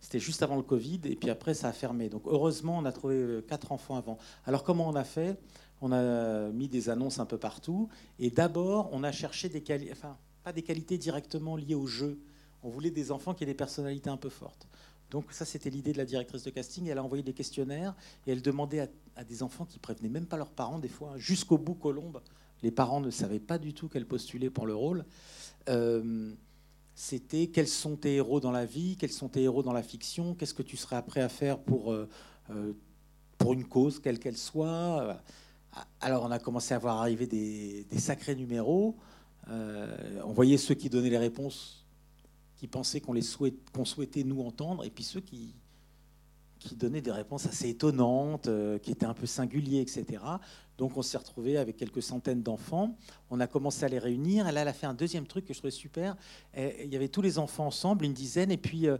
C'était 0.00 0.18
juste 0.18 0.42
avant 0.42 0.56
le 0.56 0.62
Covid, 0.62 1.00
et 1.04 1.16
puis 1.16 1.30
après, 1.30 1.54
ça 1.54 1.68
a 1.68 1.72
fermé. 1.72 2.08
Donc 2.08 2.22
heureusement, 2.26 2.78
on 2.78 2.84
a 2.84 2.92
trouvé 2.92 3.16
euh, 3.16 3.40
quatre 3.42 3.72
enfants 3.72 3.96
avant. 3.96 4.18
Alors 4.46 4.64
comment 4.64 4.88
on 4.88 4.94
a 4.94 5.04
fait? 5.04 5.38
On 5.82 5.92
a 5.92 6.48
mis 6.50 6.68
des 6.68 6.90
annonces 6.90 7.18
un 7.18 7.26
peu 7.26 7.38
partout, 7.38 7.88
et 8.18 8.30
d'abord, 8.30 8.90
on 8.92 9.02
a 9.02 9.12
cherché 9.12 9.48
des 9.48 9.62
qualités, 9.62 9.92
enfin, 9.92 10.16
pas 10.42 10.52
des 10.52 10.62
qualités 10.62 10.98
directement 10.98 11.56
liées 11.56 11.74
au 11.74 11.86
jeu. 11.86 12.18
On 12.62 12.68
voulait 12.68 12.90
des 12.90 13.12
enfants 13.12 13.34
qui 13.34 13.44
aient 13.44 13.46
des 13.46 13.54
personnalités 13.54 14.10
un 14.10 14.16
peu 14.16 14.28
fortes. 14.28 14.66
Donc 15.10 15.32
ça, 15.32 15.44
c'était 15.44 15.70
l'idée 15.70 15.92
de 15.92 15.98
la 15.98 16.04
directrice 16.04 16.44
de 16.44 16.50
casting. 16.50 16.86
Elle 16.88 16.98
a 16.98 17.04
envoyé 17.04 17.22
des 17.22 17.32
questionnaires 17.32 17.94
et 18.26 18.32
elle 18.32 18.42
demandait 18.42 18.88
à, 19.16 19.24
des 19.24 19.42
enfants 19.42 19.64
qui 19.64 19.78
prévenaient 19.78 20.08
même 20.08 20.26
pas 20.26 20.36
leurs 20.36 20.52
parents, 20.52 20.78
des 20.78 20.88
fois, 20.88 21.14
jusqu'au 21.16 21.58
bout 21.58 21.74
Colombe. 21.74 22.20
Les 22.62 22.70
parents 22.70 23.00
ne 23.00 23.10
savaient 23.10 23.40
pas 23.40 23.58
du 23.58 23.74
tout 23.74 23.88
qu'elle 23.88 24.06
postulait 24.06 24.50
pour 24.50 24.66
le 24.66 24.74
rôle. 24.74 25.04
Euh, 25.68 26.32
c'était 27.00 27.46
quels 27.46 27.66
sont 27.66 27.96
tes 27.96 28.16
héros 28.16 28.40
dans 28.40 28.50
la 28.50 28.66
vie, 28.66 28.94
quels 28.94 29.10
sont 29.10 29.30
tes 29.30 29.42
héros 29.42 29.62
dans 29.62 29.72
la 29.72 29.82
fiction, 29.82 30.34
qu'est-ce 30.34 30.52
que 30.52 30.62
tu 30.62 30.76
serais 30.76 31.02
prêt 31.02 31.22
à 31.22 31.30
faire 31.30 31.58
pour, 31.58 31.92
euh, 31.92 32.06
euh, 32.50 32.74
pour 33.38 33.54
une 33.54 33.64
cause, 33.64 34.00
quelle 34.00 34.18
qu'elle 34.18 34.36
soit. 34.36 35.18
Alors 36.02 36.24
on 36.24 36.30
a 36.30 36.38
commencé 36.38 36.74
à 36.74 36.78
voir 36.78 36.98
arriver 36.98 37.26
des, 37.26 37.86
sacrés 37.96 38.34
numéros. 38.34 38.98
Euh, 39.48 40.20
on 40.26 40.34
voyait 40.34 40.58
ceux 40.58 40.74
qui 40.74 40.90
donnaient 40.90 41.08
les 41.08 41.16
réponses, 41.16 41.86
qui 42.58 42.66
pensaient 42.66 43.00
qu'on 43.00 43.14
souhaitait 43.86 44.22
nous 44.22 44.42
entendre, 44.42 44.84
et 44.84 44.90
puis 44.90 45.02
ceux 45.02 45.20
qui, 45.20 45.54
qui 46.60 46.76
donnaient 46.76 47.00
des 47.00 47.10
réponses 47.10 47.46
assez 47.46 47.70
étonnantes, 47.70 48.46
euh, 48.46 48.78
qui 48.78 48.92
étaient 48.92 49.06
un 49.06 49.14
peu 49.14 49.26
singuliers, 49.26 49.80
etc. 49.80 50.22
Donc 50.80 50.96
on 50.96 51.02
s'est 51.02 51.18
retrouvé 51.18 51.58
avec 51.58 51.76
quelques 51.76 52.02
centaines 52.02 52.42
d'enfants. 52.42 52.96
On 53.28 53.38
a 53.38 53.46
commencé 53.46 53.84
à 53.84 53.88
les 53.88 53.98
réunir. 53.98 54.48
Elle 54.48 54.56
a 54.56 54.72
fait 54.72 54.86
un 54.86 54.94
deuxième 54.94 55.26
truc 55.26 55.44
que 55.44 55.52
je 55.52 55.58
trouvais 55.58 55.70
super. 55.70 56.16
il 56.56 56.88
y 56.90 56.96
avait 56.96 57.08
tous 57.08 57.20
les 57.20 57.38
enfants 57.38 57.66
ensemble, 57.66 58.06
une 58.06 58.14
dizaine, 58.14 58.50
et 58.50 58.56
puis 58.56 58.88
euh, 58.88 58.96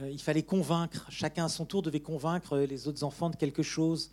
euh, 0.00 0.10
il 0.10 0.20
fallait 0.20 0.42
convaincre. 0.42 1.06
Chacun 1.10 1.44
à 1.44 1.48
son 1.50 1.66
tour 1.66 1.82
devait 1.82 2.00
convaincre 2.00 2.56
les 2.56 2.88
autres 2.88 3.04
enfants 3.04 3.28
de 3.28 3.36
quelque 3.36 3.62
chose. 3.62 4.12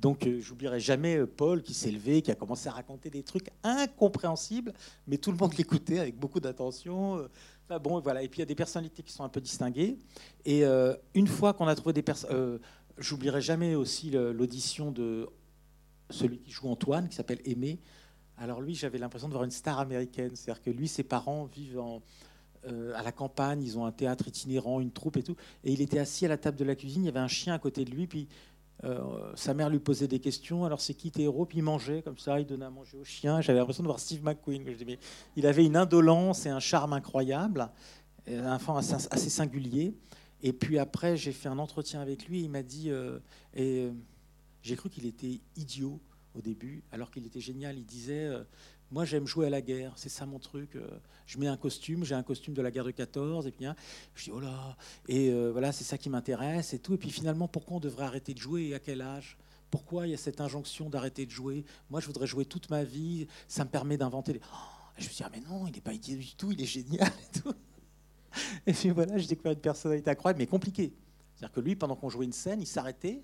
Donc, 0.00 0.26
euh, 0.26 0.40
j'oublierai 0.40 0.80
jamais 0.80 1.16
euh, 1.16 1.26
Paul 1.26 1.62
qui 1.62 1.74
s'est 1.74 1.90
levé, 1.90 2.20
qui 2.22 2.30
a 2.30 2.34
commencé 2.34 2.68
à 2.68 2.72
raconter 2.72 3.08
des 3.08 3.22
trucs 3.22 3.48
incompréhensibles, 3.62 4.72
mais 5.06 5.16
tout 5.16 5.30
le 5.30 5.38
monde 5.38 5.54
l'écoutait 5.58 5.98
avec 5.98 6.18
beaucoup 6.18 6.40
d'attention. 6.40 7.18
Euh. 7.18 7.28
Enfin, 7.64 7.78
bon, 7.78 8.00
voilà. 8.00 8.22
Et 8.22 8.28
puis, 8.28 8.38
il 8.38 8.40
y 8.40 8.42
a 8.42 8.46
des 8.46 8.54
personnalités 8.54 9.02
qui 9.02 9.12
sont 9.12 9.24
un 9.24 9.28
peu 9.28 9.40
distinguées. 9.40 9.98
Et 10.44 10.64
une 11.14 11.26
fois 11.26 11.52
qu'on 11.52 11.66
a 11.66 11.74
trouvé 11.74 11.92
des 11.92 12.02
personnes. 12.02 12.60
j'oublierai 12.96 13.40
jamais 13.40 13.74
aussi 13.74 14.10
l'audition 14.10 14.92
de 14.92 15.28
celui 16.10 16.38
qui 16.38 16.50
joue 16.50 16.68
Antoine, 16.68 17.08
qui 17.08 17.16
s'appelle 17.16 17.40
Aimé. 17.44 17.80
Alors, 18.38 18.60
lui, 18.60 18.74
j'avais 18.74 18.98
l'impression 18.98 19.28
de 19.28 19.32
voir 19.32 19.44
une 19.44 19.50
star 19.50 19.78
américaine. 19.78 20.30
C'est-à-dire 20.34 20.62
que 20.62 20.70
lui, 20.70 20.88
ses 20.88 21.02
parents 21.02 21.44
vivent 21.44 21.80
à 22.94 23.02
la 23.02 23.12
campagne, 23.12 23.62
ils 23.62 23.78
ont 23.78 23.86
un 23.86 23.92
théâtre 23.92 24.26
itinérant, 24.26 24.80
une 24.80 24.90
troupe 24.90 25.16
et 25.16 25.22
tout. 25.22 25.36
Et 25.62 25.72
il 25.72 25.80
était 25.80 26.00
assis 26.00 26.26
à 26.26 26.28
la 26.28 26.36
table 26.36 26.56
de 26.58 26.64
la 26.64 26.74
cuisine, 26.74 27.04
il 27.04 27.06
y 27.06 27.08
avait 27.08 27.20
un 27.20 27.28
chien 27.28 27.54
à 27.54 27.58
côté 27.60 27.84
de 27.84 27.92
lui, 27.92 28.08
puis 28.08 28.28
euh, 28.84 29.32
sa 29.34 29.54
mère 29.54 29.70
lui 29.70 29.78
posait 29.78 30.08
des 30.08 30.18
questions. 30.18 30.64
Alors, 30.64 30.80
c'est 30.80 30.94
qui 30.94 31.10
tes 31.10 31.22
héros? 31.22 31.46
Puis 31.46 31.58
il 31.58 31.62
mangeait 31.62 32.02
comme 32.02 32.18
ça, 32.18 32.38
il 32.40 32.46
donnait 32.46 32.66
à 32.66 32.70
manger 32.70 32.98
au 32.98 33.04
chien. 33.04 33.40
J'avais 33.40 33.58
l'impression 33.58 33.82
de 33.82 33.88
voir 33.88 34.00
Steve 34.00 34.22
McQueen. 34.22 34.64
il 35.36 35.46
avait 35.46 35.64
une 35.64 35.76
indolence 35.76 36.46
et 36.46 36.50
un 36.50 36.60
charme 36.60 36.92
incroyable, 36.92 37.68
un 38.28 38.52
enfant 38.52 38.76
assez, 38.76 39.30
singulier. 39.30 39.94
Et 40.42 40.52
puis 40.52 40.78
après, 40.78 41.16
j'ai 41.16 41.32
fait 41.32 41.48
un 41.48 41.58
entretien 41.58 42.00
avec 42.00 42.28
lui. 42.28 42.42
Il 42.42 42.50
m'a 42.50 42.62
dit, 42.62 42.90
euh, 42.90 43.18
et 43.54 43.86
euh, 43.86 43.92
j'ai 44.66 44.76
cru 44.76 44.90
qu'il 44.90 45.06
était 45.06 45.40
idiot 45.56 46.00
au 46.34 46.40
début, 46.40 46.82
alors 46.92 47.10
qu'il 47.10 47.24
était 47.24 47.40
génial. 47.40 47.78
Il 47.78 47.86
disait, 47.86 48.30
moi, 48.90 49.04
j'aime 49.04 49.26
jouer 49.26 49.46
à 49.46 49.50
la 49.50 49.60
guerre, 49.60 49.92
c'est 49.96 50.08
ça 50.08 50.26
mon 50.26 50.38
truc. 50.38 50.76
Euh, 50.76 50.86
je 51.26 51.38
mets 51.38 51.48
un 51.48 51.56
costume, 51.56 52.04
j'ai 52.04 52.14
un 52.14 52.22
costume 52.22 52.54
de 52.54 52.62
la 52.62 52.70
guerre 52.70 52.84
de 52.84 52.92
14, 52.92 53.46
et 53.46 53.50
puis 53.50 53.66
hein, 53.66 53.74
je 54.14 54.24
dis, 54.24 54.30
oh 54.30 54.38
là, 54.38 54.76
et 55.08 55.30
euh, 55.30 55.50
voilà, 55.50 55.72
c'est 55.72 55.84
ça 55.84 55.98
qui 55.98 56.08
m'intéresse, 56.08 56.72
et 56.72 56.78
tout. 56.78 56.94
Et 56.94 56.98
puis 56.98 57.10
finalement, 57.10 57.48
pourquoi 57.48 57.78
on 57.78 57.80
devrait 57.80 58.04
arrêter 58.04 58.32
de 58.32 58.38
jouer 58.38 58.68
et 58.68 58.74
à 58.74 58.78
quel 58.78 59.02
âge? 59.02 59.36
Pourquoi 59.70 60.06
il 60.06 60.10
y 60.10 60.14
a 60.14 60.18
cette 60.18 60.40
injonction 60.40 60.88
d'arrêter 60.88 61.26
de 61.26 61.32
jouer? 61.32 61.64
Moi, 61.90 62.00
je 62.00 62.06
voudrais 62.06 62.28
jouer 62.28 62.44
toute 62.44 62.70
ma 62.70 62.84
vie, 62.84 63.26
ça 63.48 63.64
me 63.64 63.70
permet 63.70 63.96
d'inventer. 63.96 64.34
Les... 64.34 64.40
Oh, 64.52 64.56
je 64.98 65.04
me 65.04 65.08
suis 65.08 65.16
dit, 65.16 65.24
ah, 65.24 65.30
mais 65.32 65.40
non, 65.40 65.66
il 65.66 65.72
n'est 65.72 65.80
pas 65.80 65.92
idiot 65.92 66.18
du 66.18 66.34
tout, 66.36 66.52
il 66.52 66.62
est 66.62 66.66
génial 66.66 67.08
et 67.08 67.40
tout. 67.40 67.54
Et 68.66 68.72
puis 68.72 68.90
voilà, 68.90 69.18
j'ai 69.18 69.26
découvert 69.26 69.52
une 69.52 69.58
personnalité 69.58 70.10
incroyable, 70.10 70.38
mais 70.38 70.46
compliquée. 70.46 70.92
C'est-à-dire 71.34 71.54
que 71.54 71.60
lui, 71.60 71.74
pendant 71.74 71.96
qu'on 71.96 72.08
jouait 72.08 72.24
une 72.24 72.32
scène, 72.32 72.60
il 72.60 72.66
s'arrêtait 72.66 73.22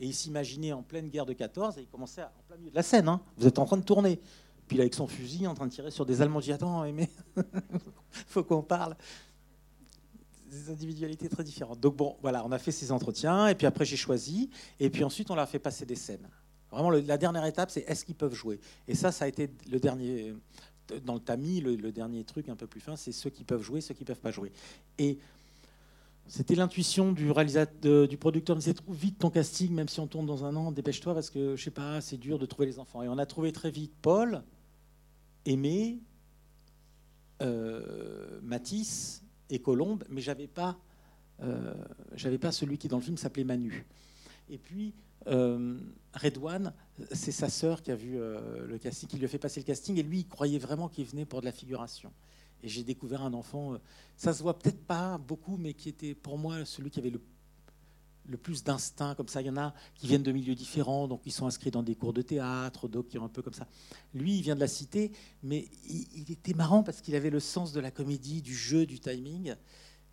et 0.00 0.06
il 0.06 0.14
s'imaginait 0.14 0.72
en 0.72 0.82
pleine 0.82 1.08
guerre 1.08 1.26
de 1.26 1.32
14 1.32 1.78
et 1.78 1.82
il 1.82 1.88
commençait 1.88 2.22
en 2.22 2.42
plein 2.46 2.56
milieu 2.56 2.70
de 2.70 2.76
la 2.76 2.82
scène. 2.82 3.08
Hein. 3.08 3.20
Vous 3.36 3.46
êtes 3.46 3.58
en 3.58 3.64
train 3.64 3.76
de 3.76 3.82
tourner. 3.82 4.20
Puis 4.66 4.80
avec 4.80 4.94
son 4.94 5.06
fusil 5.06 5.46
en 5.46 5.54
train 5.54 5.66
de 5.66 5.72
tirer 5.72 5.90
sur 5.90 6.04
des 6.04 6.20
Allemands. 6.20 6.40
J'ai 6.40 6.52
attends, 6.52 6.82
mais 6.92 7.08
faut 8.10 8.44
qu'on 8.44 8.62
parle. 8.62 8.96
Des 10.50 10.70
individualités 10.70 11.28
très 11.28 11.44
différentes. 11.44 11.80
Donc 11.80 11.96
bon, 11.96 12.16
voilà, 12.22 12.44
on 12.46 12.52
a 12.52 12.58
fait 12.58 12.72
ces 12.72 12.92
entretiens, 12.92 13.48
et 13.48 13.54
puis 13.54 13.66
après 13.66 13.84
j'ai 13.84 13.96
choisi, 13.96 14.50
et 14.80 14.88
puis 14.88 15.04
ensuite 15.04 15.30
on 15.30 15.34
leur 15.34 15.44
a 15.44 15.46
fait 15.46 15.58
passer 15.58 15.84
des 15.84 15.94
scènes. 15.94 16.28
Vraiment, 16.70 16.90
la 16.90 17.18
dernière 17.18 17.44
étape, 17.44 17.70
c'est 17.70 17.80
est-ce 17.80 18.04
qu'ils 18.04 18.14
peuvent 18.14 18.34
jouer 18.34 18.60
Et 18.86 18.94
ça, 18.94 19.10
ça 19.10 19.24
a 19.24 19.28
été 19.28 19.50
le 19.70 19.80
dernier, 19.80 20.34
dans 21.04 21.14
le 21.14 21.20
tamis, 21.20 21.60
le, 21.60 21.92
dernier 21.92 22.24
truc 22.24 22.48
un 22.48 22.56
peu 22.56 22.66
plus 22.66 22.80
fin, 22.80 22.96
c'est 22.96 23.12
ceux 23.12 23.30
qui 23.30 23.44
peuvent 23.44 23.62
jouer, 23.62 23.80
ceux 23.80 23.94
qui 23.94 24.04
peuvent 24.04 24.20
pas 24.20 24.30
jouer. 24.30 24.52
Et 24.98 25.18
c'était 26.28 26.54
l'intuition 26.54 27.12
du 27.12 27.30
réalisateur, 27.30 28.06
du 28.06 28.16
producteur. 28.18 28.56
Il 28.56 28.60
disait 28.60 28.74
trouve 28.74 28.94
vite 28.94 29.18
ton 29.18 29.30
casting, 29.30 29.72
même 29.72 29.88
si 29.88 29.98
on 29.98 30.06
tourne 30.06 30.26
dans 30.26 30.44
un 30.44 30.54
an, 30.56 30.70
dépêche-toi 30.70 31.14
parce 31.14 31.30
que 31.30 31.56
je 31.56 31.64
sais 31.64 31.70
pas, 31.70 32.00
c'est 32.00 32.18
dur 32.18 32.38
de 32.38 32.46
trouver 32.46 32.66
les 32.66 32.78
enfants. 32.78 33.02
Et 33.02 33.08
on 33.08 33.18
a 33.18 33.26
trouvé 33.26 33.50
très 33.50 33.70
vite 33.70 33.92
Paul, 34.02 34.42
Aimé, 35.46 36.00
euh, 37.40 38.40
Matisse 38.42 39.22
et 39.48 39.60
Colombe, 39.60 40.04
mais 40.10 40.20
j'avais 40.20 40.48
pas, 40.48 40.78
euh, 41.42 41.74
j'avais 42.14 42.38
pas 42.38 42.52
celui 42.52 42.76
qui 42.76 42.88
dans 42.88 42.98
le 42.98 43.02
film 43.02 43.16
s'appelait 43.16 43.44
Manu. 43.44 43.86
Et 44.50 44.58
puis 44.58 44.94
euh, 45.26 45.78
Redouane, 46.14 46.72
c'est 47.12 47.32
sa 47.32 47.48
sœur 47.48 47.82
qui 47.82 47.90
a 47.90 47.96
vu 47.96 48.18
euh, 48.18 48.66
le 48.66 48.78
casting, 48.78 49.08
qui 49.08 49.16
lui 49.16 49.24
a 49.24 49.28
fait 49.28 49.38
passer 49.38 49.60
le 49.60 49.66
casting, 49.66 49.96
et 49.98 50.02
lui, 50.02 50.20
il 50.20 50.28
croyait 50.28 50.58
vraiment 50.58 50.88
qu'il 50.88 51.04
venait 51.04 51.26
pour 51.26 51.40
de 51.40 51.46
la 51.46 51.52
figuration. 51.52 52.12
Et 52.62 52.68
j'ai 52.68 52.82
découvert 52.82 53.22
un 53.22 53.34
enfant, 53.34 53.78
ça 54.16 54.32
se 54.32 54.42
voit 54.42 54.58
peut-être 54.58 54.84
pas 54.84 55.18
beaucoup, 55.18 55.56
mais 55.56 55.74
qui 55.74 55.88
était 55.88 56.14
pour 56.14 56.38
moi 56.38 56.64
celui 56.64 56.90
qui 56.90 56.98
avait 56.98 57.12
le 58.28 58.36
plus 58.36 58.62
d'instinct 58.62 59.14
comme 59.14 59.28
ça. 59.28 59.40
Il 59.40 59.46
y 59.46 59.50
en 59.50 59.56
a 59.56 59.74
qui 59.94 60.06
viennent 60.06 60.22
de 60.22 60.32
milieux 60.32 60.54
différents, 60.54 61.08
donc 61.08 61.22
ils 61.24 61.32
sont 61.32 61.46
inscrits 61.46 61.70
dans 61.70 61.82
des 61.82 61.94
cours 61.94 62.12
de 62.12 62.22
théâtre, 62.22 62.88
d'autres 62.88 63.08
qui 63.08 63.18
ont 63.18 63.24
un 63.24 63.28
peu 63.28 63.42
comme 63.42 63.54
ça. 63.54 63.66
Lui, 64.14 64.36
il 64.36 64.42
vient 64.42 64.54
de 64.54 64.60
la 64.60 64.68
cité, 64.68 65.12
mais 65.42 65.68
il, 65.88 66.30
était 66.30 66.54
marrant 66.54 66.82
parce 66.82 67.00
qu'il 67.00 67.14
avait 67.14 67.30
le 67.30 67.40
sens 67.40 67.72
de 67.72 67.80
la 67.80 67.90
comédie, 67.90 68.42
du 68.42 68.54
jeu, 68.54 68.86
du 68.86 69.00
timing. 69.00 69.54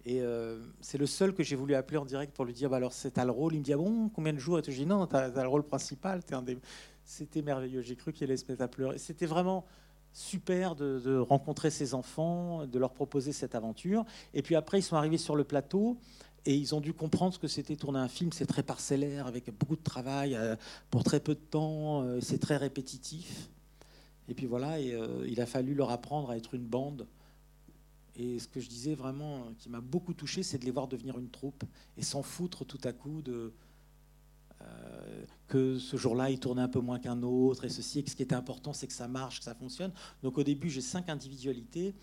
Et 0.05 0.21
euh, 0.21 0.63
c'est 0.81 0.97
le 0.97 1.07
seul 1.07 1.33
que 1.33 1.43
j'ai 1.43 1.55
voulu 1.55 1.75
appeler 1.75 1.97
en 1.97 2.05
direct 2.05 2.33
pour 2.33 2.45
lui 2.45 2.53
dire 2.53 2.69
bah 2.69 2.77
alors 2.77 2.93
c'est 2.93 3.17
le 3.17 3.31
rôle? 3.31 3.55
Il 3.55 3.59
me 3.59 3.63
dit 3.63 3.73
ah 3.73 3.77
bon 3.77 4.09
combien 4.09 4.33
de 4.33 4.39
jours? 4.39 4.59
Et 4.59 4.63
je 4.63 4.71
dis 4.71 4.85
non, 4.85 5.07
tu 5.07 5.15
as, 5.15 5.29
le 5.29 5.47
rôle 5.47 5.63
principal. 5.63 6.21
C'était 7.03 7.41
merveilleux. 7.41 7.81
J'ai 7.81 7.95
cru 7.95 8.13
qu'il 8.13 8.25
allait 8.25 8.37
se 8.37 8.45
mettre 8.47 8.61
à 8.61 8.67
pleurer. 8.67 8.97
C'était 8.97 9.25
vraiment 9.25 9.65
super 10.15 10.75
de, 10.75 11.17
rencontrer 11.17 11.69
ces 11.69 11.93
enfants, 11.93 12.65
de 12.65 12.79
leur 12.79 12.93
proposer 12.93 13.33
cette 13.33 13.53
aventure. 13.53 14.05
Et 14.33 14.41
puis 14.41 14.55
après, 14.55 14.79
ils 14.79 14.83
sont 14.83 14.95
arrivés 14.95 15.17
sur 15.17 15.35
le 15.35 15.43
plateau. 15.43 15.97
Et 16.47 16.55
ils 16.55 16.75
ont 16.75 16.79
dû 16.79 16.93
comprendre 16.93 17.33
ce 17.33 17.39
que 17.39 17.47
c'était 17.47 17.75
tourner 17.75 17.99
un 17.99 18.07
film. 18.07 18.31
C'est 18.31 18.45
très 18.45 18.63
parcellaire, 18.63 19.27
avec 19.27 19.49
beaucoup 19.57 19.75
de 19.75 19.83
travail, 19.83 20.35
euh, 20.35 20.55
pour 20.89 21.03
très 21.03 21.19
peu 21.19 21.33
de 21.33 21.39
temps. 21.39 22.03
Euh, 22.03 22.19
c'est 22.21 22.37
très 22.37 22.55
répétitif. 22.55 23.49
Et 24.29 24.35
puis 24.35 24.45
voilà, 24.45 24.79
et, 24.79 24.93
euh, 24.93 25.27
il 25.27 25.41
a 25.41 25.45
fallu 25.45 25.73
leur 25.73 25.89
apprendre 25.89 26.29
à 26.29 26.37
être 26.37 26.53
une 26.53 26.65
bande. 26.65 27.07
Et 28.15 28.39
ce 28.39 28.47
que 28.47 28.59
je 28.59 28.69
disais 28.69 28.95
vraiment, 28.95 29.51
qui 29.57 29.69
m'a 29.69 29.81
beaucoup 29.81 30.13
touché, 30.13 30.43
c'est 30.43 30.59
de 30.59 30.65
les 30.65 30.71
voir 30.71 30.87
devenir 30.87 31.17
une 31.17 31.29
troupe 31.29 31.63
et 31.97 32.03
s'en 32.03 32.21
foutre 32.21 32.63
tout 32.63 32.79
à 32.85 32.93
coup 32.93 33.21
de 33.21 33.51
que 35.47 35.77
ce 35.77 35.95
jour-là, 35.97 36.29
ils 36.31 36.39
tournaient 36.39 36.63
un 36.63 36.67
peu 36.67 36.79
moins 36.79 36.99
qu'un 36.99 37.21
autre 37.21 37.65
et 37.65 37.69
ceci. 37.69 37.99
Et 37.99 38.09
ce 38.09 38.15
qui 38.15 38.23
était 38.23 38.35
important, 38.35 38.73
c'est 38.73 38.87
que 38.87 38.93
ça 38.93 39.07
marche, 39.07 39.39
que 39.39 39.45
ça 39.45 39.55
fonctionne. 39.55 39.91
Donc 40.23 40.37
au 40.37 40.43
début, 40.43 40.69
j'ai 40.69 40.81
cinq 40.81 41.09
individualités 41.09 41.95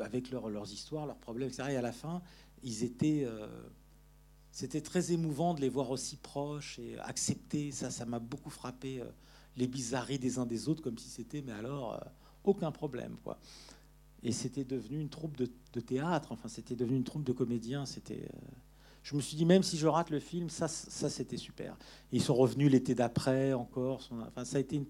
avec 0.00 0.30
leurs 0.30 0.72
histoires, 0.72 1.06
leurs 1.06 1.18
problèmes, 1.18 1.48
etc. 1.48 1.68
Et 1.70 1.76
à 1.76 1.82
la 1.82 1.92
fin, 1.92 2.22
ils 2.62 2.84
étaient. 2.84 3.24
Euh, 3.24 3.46
c'était 4.50 4.80
très 4.80 5.12
émouvant 5.12 5.54
de 5.54 5.60
les 5.60 5.68
voir 5.68 5.90
aussi 5.90 6.16
proches 6.16 6.78
et 6.78 6.98
accepter. 7.00 7.70
Ça, 7.72 7.90
ça 7.90 8.04
m'a 8.06 8.18
beaucoup 8.18 8.50
frappé. 8.50 9.00
Euh, 9.00 9.06
les 9.56 9.66
bizarreries 9.66 10.18
des 10.18 10.38
uns 10.38 10.44
des 10.44 10.68
autres, 10.68 10.82
comme 10.82 10.98
si 10.98 11.08
c'était, 11.08 11.40
mais 11.40 11.52
alors, 11.52 11.94
euh, 11.94 11.98
aucun 12.44 12.70
problème, 12.70 13.16
quoi. 13.24 13.38
Et 14.22 14.32
c'était 14.32 14.64
devenu 14.64 15.00
une 15.00 15.08
troupe 15.08 15.36
de, 15.36 15.46
théâtre. 15.80 16.32
Enfin, 16.32 16.48
c'était 16.48 16.74
devenu 16.74 16.96
une 16.96 17.04
troupe 17.04 17.24
de 17.24 17.32
comédiens. 17.32 17.86
C'était. 17.86 18.28
Je 19.06 19.14
me 19.14 19.20
suis 19.20 19.36
dit, 19.36 19.44
même 19.44 19.62
si 19.62 19.78
je 19.78 19.86
rate 19.86 20.10
le 20.10 20.18
film, 20.18 20.50
ça, 20.50 20.66
ça 20.66 21.08
c'était 21.08 21.36
super. 21.36 21.76
ils 22.10 22.22
sont 22.22 22.34
revenus 22.34 22.70
l'été 22.70 22.94
d'après 22.94 23.52
encore. 23.52 24.08
Enfin, 24.26 24.44
ça 24.44 24.56
a 24.56 24.60
été 24.60 24.82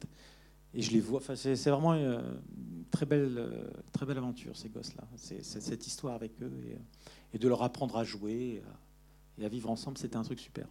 et 0.74 0.82
je 0.82 0.90
les 0.92 1.00
vois. 1.00 1.18
Enfin, 1.18 1.36
c'est 1.36 1.70
vraiment 1.70 1.94
une 1.94 2.84
très 2.90 3.06
belle, 3.06 3.70
très 3.92 4.06
belle 4.06 4.18
aventure 4.18 4.56
ces 4.56 4.68
gosses-là. 4.70 5.04
C'est 5.16 5.42
cette 5.42 5.86
histoire 5.86 6.14
avec 6.14 6.32
eux. 6.42 6.52
Et, 6.66 6.78
et 7.36 7.38
de 7.38 7.48
leur 7.48 7.62
apprendre 7.62 7.96
à 7.98 8.04
jouer 8.04 8.62
et 9.38 9.44
à 9.44 9.48
vivre 9.48 9.70
ensemble, 9.70 9.98
c'était 9.98 10.16
un 10.16 10.22
truc 10.22 10.40
super. 10.40 10.66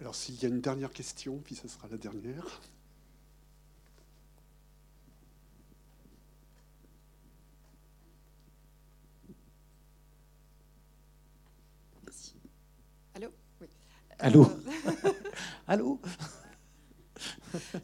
Alors 0.00 0.14
s'il 0.14 0.40
y 0.42 0.46
a 0.46 0.48
une 0.48 0.60
dernière 0.60 0.92
question, 0.92 1.38
puis 1.44 1.54
ce 1.54 1.68
sera 1.68 1.88
la 1.88 1.98
dernière. 1.98 2.60
Merci. 12.04 12.34
Allô 13.14 13.28
Oui. 13.60 13.66
Allô 14.18 14.44
euh, 14.44 15.12
Allô 15.66 16.00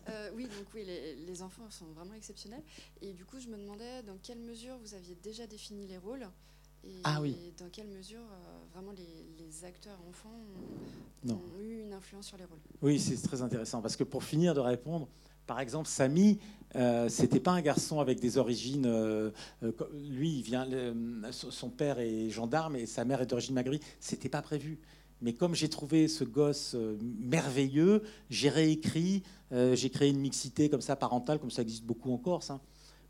euh, 0.09 0.31
oui, 0.35 0.45
donc 0.45 0.67
oui, 0.75 0.85
les, 0.85 1.15
les, 1.15 1.43
enfants 1.43 1.71
sont 1.71 1.87
vraiment 1.95 2.15
exceptionnels. 2.15 2.63
Et 3.01 3.13
du 3.13 3.25
coup, 3.25 3.39
je 3.39 3.49
me 3.49 3.57
demandais 3.57 4.03
dans 4.03 4.17
quelle 4.21 4.41
mesure 4.41 4.77
vous 4.79 4.95
aviez 4.95 5.15
déjà 5.23 5.47
défini 5.47 5.87
les 5.87 5.99
rôles 5.99 6.27
et 6.83 7.01
ah 7.05 7.21
oui. 7.21 7.37
dans 7.59 7.69
quelle 7.69 7.89
mesure 7.89 8.21
euh, 8.21 8.59
vraiment 8.73 8.93
les, 8.93 9.65
acteurs 9.65 9.99
enfants 10.09 10.33
ont, 11.29 11.61
eu 11.61 11.83
une 11.83 11.93
influence 11.93 12.27
sur 12.27 12.39
les 12.39 12.45
rôles 12.45 12.61
Oui, 12.81 12.99
c'est 12.99 13.21
très 13.21 13.43
intéressant 13.43 13.83
parce 13.83 13.95
que 13.95 14.05
pour 14.05 14.25
finir 14.25 14.55
de 14.55 14.61
répondre, 14.61 15.07
par 15.47 15.59
exemple, 15.59 15.89
Samy, 15.89 16.39
euh, 16.77 17.09
c'était 17.09 17.41
pas 17.41 17.51
un 17.51 17.61
garçon 17.61 17.99
avec 17.99 18.21
des 18.21 18.39
origines. 18.39 18.87
Euh, 18.87 19.31
euh, 19.65 19.73
lui, 20.09 20.39
il 20.39 20.43
vient, 20.43 20.65
son 21.33 21.71
père 21.71 21.99
est 21.99 22.31
gendarme 22.31 22.77
et 22.77 22.87
sa 22.87 23.05
mère 23.05 23.21
est 23.21 23.27
d'origine 23.27 23.55
maghrébine. 23.55 23.81
C'était 23.99 24.29
pas 24.29 24.43
prévu. 24.43 24.79
Mais 25.23 25.33
comme 25.33 25.55
j'ai 25.55 25.69
trouvé 25.69 26.09
ce 26.09 26.25
gosse 26.25 26.75
merveilleux, 27.21 28.03
j'ai 28.31 28.49
réécrit, 28.49 29.23
j'ai 29.51 29.91
créé 29.91 30.09
une 30.11 30.21
mixité 30.21 30.69
comme 30.69 30.81
ça 30.81 30.97
parentale, 30.97 31.39
comme 31.39 31.51
ça 31.51 31.63
existe 31.63 31.85
beaucoup 31.85 32.13
en 32.13 32.19
Corse. 32.19 32.51
Hein. 32.51 32.61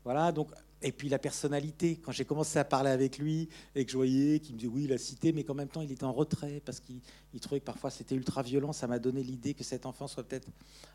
Voilà, 0.03 0.31
donc 0.31 0.49
et 0.83 0.91
puis 0.91 1.09
la 1.09 1.19
personnalité, 1.19 1.97
quand 1.97 2.11
j'ai 2.11 2.25
commencé 2.25 2.57
à 2.57 2.63
parler 2.63 2.89
avec 2.89 3.19
lui 3.19 3.49
et 3.75 3.85
que 3.85 3.91
je 3.91 3.97
voyais 3.97 4.39
qu'il 4.39 4.55
me 4.55 4.59
disait 4.59 4.71
oui, 4.71 4.87
la 4.87 4.97
cité, 4.97 5.31
mais 5.31 5.43
qu'en 5.43 5.53
même 5.53 5.67
temps 5.67 5.81
il 5.81 5.91
était 5.91 6.05
en 6.05 6.13
retrait 6.13 6.61
parce 6.65 6.79
qu'il 6.79 7.01
trouvait 7.39 7.59
que 7.59 7.65
parfois 7.65 7.91
c'était 7.91 8.15
ultra 8.15 8.41
violent, 8.41 8.73
ça 8.73 8.87
m'a 8.87 8.97
donné 8.97 9.21
l'idée 9.21 9.53
que 9.53 9.63
cet 9.63 9.85
enfant 9.85 10.07
soit 10.07 10.23
peut-être 10.23 10.47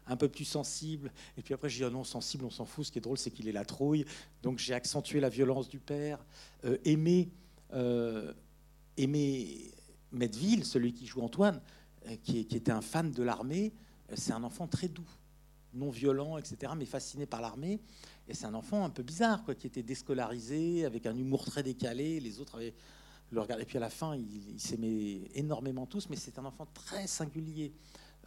un 0.07 0.17
peu 0.17 0.29
plus 0.29 0.45
sensible. 0.45 1.13
Et 1.39 1.43
puis 1.43 1.55
après 1.55 1.69
j'ai 1.69 1.79
dit 1.79 1.85
oh 1.85 1.91
non, 1.91 2.03
sensible, 2.03 2.45
on 2.45 2.51
s'en 2.51 2.65
fout. 2.65 2.87
Ce 2.87 2.93
qui 2.93 2.99
est 2.99 3.03
drôle, 3.03 3.19
c'est 3.19 3.31
qu'il 3.31 3.49
est 3.49 3.53
la 3.53 3.65
trouille. 3.65 4.05
Donc 4.43 4.59
j'ai 4.59 4.75
accentué 4.75 5.21
la 5.21 5.29
violence 5.29 5.69
du 5.69 5.79
père. 5.79 6.25
Euh, 6.65 6.79
aimer, 6.85 7.31
euh, 7.73 8.33
aimer 8.97 9.71
Medville, 10.13 10.65
celui 10.65 10.93
qui 10.93 11.07
joue 11.07 11.21
Antoine, 11.21 11.61
qui, 12.23 12.39
était 12.39 12.71
un 12.71 12.81
fan 12.81 13.11
de 13.11 13.23
l'armée. 13.23 13.73
C'est 14.15 14.33
un 14.33 14.45
enfant 14.45 14.67
très 14.67 14.89
doux, 14.89 15.09
non 15.75 15.91
violent, 15.91 16.39
etc., 16.39 16.73
mais 16.77 16.87
fasciné 16.87 17.27
par 17.27 17.41
l'armée. 17.41 17.81
Et 18.29 18.35
c'est 18.35 18.47
un 18.47 18.55
enfant 18.55 18.85
un 18.85 18.91
peu 18.91 19.03
bizarre, 19.03 19.45
quoi, 19.45 19.55
qui 19.55 19.67
était 19.67 19.83
déscolarisé, 19.83 20.85
avec 20.85 21.07
un 21.07 21.17
humour 21.17 21.45
très 21.45 21.63
décalé. 21.63 22.21
Les 22.21 22.41
autres 22.41 22.57
avaient 22.57 22.75
le 23.31 23.41
regard. 23.41 23.61
Et 23.61 23.65
puis 23.65 23.77
à 23.77 23.81
la 23.81 23.91
fin, 23.91 24.17
il, 24.17 24.61
s'aimait 24.61 25.23
énormément 25.35 25.87
tous, 25.87 26.09
mais 26.09 26.17
c'est 26.17 26.39
un 26.39 26.45
enfant 26.45 26.67
très 26.75 27.07
singulier, 27.07 27.73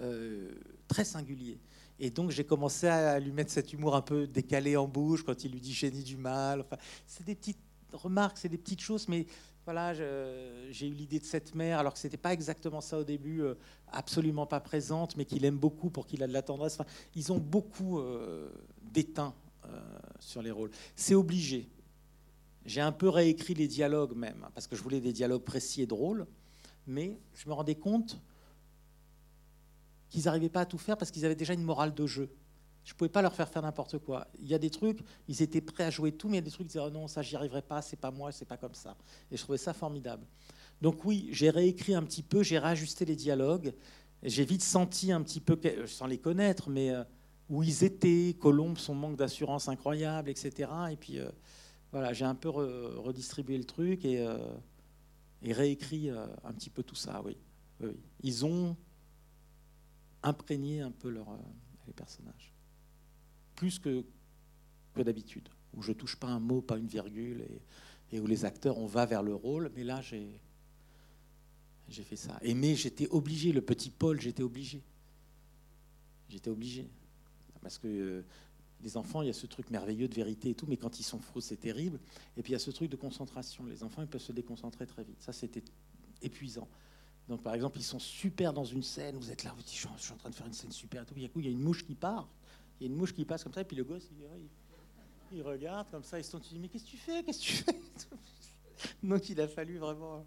euh, 0.02 0.52
très 0.88 1.06
singulier. 1.06 1.60
Et 2.00 2.10
donc 2.10 2.32
j'ai 2.32 2.46
commencé 2.46 2.88
à 2.88 3.20
lui 3.20 3.32
mettre 3.32 3.52
cet 3.52 3.74
humour 3.74 3.96
un 3.96 4.02
peu 4.02 4.26
décalé 4.26 4.78
en 4.78 4.88
bouche 4.88 5.24
quand 5.24 5.44
il 5.44 5.52
lui 5.52 5.60
dit 5.60 5.74
génie 5.74 6.04
du 6.04 6.18
mal. 6.18 6.62
Enfin, 6.62 6.78
c'est 7.06 7.26
des 7.26 7.36
petites 7.36 7.60
remarques, 7.92 8.38
c'est 8.38 8.50
des 8.50 8.58
petites 8.58 8.82
choses, 8.82 9.08
mais 9.08 9.26
voilà, 9.72 9.94
j'ai 9.94 10.88
eu 10.88 10.94
l'idée 10.94 11.20
de 11.20 11.26
cette 11.26 11.54
mère, 11.54 11.78
alors 11.78 11.94
que 11.94 12.00
c'était 12.00 12.18
pas 12.18 12.34
exactement 12.34 12.82
ça 12.82 12.98
au 12.98 13.04
début, 13.04 13.44
euh, 13.44 13.54
absolument 13.92 14.48
pas 14.48 14.60
présente, 14.60 15.16
mais 15.16 15.26
qu'il 15.26 15.46
aime 15.46 15.60
beaucoup 15.60 15.92
pour 15.92 16.08
qu'il 16.08 16.24
a 16.24 16.28
de 16.28 16.34
la 16.34 16.42
tendresse. 16.42 16.80
Ils 17.14 17.32
ont 17.32 17.38
beaucoup 17.38 18.00
euh, 18.00 18.50
d'éteint 18.82 19.36
euh, 19.66 19.80
sur 20.20 20.42
les 20.42 20.50
rôles. 20.50 20.72
C'est 20.96 21.14
obligé. 21.14 21.70
J'ai 22.66 22.82
un 22.82 22.92
peu 22.92 23.10
réécrit 23.10 23.54
les 23.54 23.68
dialogues 23.68 24.16
même, 24.16 24.48
parce 24.56 24.66
que 24.66 24.76
je 24.76 24.82
voulais 24.82 25.02
des 25.02 25.14
dialogues 25.14 25.44
précis 25.44 25.84
et 25.84 25.86
drôles, 25.86 26.26
mais 26.88 27.20
je 27.36 27.48
me 27.48 27.54
rendais 27.54 27.76
compte 27.76 28.20
qu'ils 30.10 30.24
n'arrivaient 30.24 30.50
pas 30.50 30.62
à 30.62 30.66
tout 30.66 30.80
faire 30.80 30.98
parce 30.98 31.12
qu'ils 31.12 31.26
avaient 31.26 31.36
déjà 31.36 31.54
une 31.54 31.62
morale 31.62 31.94
de 31.94 32.08
jeu. 32.08 32.36
Je 32.84 32.94
ne 32.94 32.98
pouvais 32.98 33.10
pas 33.10 33.22
leur 33.22 33.34
faire 33.34 33.50
faire 33.50 33.62
n'importe 33.62 34.00
quoi. 34.00 34.28
Il 34.40 34.48
y 34.48 34.54
a 34.54 34.60
des 34.60 34.70
trucs, 34.70 35.00
ils 35.28 35.42
étaient 35.42 35.62
prêts 35.62 35.84
à 35.84 35.90
jouer 35.90 36.12
tout, 36.12 36.28
mais 36.28 36.38
il 36.38 36.40
y 36.40 36.44
a 36.44 36.46
des 36.46 36.52
trucs, 36.52 36.66
ils 36.66 36.70
disaient 36.70 36.84
oh 36.84 36.90
non, 36.90 37.08
ça, 37.08 37.22
j'y 37.22 37.36
arriverai 37.36 37.62
pas, 37.62 37.82
c'est 37.82 37.98
pas 37.98 38.12
moi, 38.12 38.32
c'est 38.32 38.46
pas 38.46 38.58
comme 38.58 38.74
ça. 38.74 38.96
Et 39.32 39.38
je 39.38 39.44
trouvais 39.44 39.58
ça 39.58 39.74
formidable. 39.74 40.26
Donc 40.82 41.04
oui, 41.06 41.30
j'ai 41.32 41.50
réécrit 41.50 41.94
un 41.94 42.04
petit 42.04 42.24
peu, 42.24 42.42
j'ai 42.42 42.58
réajusté 42.58 43.06
les 43.06 43.16
dialogues. 43.16 43.74
J'ai 44.24 44.44
vite 44.44 44.64
senti 44.64 45.12
un 45.12 45.22
petit 45.22 45.40
peu, 45.40 45.58
sans 45.88 46.08
les 46.08 46.18
connaître, 46.18 46.70
mais 46.70 46.92
euh, 46.92 47.04
où 47.50 47.64
ils 47.64 47.84
étaient, 47.84 48.36
Colombe, 48.40 48.78
son 48.78 48.96
manque 48.96 49.16
d'assurance 49.16 49.70
incroyable, 49.70 50.30
etc. 50.30 50.70
Et 50.92 50.98
puis 50.98 51.20
euh, 51.20 51.30
voilà, 51.92 52.14
j'ai 52.14 52.26
un 52.26 52.36
peu 52.36 52.50
redistribué 52.50 53.58
le 53.58 53.64
truc 53.64 54.04
et, 54.06 54.20
euh, 54.20 54.38
réécrit 55.44 56.10
un 56.10 56.52
petit 56.52 56.70
peu 56.70 56.84
tout 56.84 56.96
ça, 56.96 57.22
oui. 57.24 57.38
oui. 57.82 57.98
Ils 58.24 58.46
ont 58.46 58.76
imprégné 60.22 60.82
un 60.82 60.92
peu 60.92 61.10
leur, 61.10 61.28
les 61.88 61.94
personnages 61.94 62.54
plus 63.60 63.78
que, 63.78 64.06
d'habitude, 64.96 65.50
où 65.76 65.82
je 65.82 65.92
touche 65.92 66.16
pas 66.16 66.28
un 66.28 66.40
mot, 66.40 66.62
pas 66.62 66.78
une 66.78 66.88
virgule, 66.88 67.46
et, 68.12 68.22
où 68.22 68.26
les 68.26 68.46
acteurs, 68.46 68.78
on 68.78 68.86
va 68.86 69.06
vers 69.06 69.22
le 69.22 69.36
rôle. 69.36 69.70
Mais 69.76 69.84
là, 69.84 70.02
j'ai, 70.02 70.32
fait 71.90 72.16
ça. 72.16 72.40
Et 72.42 72.54
mais 72.54 72.76
j'étais 72.76 73.08
obligé, 73.10 73.52
le 73.52 73.62
petit 73.62 73.90
Paul, 73.90 74.20
j'étais 74.20 74.44
obligé. 74.44 74.82
J'étais 76.30 76.50
obligé. 76.50 76.90
Parce 77.62 77.78
que 77.78 77.88
euh, 77.88 78.26
les 78.82 78.96
enfants, 78.96 79.22
il 79.24 79.28
y 79.28 79.30
a 79.30 79.34
ce 79.34 79.46
truc 79.46 79.70
merveilleux 79.72 80.08
de 80.08 80.16
vérité 80.16 80.52
et 80.52 80.56
tout, 80.56 80.66
mais 80.66 80.78
quand 80.78 80.98
ils 81.02 81.04
sont 81.04 81.20
faux, 81.20 81.42
c'est 81.42 81.58
terrible. 81.58 82.00
Et 82.38 82.44
puis 82.44 82.52
il 82.52 82.54
y 82.54 82.56
a 82.56 82.60
ce 82.60 82.72
truc 82.72 82.90
de 82.90 82.96
concentration. 82.96 83.66
Les 83.66 83.84
enfants, 83.84 84.02
ils 84.02 84.08
peuvent 84.08 84.22
se 84.22 84.32
déconcentrer 84.32 84.88
très 84.88 85.04
vite. 85.04 85.22
Ça, 85.22 85.34
c'était 85.34 85.64
épuisant. 86.22 86.70
Donc, 87.28 87.44
par 87.44 87.54
exemple, 87.54 87.78
ils 87.78 87.84
sont 87.84 88.00
super 88.00 88.54
dans 88.54 88.64
une 88.64 88.84
scène, 88.84 89.18
vous 89.18 89.32
êtes 89.32 89.44
là, 89.44 89.52
vous 89.54 89.62
dites, 89.62 89.74
je 89.74 90.02
suis 90.02 90.14
en 90.14 90.18
train 90.18 90.30
de 90.30 90.36
faire 90.36 90.48
une 90.48 90.54
scène 90.54 90.72
super, 90.72 91.04
et 91.04 91.06
tout. 91.06 91.14
il 91.18 91.46
y 91.46 91.48
a 91.48 91.52
une 91.52 91.62
mouche 91.62 91.86
qui 91.86 91.94
part, 91.94 92.30
il 92.80 92.88
y 92.88 92.90
a 92.90 92.92
une 92.92 92.98
mouche 92.98 93.14
qui 93.14 93.26
passe 93.26 93.44
comme 93.44 93.54
ça, 93.54 93.62
et 93.62 93.66
puis 93.66 93.76
le 93.76 93.84
gosse, 93.84 94.10
il, 95.32 95.42
regarde 95.42 95.90
comme 95.92 96.04
ça, 96.04 96.18
il 96.18 96.24
se 96.24 96.38
dit 96.38 96.60
Mais 96.60 96.70
qu'est-ce 96.70 96.86
que 96.86 96.90
tu 96.90 96.98
fais 96.98 97.24
Qu'est-ce 97.24 97.40
que 97.40 97.46
tu 97.46 97.54
fais 97.54 97.80
Donc 99.04 99.30
il 99.30 99.40
a 99.42 99.48
fallu 99.48 99.78
vraiment 99.78 100.26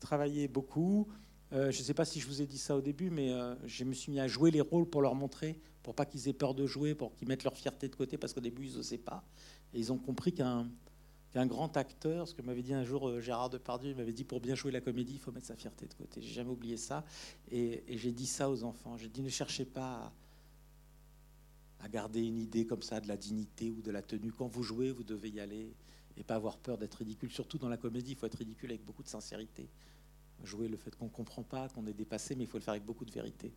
travailler 0.00 0.48
beaucoup. 0.48 1.08
Euh, 1.52 1.70
je 1.70 1.78
ne 1.78 1.84
sais 1.84 1.94
pas 1.94 2.04
si 2.04 2.20
je 2.20 2.26
vous 2.26 2.42
ai 2.42 2.46
dit 2.46 2.58
ça 2.58 2.74
au 2.76 2.80
début, 2.80 3.10
mais 3.10 3.32
euh, 3.32 3.54
je 3.66 3.84
me 3.84 3.92
suis 3.92 4.10
mis 4.10 4.18
à 4.18 4.26
jouer 4.26 4.50
les 4.50 4.60
rôles 4.60 4.88
pour 4.88 5.02
leur 5.02 5.14
montrer, 5.14 5.60
pour 5.82 5.94
pas 5.94 6.04
qu'ils 6.06 6.28
aient 6.28 6.32
peur 6.32 6.54
de 6.54 6.66
jouer, 6.66 6.94
pour 6.94 7.14
qu'ils 7.14 7.28
mettent 7.28 7.44
leur 7.44 7.56
fierté 7.56 7.88
de 7.88 7.94
côté, 7.94 8.16
parce 8.16 8.32
qu'au 8.32 8.40
début, 8.40 8.66
ils 8.66 8.76
n'osaient 8.76 8.98
pas. 8.98 9.24
Et 9.72 9.78
ils 9.78 9.92
ont 9.92 9.98
compris 9.98 10.32
qu'un 10.32 10.66
grand 11.34 11.76
acteur, 11.76 12.26
ce 12.26 12.34
que 12.34 12.42
m'avait 12.42 12.62
dit 12.62 12.74
un 12.74 12.84
jour 12.84 13.08
euh, 13.08 13.20
Gérard 13.20 13.50
Depardieu, 13.50 13.90
il 13.90 13.96
m'avait 13.96 14.12
dit 14.12 14.24
pour 14.24 14.40
bien 14.40 14.54
jouer 14.54 14.72
la 14.72 14.80
comédie, 14.80 15.14
il 15.14 15.20
faut 15.20 15.32
mettre 15.32 15.46
sa 15.46 15.56
fierté 15.56 15.86
de 15.86 15.94
côté. 15.94 16.22
J'ai 16.22 16.32
jamais 16.32 16.50
oublié 16.50 16.76
ça. 16.76 17.04
Et, 17.50 17.84
et 17.86 17.98
j'ai 17.98 18.12
dit 18.12 18.26
ça 18.26 18.50
aux 18.50 18.64
enfants. 18.64 18.96
J'ai 18.96 19.08
dit 19.08 19.22
ne 19.22 19.28
cherchez 19.28 19.64
pas 19.64 20.12
à 21.84 21.88
garder 21.88 22.22
une 22.22 22.38
idée 22.38 22.64
comme 22.64 22.82
ça 22.82 22.98
de 22.98 23.08
la 23.08 23.16
dignité 23.16 23.70
ou 23.70 23.82
de 23.82 23.90
la 23.90 24.00
tenue. 24.00 24.32
Quand 24.32 24.46
vous 24.46 24.62
jouez, 24.62 24.90
vous 24.90 25.04
devez 25.04 25.28
y 25.28 25.38
aller 25.38 25.70
et 26.16 26.24
pas 26.24 26.36
avoir 26.36 26.56
peur 26.56 26.78
d'être 26.78 26.94
ridicule. 26.94 27.30
Surtout 27.30 27.58
dans 27.58 27.68
la 27.68 27.76
comédie, 27.76 28.12
il 28.12 28.16
faut 28.16 28.24
être 28.24 28.38
ridicule 28.38 28.70
avec 28.70 28.84
beaucoup 28.84 29.02
de 29.02 29.08
sincérité. 29.08 29.68
Jouer 30.42 30.68
le 30.68 30.78
fait 30.78 30.96
qu'on 30.96 31.06
ne 31.06 31.10
comprend 31.10 31.42
pas, 31.42 31.68
qu'on 31.68 31.86
est 31.86 31.92
dépassé, 31.92 32.36
mais 32.36 32.44
il 32.44 32.46
faut 32.46 32.56
le 32.56 32.62
faire 32.62 32.72
avec 32.72 32.86
beaucoup 32.86 33.04
de 33.04 33.10
vérité. 33.10 33.52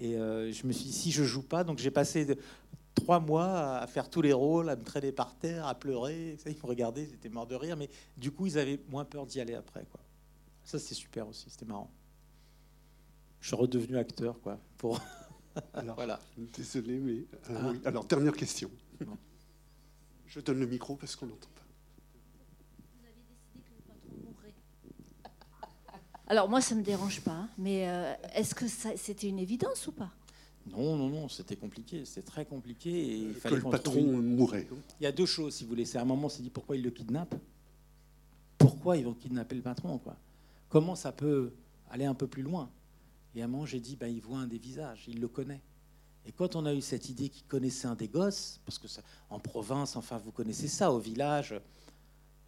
Et 0.00 0.16
euh, 0.16 0.50
je 0.50 0.66
me 0.66 0.72
suis 0.72 0.86
dit, 0.86 0.92
si 0.92 1.10
je 1.10 1.24
joue 1.24 1.42
pas, 1.42 1.62
donc 1.62 1.78
j'ai 1.78 1.90
passé 1.90 2.38
trois 2.94 3.20
mois 3.20 3.78
à 3.78 3.86
faire 3.86 4.08
tous 4.08 4.22
les 4.22 4.32
rôles, 4.32 4.70
à 4.70 4.76
me 4.76 4.82
traîner 4.82 5.12
par 5.12 5.36
terre, 5.36 5.66
à 5.66 5.74
pleurer. 5.74 6.38
ils 6.46 6.52
me 6.52 6.66
regardaient, 6.66 7.04
ils 7.04 7.14
étaient 7.14 7.28
morts 7.28 7.46
de 7.46 7.54
rire, 7.54 7.76
mais 7.76 7.90
du 8.16 8.30
coup, 8.30 8.46
ils 8.46 8.58
avaient 8.58 8.80
moins 8.88 9.04
peur 9.04 9.26
d'y 9.26 9.40
aller 9.40 9.54
après. 9.54 9.84
Quoi. 9.90 10.00
Ça, 10.64 10.78
c'est 10.78 10.94
super 10.94 11.28
aussi, 11.28 11.50
c'était 11.50 11.66
marrant. 11.66 11.90
Je 13.40 13.48
suis 13.48 13.56
redevenu 13.56 13.98
acteur, 13.98 14.40
quoi, 14.40 14.58
pour 14.78 15.00
Alors, 15.74 15.96
voilà. 15.96 16.20
Désolé, 16.56 16.98
mais. 16.98 17.24
Euh, 17.50 17.74
ah. 17.84 17.88
Alors, 17.88 18.04
dernière 18.04 18.34
question. 18.34 18.70
Je 20.26 20.40
donne 20.40 20.60
le 20.60 20.66
micro 20.66 20.96
parce 20.96 21.16
qu'on 21.16 21.26
n'entend 21.26 21.48
pas. 21.54 21.62
Vous 22.78 23.04
avez 23.04 23.14
décidé 23.14 23.60
que 23.64 23.74
le 23.74 23.82
patron 23.86 24.30
mourrait. 24.30 24.54
Alors, 26.26 26.48
moi, 26.48 26.60
ça 26.60 26.74
ne 26.74 26.80
me 26.80 26.84
dérange 26.84 27.20
pas, 27.22 27.48
mais 27.56 27.88
euh, 27.88 28.14
est-ce 28.34 28.54
que 28.54 28.66
c'était 28.68 29.28
une 29.28 29.38
évidence 29.38 29.86
ou 29.86 29.92
pas? 29.92 30.10
Non, 30.70 30.96
non, 30.96 31.08
non, 31.08 31.28
c'était 31.28 31.56
compliqué, 31.56 32.04
c'était 32.04 32.26
très 32.26 32.44
compliqué. 32.44 32.90
Et 32.90 33.16
il 33.16 33.34
fallait 33.34 33.58
que 33.58 33.64
le 33.64 33.70
patron 33.70 34.02
mourrait. 34.20 34.66
Il 35.00 35.04
y 35.04 35.06
a 35.06 35.12
deux 35.12 35.26
choses, 35.26 35.54
si 35.54 35.64
vous 35.64 35.70
voulez. 35.70 35.84
C'est 35.84 35.98
à 35.98 36.02
un 36.02 36.04
moment, 36.04 36.26
on 36.26 36.28
s'est 36.28 36.42
dit 36.42 36.50
pourquoi 36.50 36.76
ils 36.76 36.82
le 36.82 36.90
kidnappent 36.90 37.36
Pourquoi 38.58 38.96
ils 38.96 39.04
vont 39.04 39.14
kidnapper 39.14 39.54
le 39.56 39.62
patron 39.62 39.98
quoi? 39.98 40.16
Comment 40.68 40.94
ça 40.94 41.12
peut 41.12 41.52
aller 41.90 42.04
un 42.04 42.14
peu 42.14 42.26
plus 42.26 42.42
loin? 42.42 42.68
Et 43.34 43.42
à 43.42 43.44
un 43.44 43.48
moment, 43.48 43.66
j'ai 43.66 43.80
dit, 43.80 43.96
ben, 43.96 44.08
il 44.08 44.20
voit 44.20 44.38
un 44.38 44.46
des 44.46 44.58
visages, 44.58 45.04
il 45.08 45.20
le 45.20 45.28
connaît. 45.28 45.62
Et 46.26 46.32
quand 46.32 46.56
on 46.56 46.66
a 46.66 46.74
eu 46.74 46.80
cette 46.80 47.08
idée 47.08 47.28
qu'il 47.28 47.46
connaissait 47.46 47.86
un 47.86 47.94
des 47.94 48.08
gosses, 48.08 48.60
parce 48.64 48.78
que 48.78 48.86
en 49.30 49.38
province, 49.38 49.96
enfin, 49.96 50.18
vous 50.18 50.32
connaissez 50.32 50.68
ça, 50.68 50.92
au 50.92 50.98
village, 50.98 51.54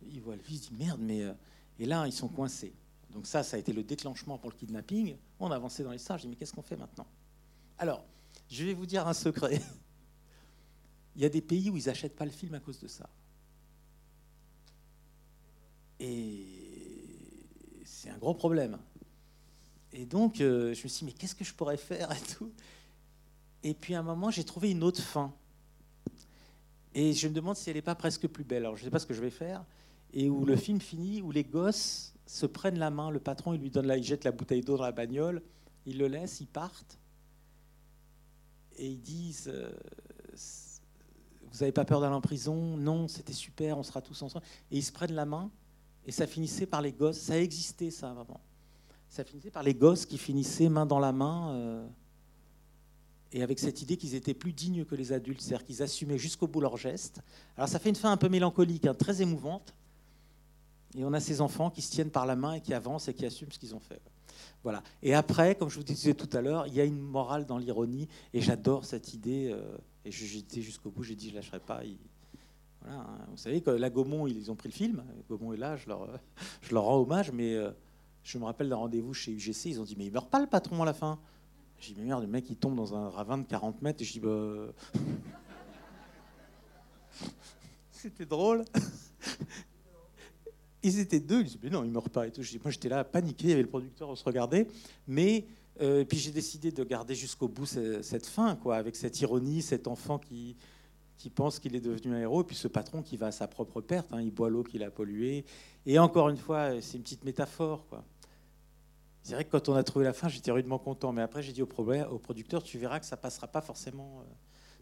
il 0.03 0.21
voit 0.21 0.37
le 0.37 0.43
fils, 0.43 0.69
il 0.69 0.77
dit 0.77 0.85
merde, 0.85 1.01
mais. 1.01 1.23
Euh, 1.23 1.33
et 1.79 1.87
là, 1.87 2.07
ils 2.07 2.13
sont 2.13 2.29
coincés. 2.29 2.75
Donc, 3.11 3.27
ça, 3.27 3.43
ça 3.43 3.57
a 3.57 3.61
été 3.61 3.73
le 3.73 3.83
déclenchement 3.83 4.37
pour 4.37 4.51
le 4.51 4.57
kidnapping. 4.57 5.17
On 5.39 5.51
a 5.51 5.57
avancé 5.57 5.83
dans 5.83 5.93
l'histoire. 5.93 6.19
Je 6.19 6.25
dis, 6.25 6.29
mais 6.29 6.37
qu'est-ce 6.37 6.53
qu'on 6.53 6.63
fait 6.63 6.77
maintenant? 6.77 7.07
Alors, 7.79 8.05
je 8.51 8.65
vais 8.65 8.75
vous 8.75 8.85
dire 8.85 9.09
un 9.09 9.15
secret. 9.15 9.63
il 11.17 11.23
y 11.23 11.25
a 11.25 11.31
des 11.31 11.41
pays 11.41 11.71
où 11.71 11.77
ils 11.77 11.87
n'achètent 11.87 12.17
pas 12.17 12.27
le 12.27 12.31
film 12.31 12.55
à 12.55 12.61
cause 12.61 12.79
de 12.81 12.89
ça. 12.89 13.09
Et 15.99 16.47
c'est 17.85 18.11
un 18.11 18.19
gros 18.19 18.35
problème. 18.35 18.79
Et 19.93 20.07
donc, 20.07 20.41
euh, 20.41 20.73
je 20.75 20.83
me 20.85 20.89
suis 20.89 21.01
dit, 21.01 21.05
mais 21.07 21.13
qu'est-ce 21.13 21.35
que 21.35 21.45
je 21.45 21.53
pourrais 21.53 21.77
faire 21.77 22.11
et 22.13 22.35
tout 22.37 22.53
Et 23.63 23.75
puis, 23.75 23.95
à 23.95 24.01
un 24.01 24.03
moment, 24.03 24.31
j'ai 24.31 24.45
trouvé 24.45 24.71
une 24.71 24.83
autre 24.83 25.03
fin. 25.03 25.35
Et 26.95 27.13
je 27.13 27.29
me 27.29 27.35
demande 27.35 27.57
si 27.57 27.71
elle 27.71 27.77
n'est 27.77 27.83
pas 27.83 27.95
presque 27.95 28.27
plus 28.29 28.45
belle. 28.45 28.65
Alors, 28.65 28.77
je 28.77 28.83
ne 28.83 28.85
sais 28.87 28.91
pas 28.91 28.99
ce 28.99 29.07
que 29.07 29.15
je 29.15 29.21
vais 29.21 29.31
faire. 29.31 29.65
Et 30.13 30.29
où 30.29 30.45
le 30.45 30.57
film 30.57 30.81
finit, 30.81 31.23
où 31.23 31.31
les 31.31 31.45
gosses 31.45 32.15
se 32.27 32.47
prennent 32.47 32.79
la 32.79 32.91
main, 32.91 33.11
le 33.11 33.21
patron, 33.21 33.55
il 33.55 33.61
lui 33.61 33.71
donne 33.71 33.87
là, 33.87 33.97
il 33.97 34.05
jette 34.05 34.25
la 34.25 34.33
bouteille 34.33 34.63
d'eau 34.63 34.77
dans 34.77 34.85
la 34.85 34.93
bagnole, 34.93 35.43
il 35.87 35.99
le 35.99 36.09
laisse, 36.09 36.41
ils 36.41 36.47
partent. 36.47 36.99
Et 38.77 38.89
ils 38.89 39.01
disent, 39.01 39.49
euh, 39.53 39.71
vous 41.53 41.59
n'avez 41.61 41.73
pas 41.73 41.85
peur 41.85 42.01
d'aller 42.01 42.15
en 42.15 42.21
prison? 42.21 42.77
Non, 42.77 43.09
c'était 43.09 43.33
super, 43.33 43.79
on 43.79 43.83
sera 43.83 44.01
tous 44.01 44.21
ensemble. 44.23 44.45
Et 44.71 44.79
ils 44.79 44.83
se 44.83 44.93
prennent 44.93 45.15
la 45.15 45.27
main, 45.27 45.51
et 46.07 46.13
ça 46.13 46.27
finissait 46.27 46.67
par 46.67 46.83
les 46.83 46.93
gosses. 46.93 47.19
Ça 47.19 47.35
a 47.35 47.39
existé, 47.39 47.91
ça, 47.91 48.13
vraiment 48.13 48.41
ça 49.11 49.25
finissait 49.25 49.51
par 49.51 49.65
les 49.65 49.75
gosses 49.75 50.07
qui 50.07 50.17
finissaient 50.17 50.69
main 50.69 50.87
dans 50.87 51.01
la 51.01 51.13
main, 51.13 51.53
euh, 51.53 51.87
et 53.33 53.43
avec 53.43 53.59
cette 53.59 53.83
idée 53.83 53.97
qu'ils 53.97 54.15
étaient 54.15 54.35
plus 54.35 54.53
dignes 54.53 54.85
que 54.85 54.95
les 54.95 55.13
adultes, 55.13 55.41
c'est-à-dire 55.41 55.67
qu'ils 55.67 55.83
assumaient 55.83 56.17
jusqu'au 56.17 56.47
bout 56.47 56.61
leurs 56.61 56.77
gestes. 56.77 57.21
Alors 57.57 57.69
ça 57.69 57.81
fait 57.81 57.89
une 57.89 57.97
fin 57.97 58.13
un 58.13 58.17
peu 58.17 58.29
mélancolique, 58.29 58.87
hein, 58.87 58.95
très 58.95 59.21
émouvante, 59.21 59.75
et 60.97 61.05
on 61.05 61.13
a 61.13 61.21
ces 61.21 61.41
enfants 61.41 61.71
qui 61.71 61.83
se 61.83 61.91
tiennent 61.91 62.11
par 62.11 62.25
la 62.25 62.37
main 62.37 62.55
et 62.55 62.61
qui 62.61 62.73
avancent 62.73 63.09
et 63.09 63.15
qui 63.15 63.27
assument 63.27 63.51
ce 63.51 63.59
qu'ils 63.59 63.75
ont 63.75 63.81
fait. 63.81 64.01
Voilà. 64.63 64.83
Et 65.03 65.15
après, 65.15 65.57
comme 65.57 65.69
je 65.69 65.77
vous 65.77 65.85
disais 65.85 66.15
tout 66.15 66.29
à 66.37 66.41
l'heure, 66.41 66.67
il 66.69 66.75
y 66.75 66.81
a 66.81 66.85
une 66.85 67.01
morale 67.01 67.47
dans 67.47 67.59
l'ironie, 67.59 68.09
et 68.33 68.41
j'adore 68.41 68.85
cette 68.85 69.13
idée. 69.13 69.51
Euh, 69.53 69.77
et 70.05 70.11
j'étais 70.13 70.63
jusqu'au 70.63 70.91
bout, 70.91 71.03
j'ai 71.03 71.17
dit 71.17 71.31
je 71.31 71.35
lâcherai 71.35 71.61
pas. 71.61 71.83
voilà, 72.81 73.01
hein. 73.01 73.19
Vous 73.31 73.37
savez 73.37 73.61
que 73.61 73.71
la 73.71 73.91
Gaumont, 73.91 74.27
ils 74.27 74.51
ont 74.51 74.57
pris 74.57 74.69
le 74.69 74.75
film. 74.75 75.05
Gaumont 75.29 75.53
est 75.53 75.59
là, 75.59 75.77
je 75.77 75.89
leur, 75.89 76.09
je 76.63 76.73
leur 76.75 76.85
rends 76.85 76.99
hommage, 76.99 77.33
mais 77.33 77.55
euh, 77.55 77.71
je 78.23 78.39
me 78.39 78.45
rappelle 78.45 78.69
d'un 78.69 78.77
rendez-vous 78.77 79.15
chez 79.15 79.33
UGC, 79.33 79.67
ils 79.67 79.81
ont 79.81 79.85
dit 79.85 79.97
Mais 79.97 80.07
il 80.07 80.13
meurt 80.13 80.29
pas 80.29 80.41
le 80.41 80.47
patron 80.47 80.83
à 80.83 80.85
la 80.85 80.93
fin 80.93 81.19
J'ai 81.79 81.95
dit 81.95 82.01
Mais 82.01 82.07
merde, 82.07 82.23
le 82.23 82.29
mec 82.29 82.49
il 82.51 82.57
tombe 82.57 82.77
dans 82.77 82.95
un 82.95 83.09
ravin 83.09 83.39
de 83.39 83.45
40 83.45 83.83
mètres. 83.83 84.03
Et 84.03 84.05
je 84.05 84.13
dis 84.13 84.21
Bah. 84.21 84.73
C'était 87.91 88.27
drôle. 88.27 88.65
Ils 90.83 90.99
étaient 90.99 91.21
deux, 91.21 91.41
ils 91.41 91.45
disaient 91.45 91.59
Mais 91.63 91.69
non, 91.69 91.85
il 91.85 91.91
meurt 91.91 92.09
pas 92.09 92.27
et 92.27 92.31
tout. 92.31 92.43
Je 92.43 92.51
dis, 92.53 92.61
Moi 92.63 92.71
j'étais 92.71 92.89
là 92.89 93.05
paniqué, 93.05 93.49
il 93.49 93.51
y 93.51 93.53
avait 93.53 93.61
le 93.63 93.69
producteur, 93.69 94.09
on 94.09 94.17
se 94.17 94.25
regardait. 94.25 94.67
Mais 95.07 95.45
et 95.79 96.05
puis 96.05 96.19
j'ai 96.19 96.31
décidé 96.31 96.73
de 96.73 96.85
garder 96.85 97.15
jusqu'au 97.15 97.49
bout 97.49 97.65
cette 97.65 98.27
fin, 98.27 98.55
quoi, 98.55 98.77
avec 98.77 98.97
cette 98.97 99.19
ironie, 99.23 99.63
cet 99.63 99.89
enfant 99.89 100.19
qui, 100.19 100.57
qui 101.21 101.29
pense 101.29 101.59
qu'il 101.59 101.77
est 101.77 101.83
devenu 101.83 102.15
un 102.15 102.19
héros, 102.21 102.41
et 102.41 102.45
puis 102.45 102.57
ce 102.57 102.67
patron 102.67 103.03
qui 103.03 103.19
va 103.19 103.27
à 103.27 103.31
sa 103.31 103.47
propre 103.47 103.83
perte, 103.83 104.11
hein, 104.15 104.23
il 104.23 104.31
boit 104.31 104.49
l'eau 104.49 104.63
qu'il 104.63 104.83
a 104.83 104.91
polluée. 104.91 105.45
Et 105.85 105.99
encore 105.99 106.31
une 106.31 106.39
fois, 106.39 106.81
c'est 106.81 106.97
une 106.97 107.03
petite 107.03 107.25
métaphore. 107.25 107.87
Quoi. 107.89 108.03
C'est 109.23 109.35
vrai 109.35 109.45
que 109.45 109.51
quand 109.51 109.69
on 109.69 109.75
a 109.75 109.83
trouvé 109.83 110.07
la 110.07 110.15
fin, 110.15 110.29
j'étais 110.29 110.51
rudement 110.51 110.79
content, 110.79 111.13
mais 111.13 111.21
après 111.21 111.43
j'ai 111.43 111.53
dit 111.53 111.61
au, 111.61 111.69
au 111.69 112.19
producteur, 112.19 112.63
tu 112.63 112.79
verras 112.79 113.01
que 113.01 113.05
ça 113.05 113.19
passera 113.19 113.49
pas 113.49 113.61
forcément. 113.61 114.23
Euh. 114.23 114.33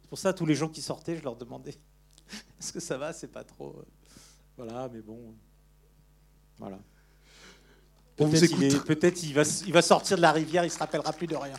C'est 0.01 0.09
pour 0.09 0.19
ça, 0.19 0.33
tous 0.33 0.47
les 0.47 0.55
gens 0.55 0.69
qui 0.69 0.81
sortaient, 0.81 1.17
je 1.17 1.25
leur 1.25 1.35
demandais, 1.35 1.75
est-ce 2.61 2.73
que 2.73 2.79
ça 2.79 2.97
va 2.97 3.13
C'est 3.13 3.33
pas 3.33 3.43
trop. 3.43 3.75
Euh. 3.77 3.85
Voilà, 4.57 4.89
mais 4.93 5.01
bon. 5.01 5.35
Voilà. 6.57 6.79
Peut-être 8.17 9.23
il, 9.25 9.35
va, 9.35 9.43
il 9.67 9.73
va 9.73 9.83
sortir 9.83 10.17
de 10.17 10.23
la 10.23 10.31
rivière, 10.31 10.65
il 10.65 10.71
se 10.71 10.79
rappellera 10.79 11.13
plus 11.13 11.27
de 11.27 11.35
rien. 11.35 11.57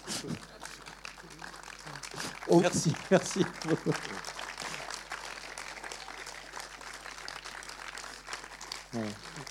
Merci, 2.50 2.94
merci. 3.12 3.46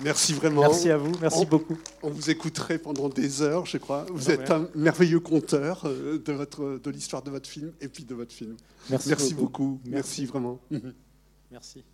Merci 0.03 0.33
vraiment. 0.35 0.63
Merci 0.63 0.91
à 0.91 0.97
vous, 0.97 1.13
merci 1.21 1.47
beaucoup. 1.47 1.79
On 2.03 2.11
vous 2.11 2.31
écouterait 2.31 2.79
pendant 2.79 3.09
des 3.09 3.43
heures, 3.43 3.67
je 3.67 3.79
crois. 3.79 4.07
Vous 4.13 4.31
êtes 4.31 4.51
un 4.51 4.69
merveilleux 4.75 5.21
conteur 5.21 5.83
euh, 5.85 6.19
de, 6.19 6.33
votre, 6.33 6.81
de 6.83 6.91
l'histoire 6.91 7.23
de 7.23 7.31
votre 7.31 7.49
film 7.49 7.73
et 7.81 7.89
puis 7.89 8.05
de 8.05 8.15
votre 8.15 8.33
film. 8.33 8.57
Merci, 8.91 9.35
beaucoup. 9.35 9.81
Merci. 9.85 9.95
merci 9.95 10.27
vraiment. 10.27 10.61
Merci. 11.51 11.85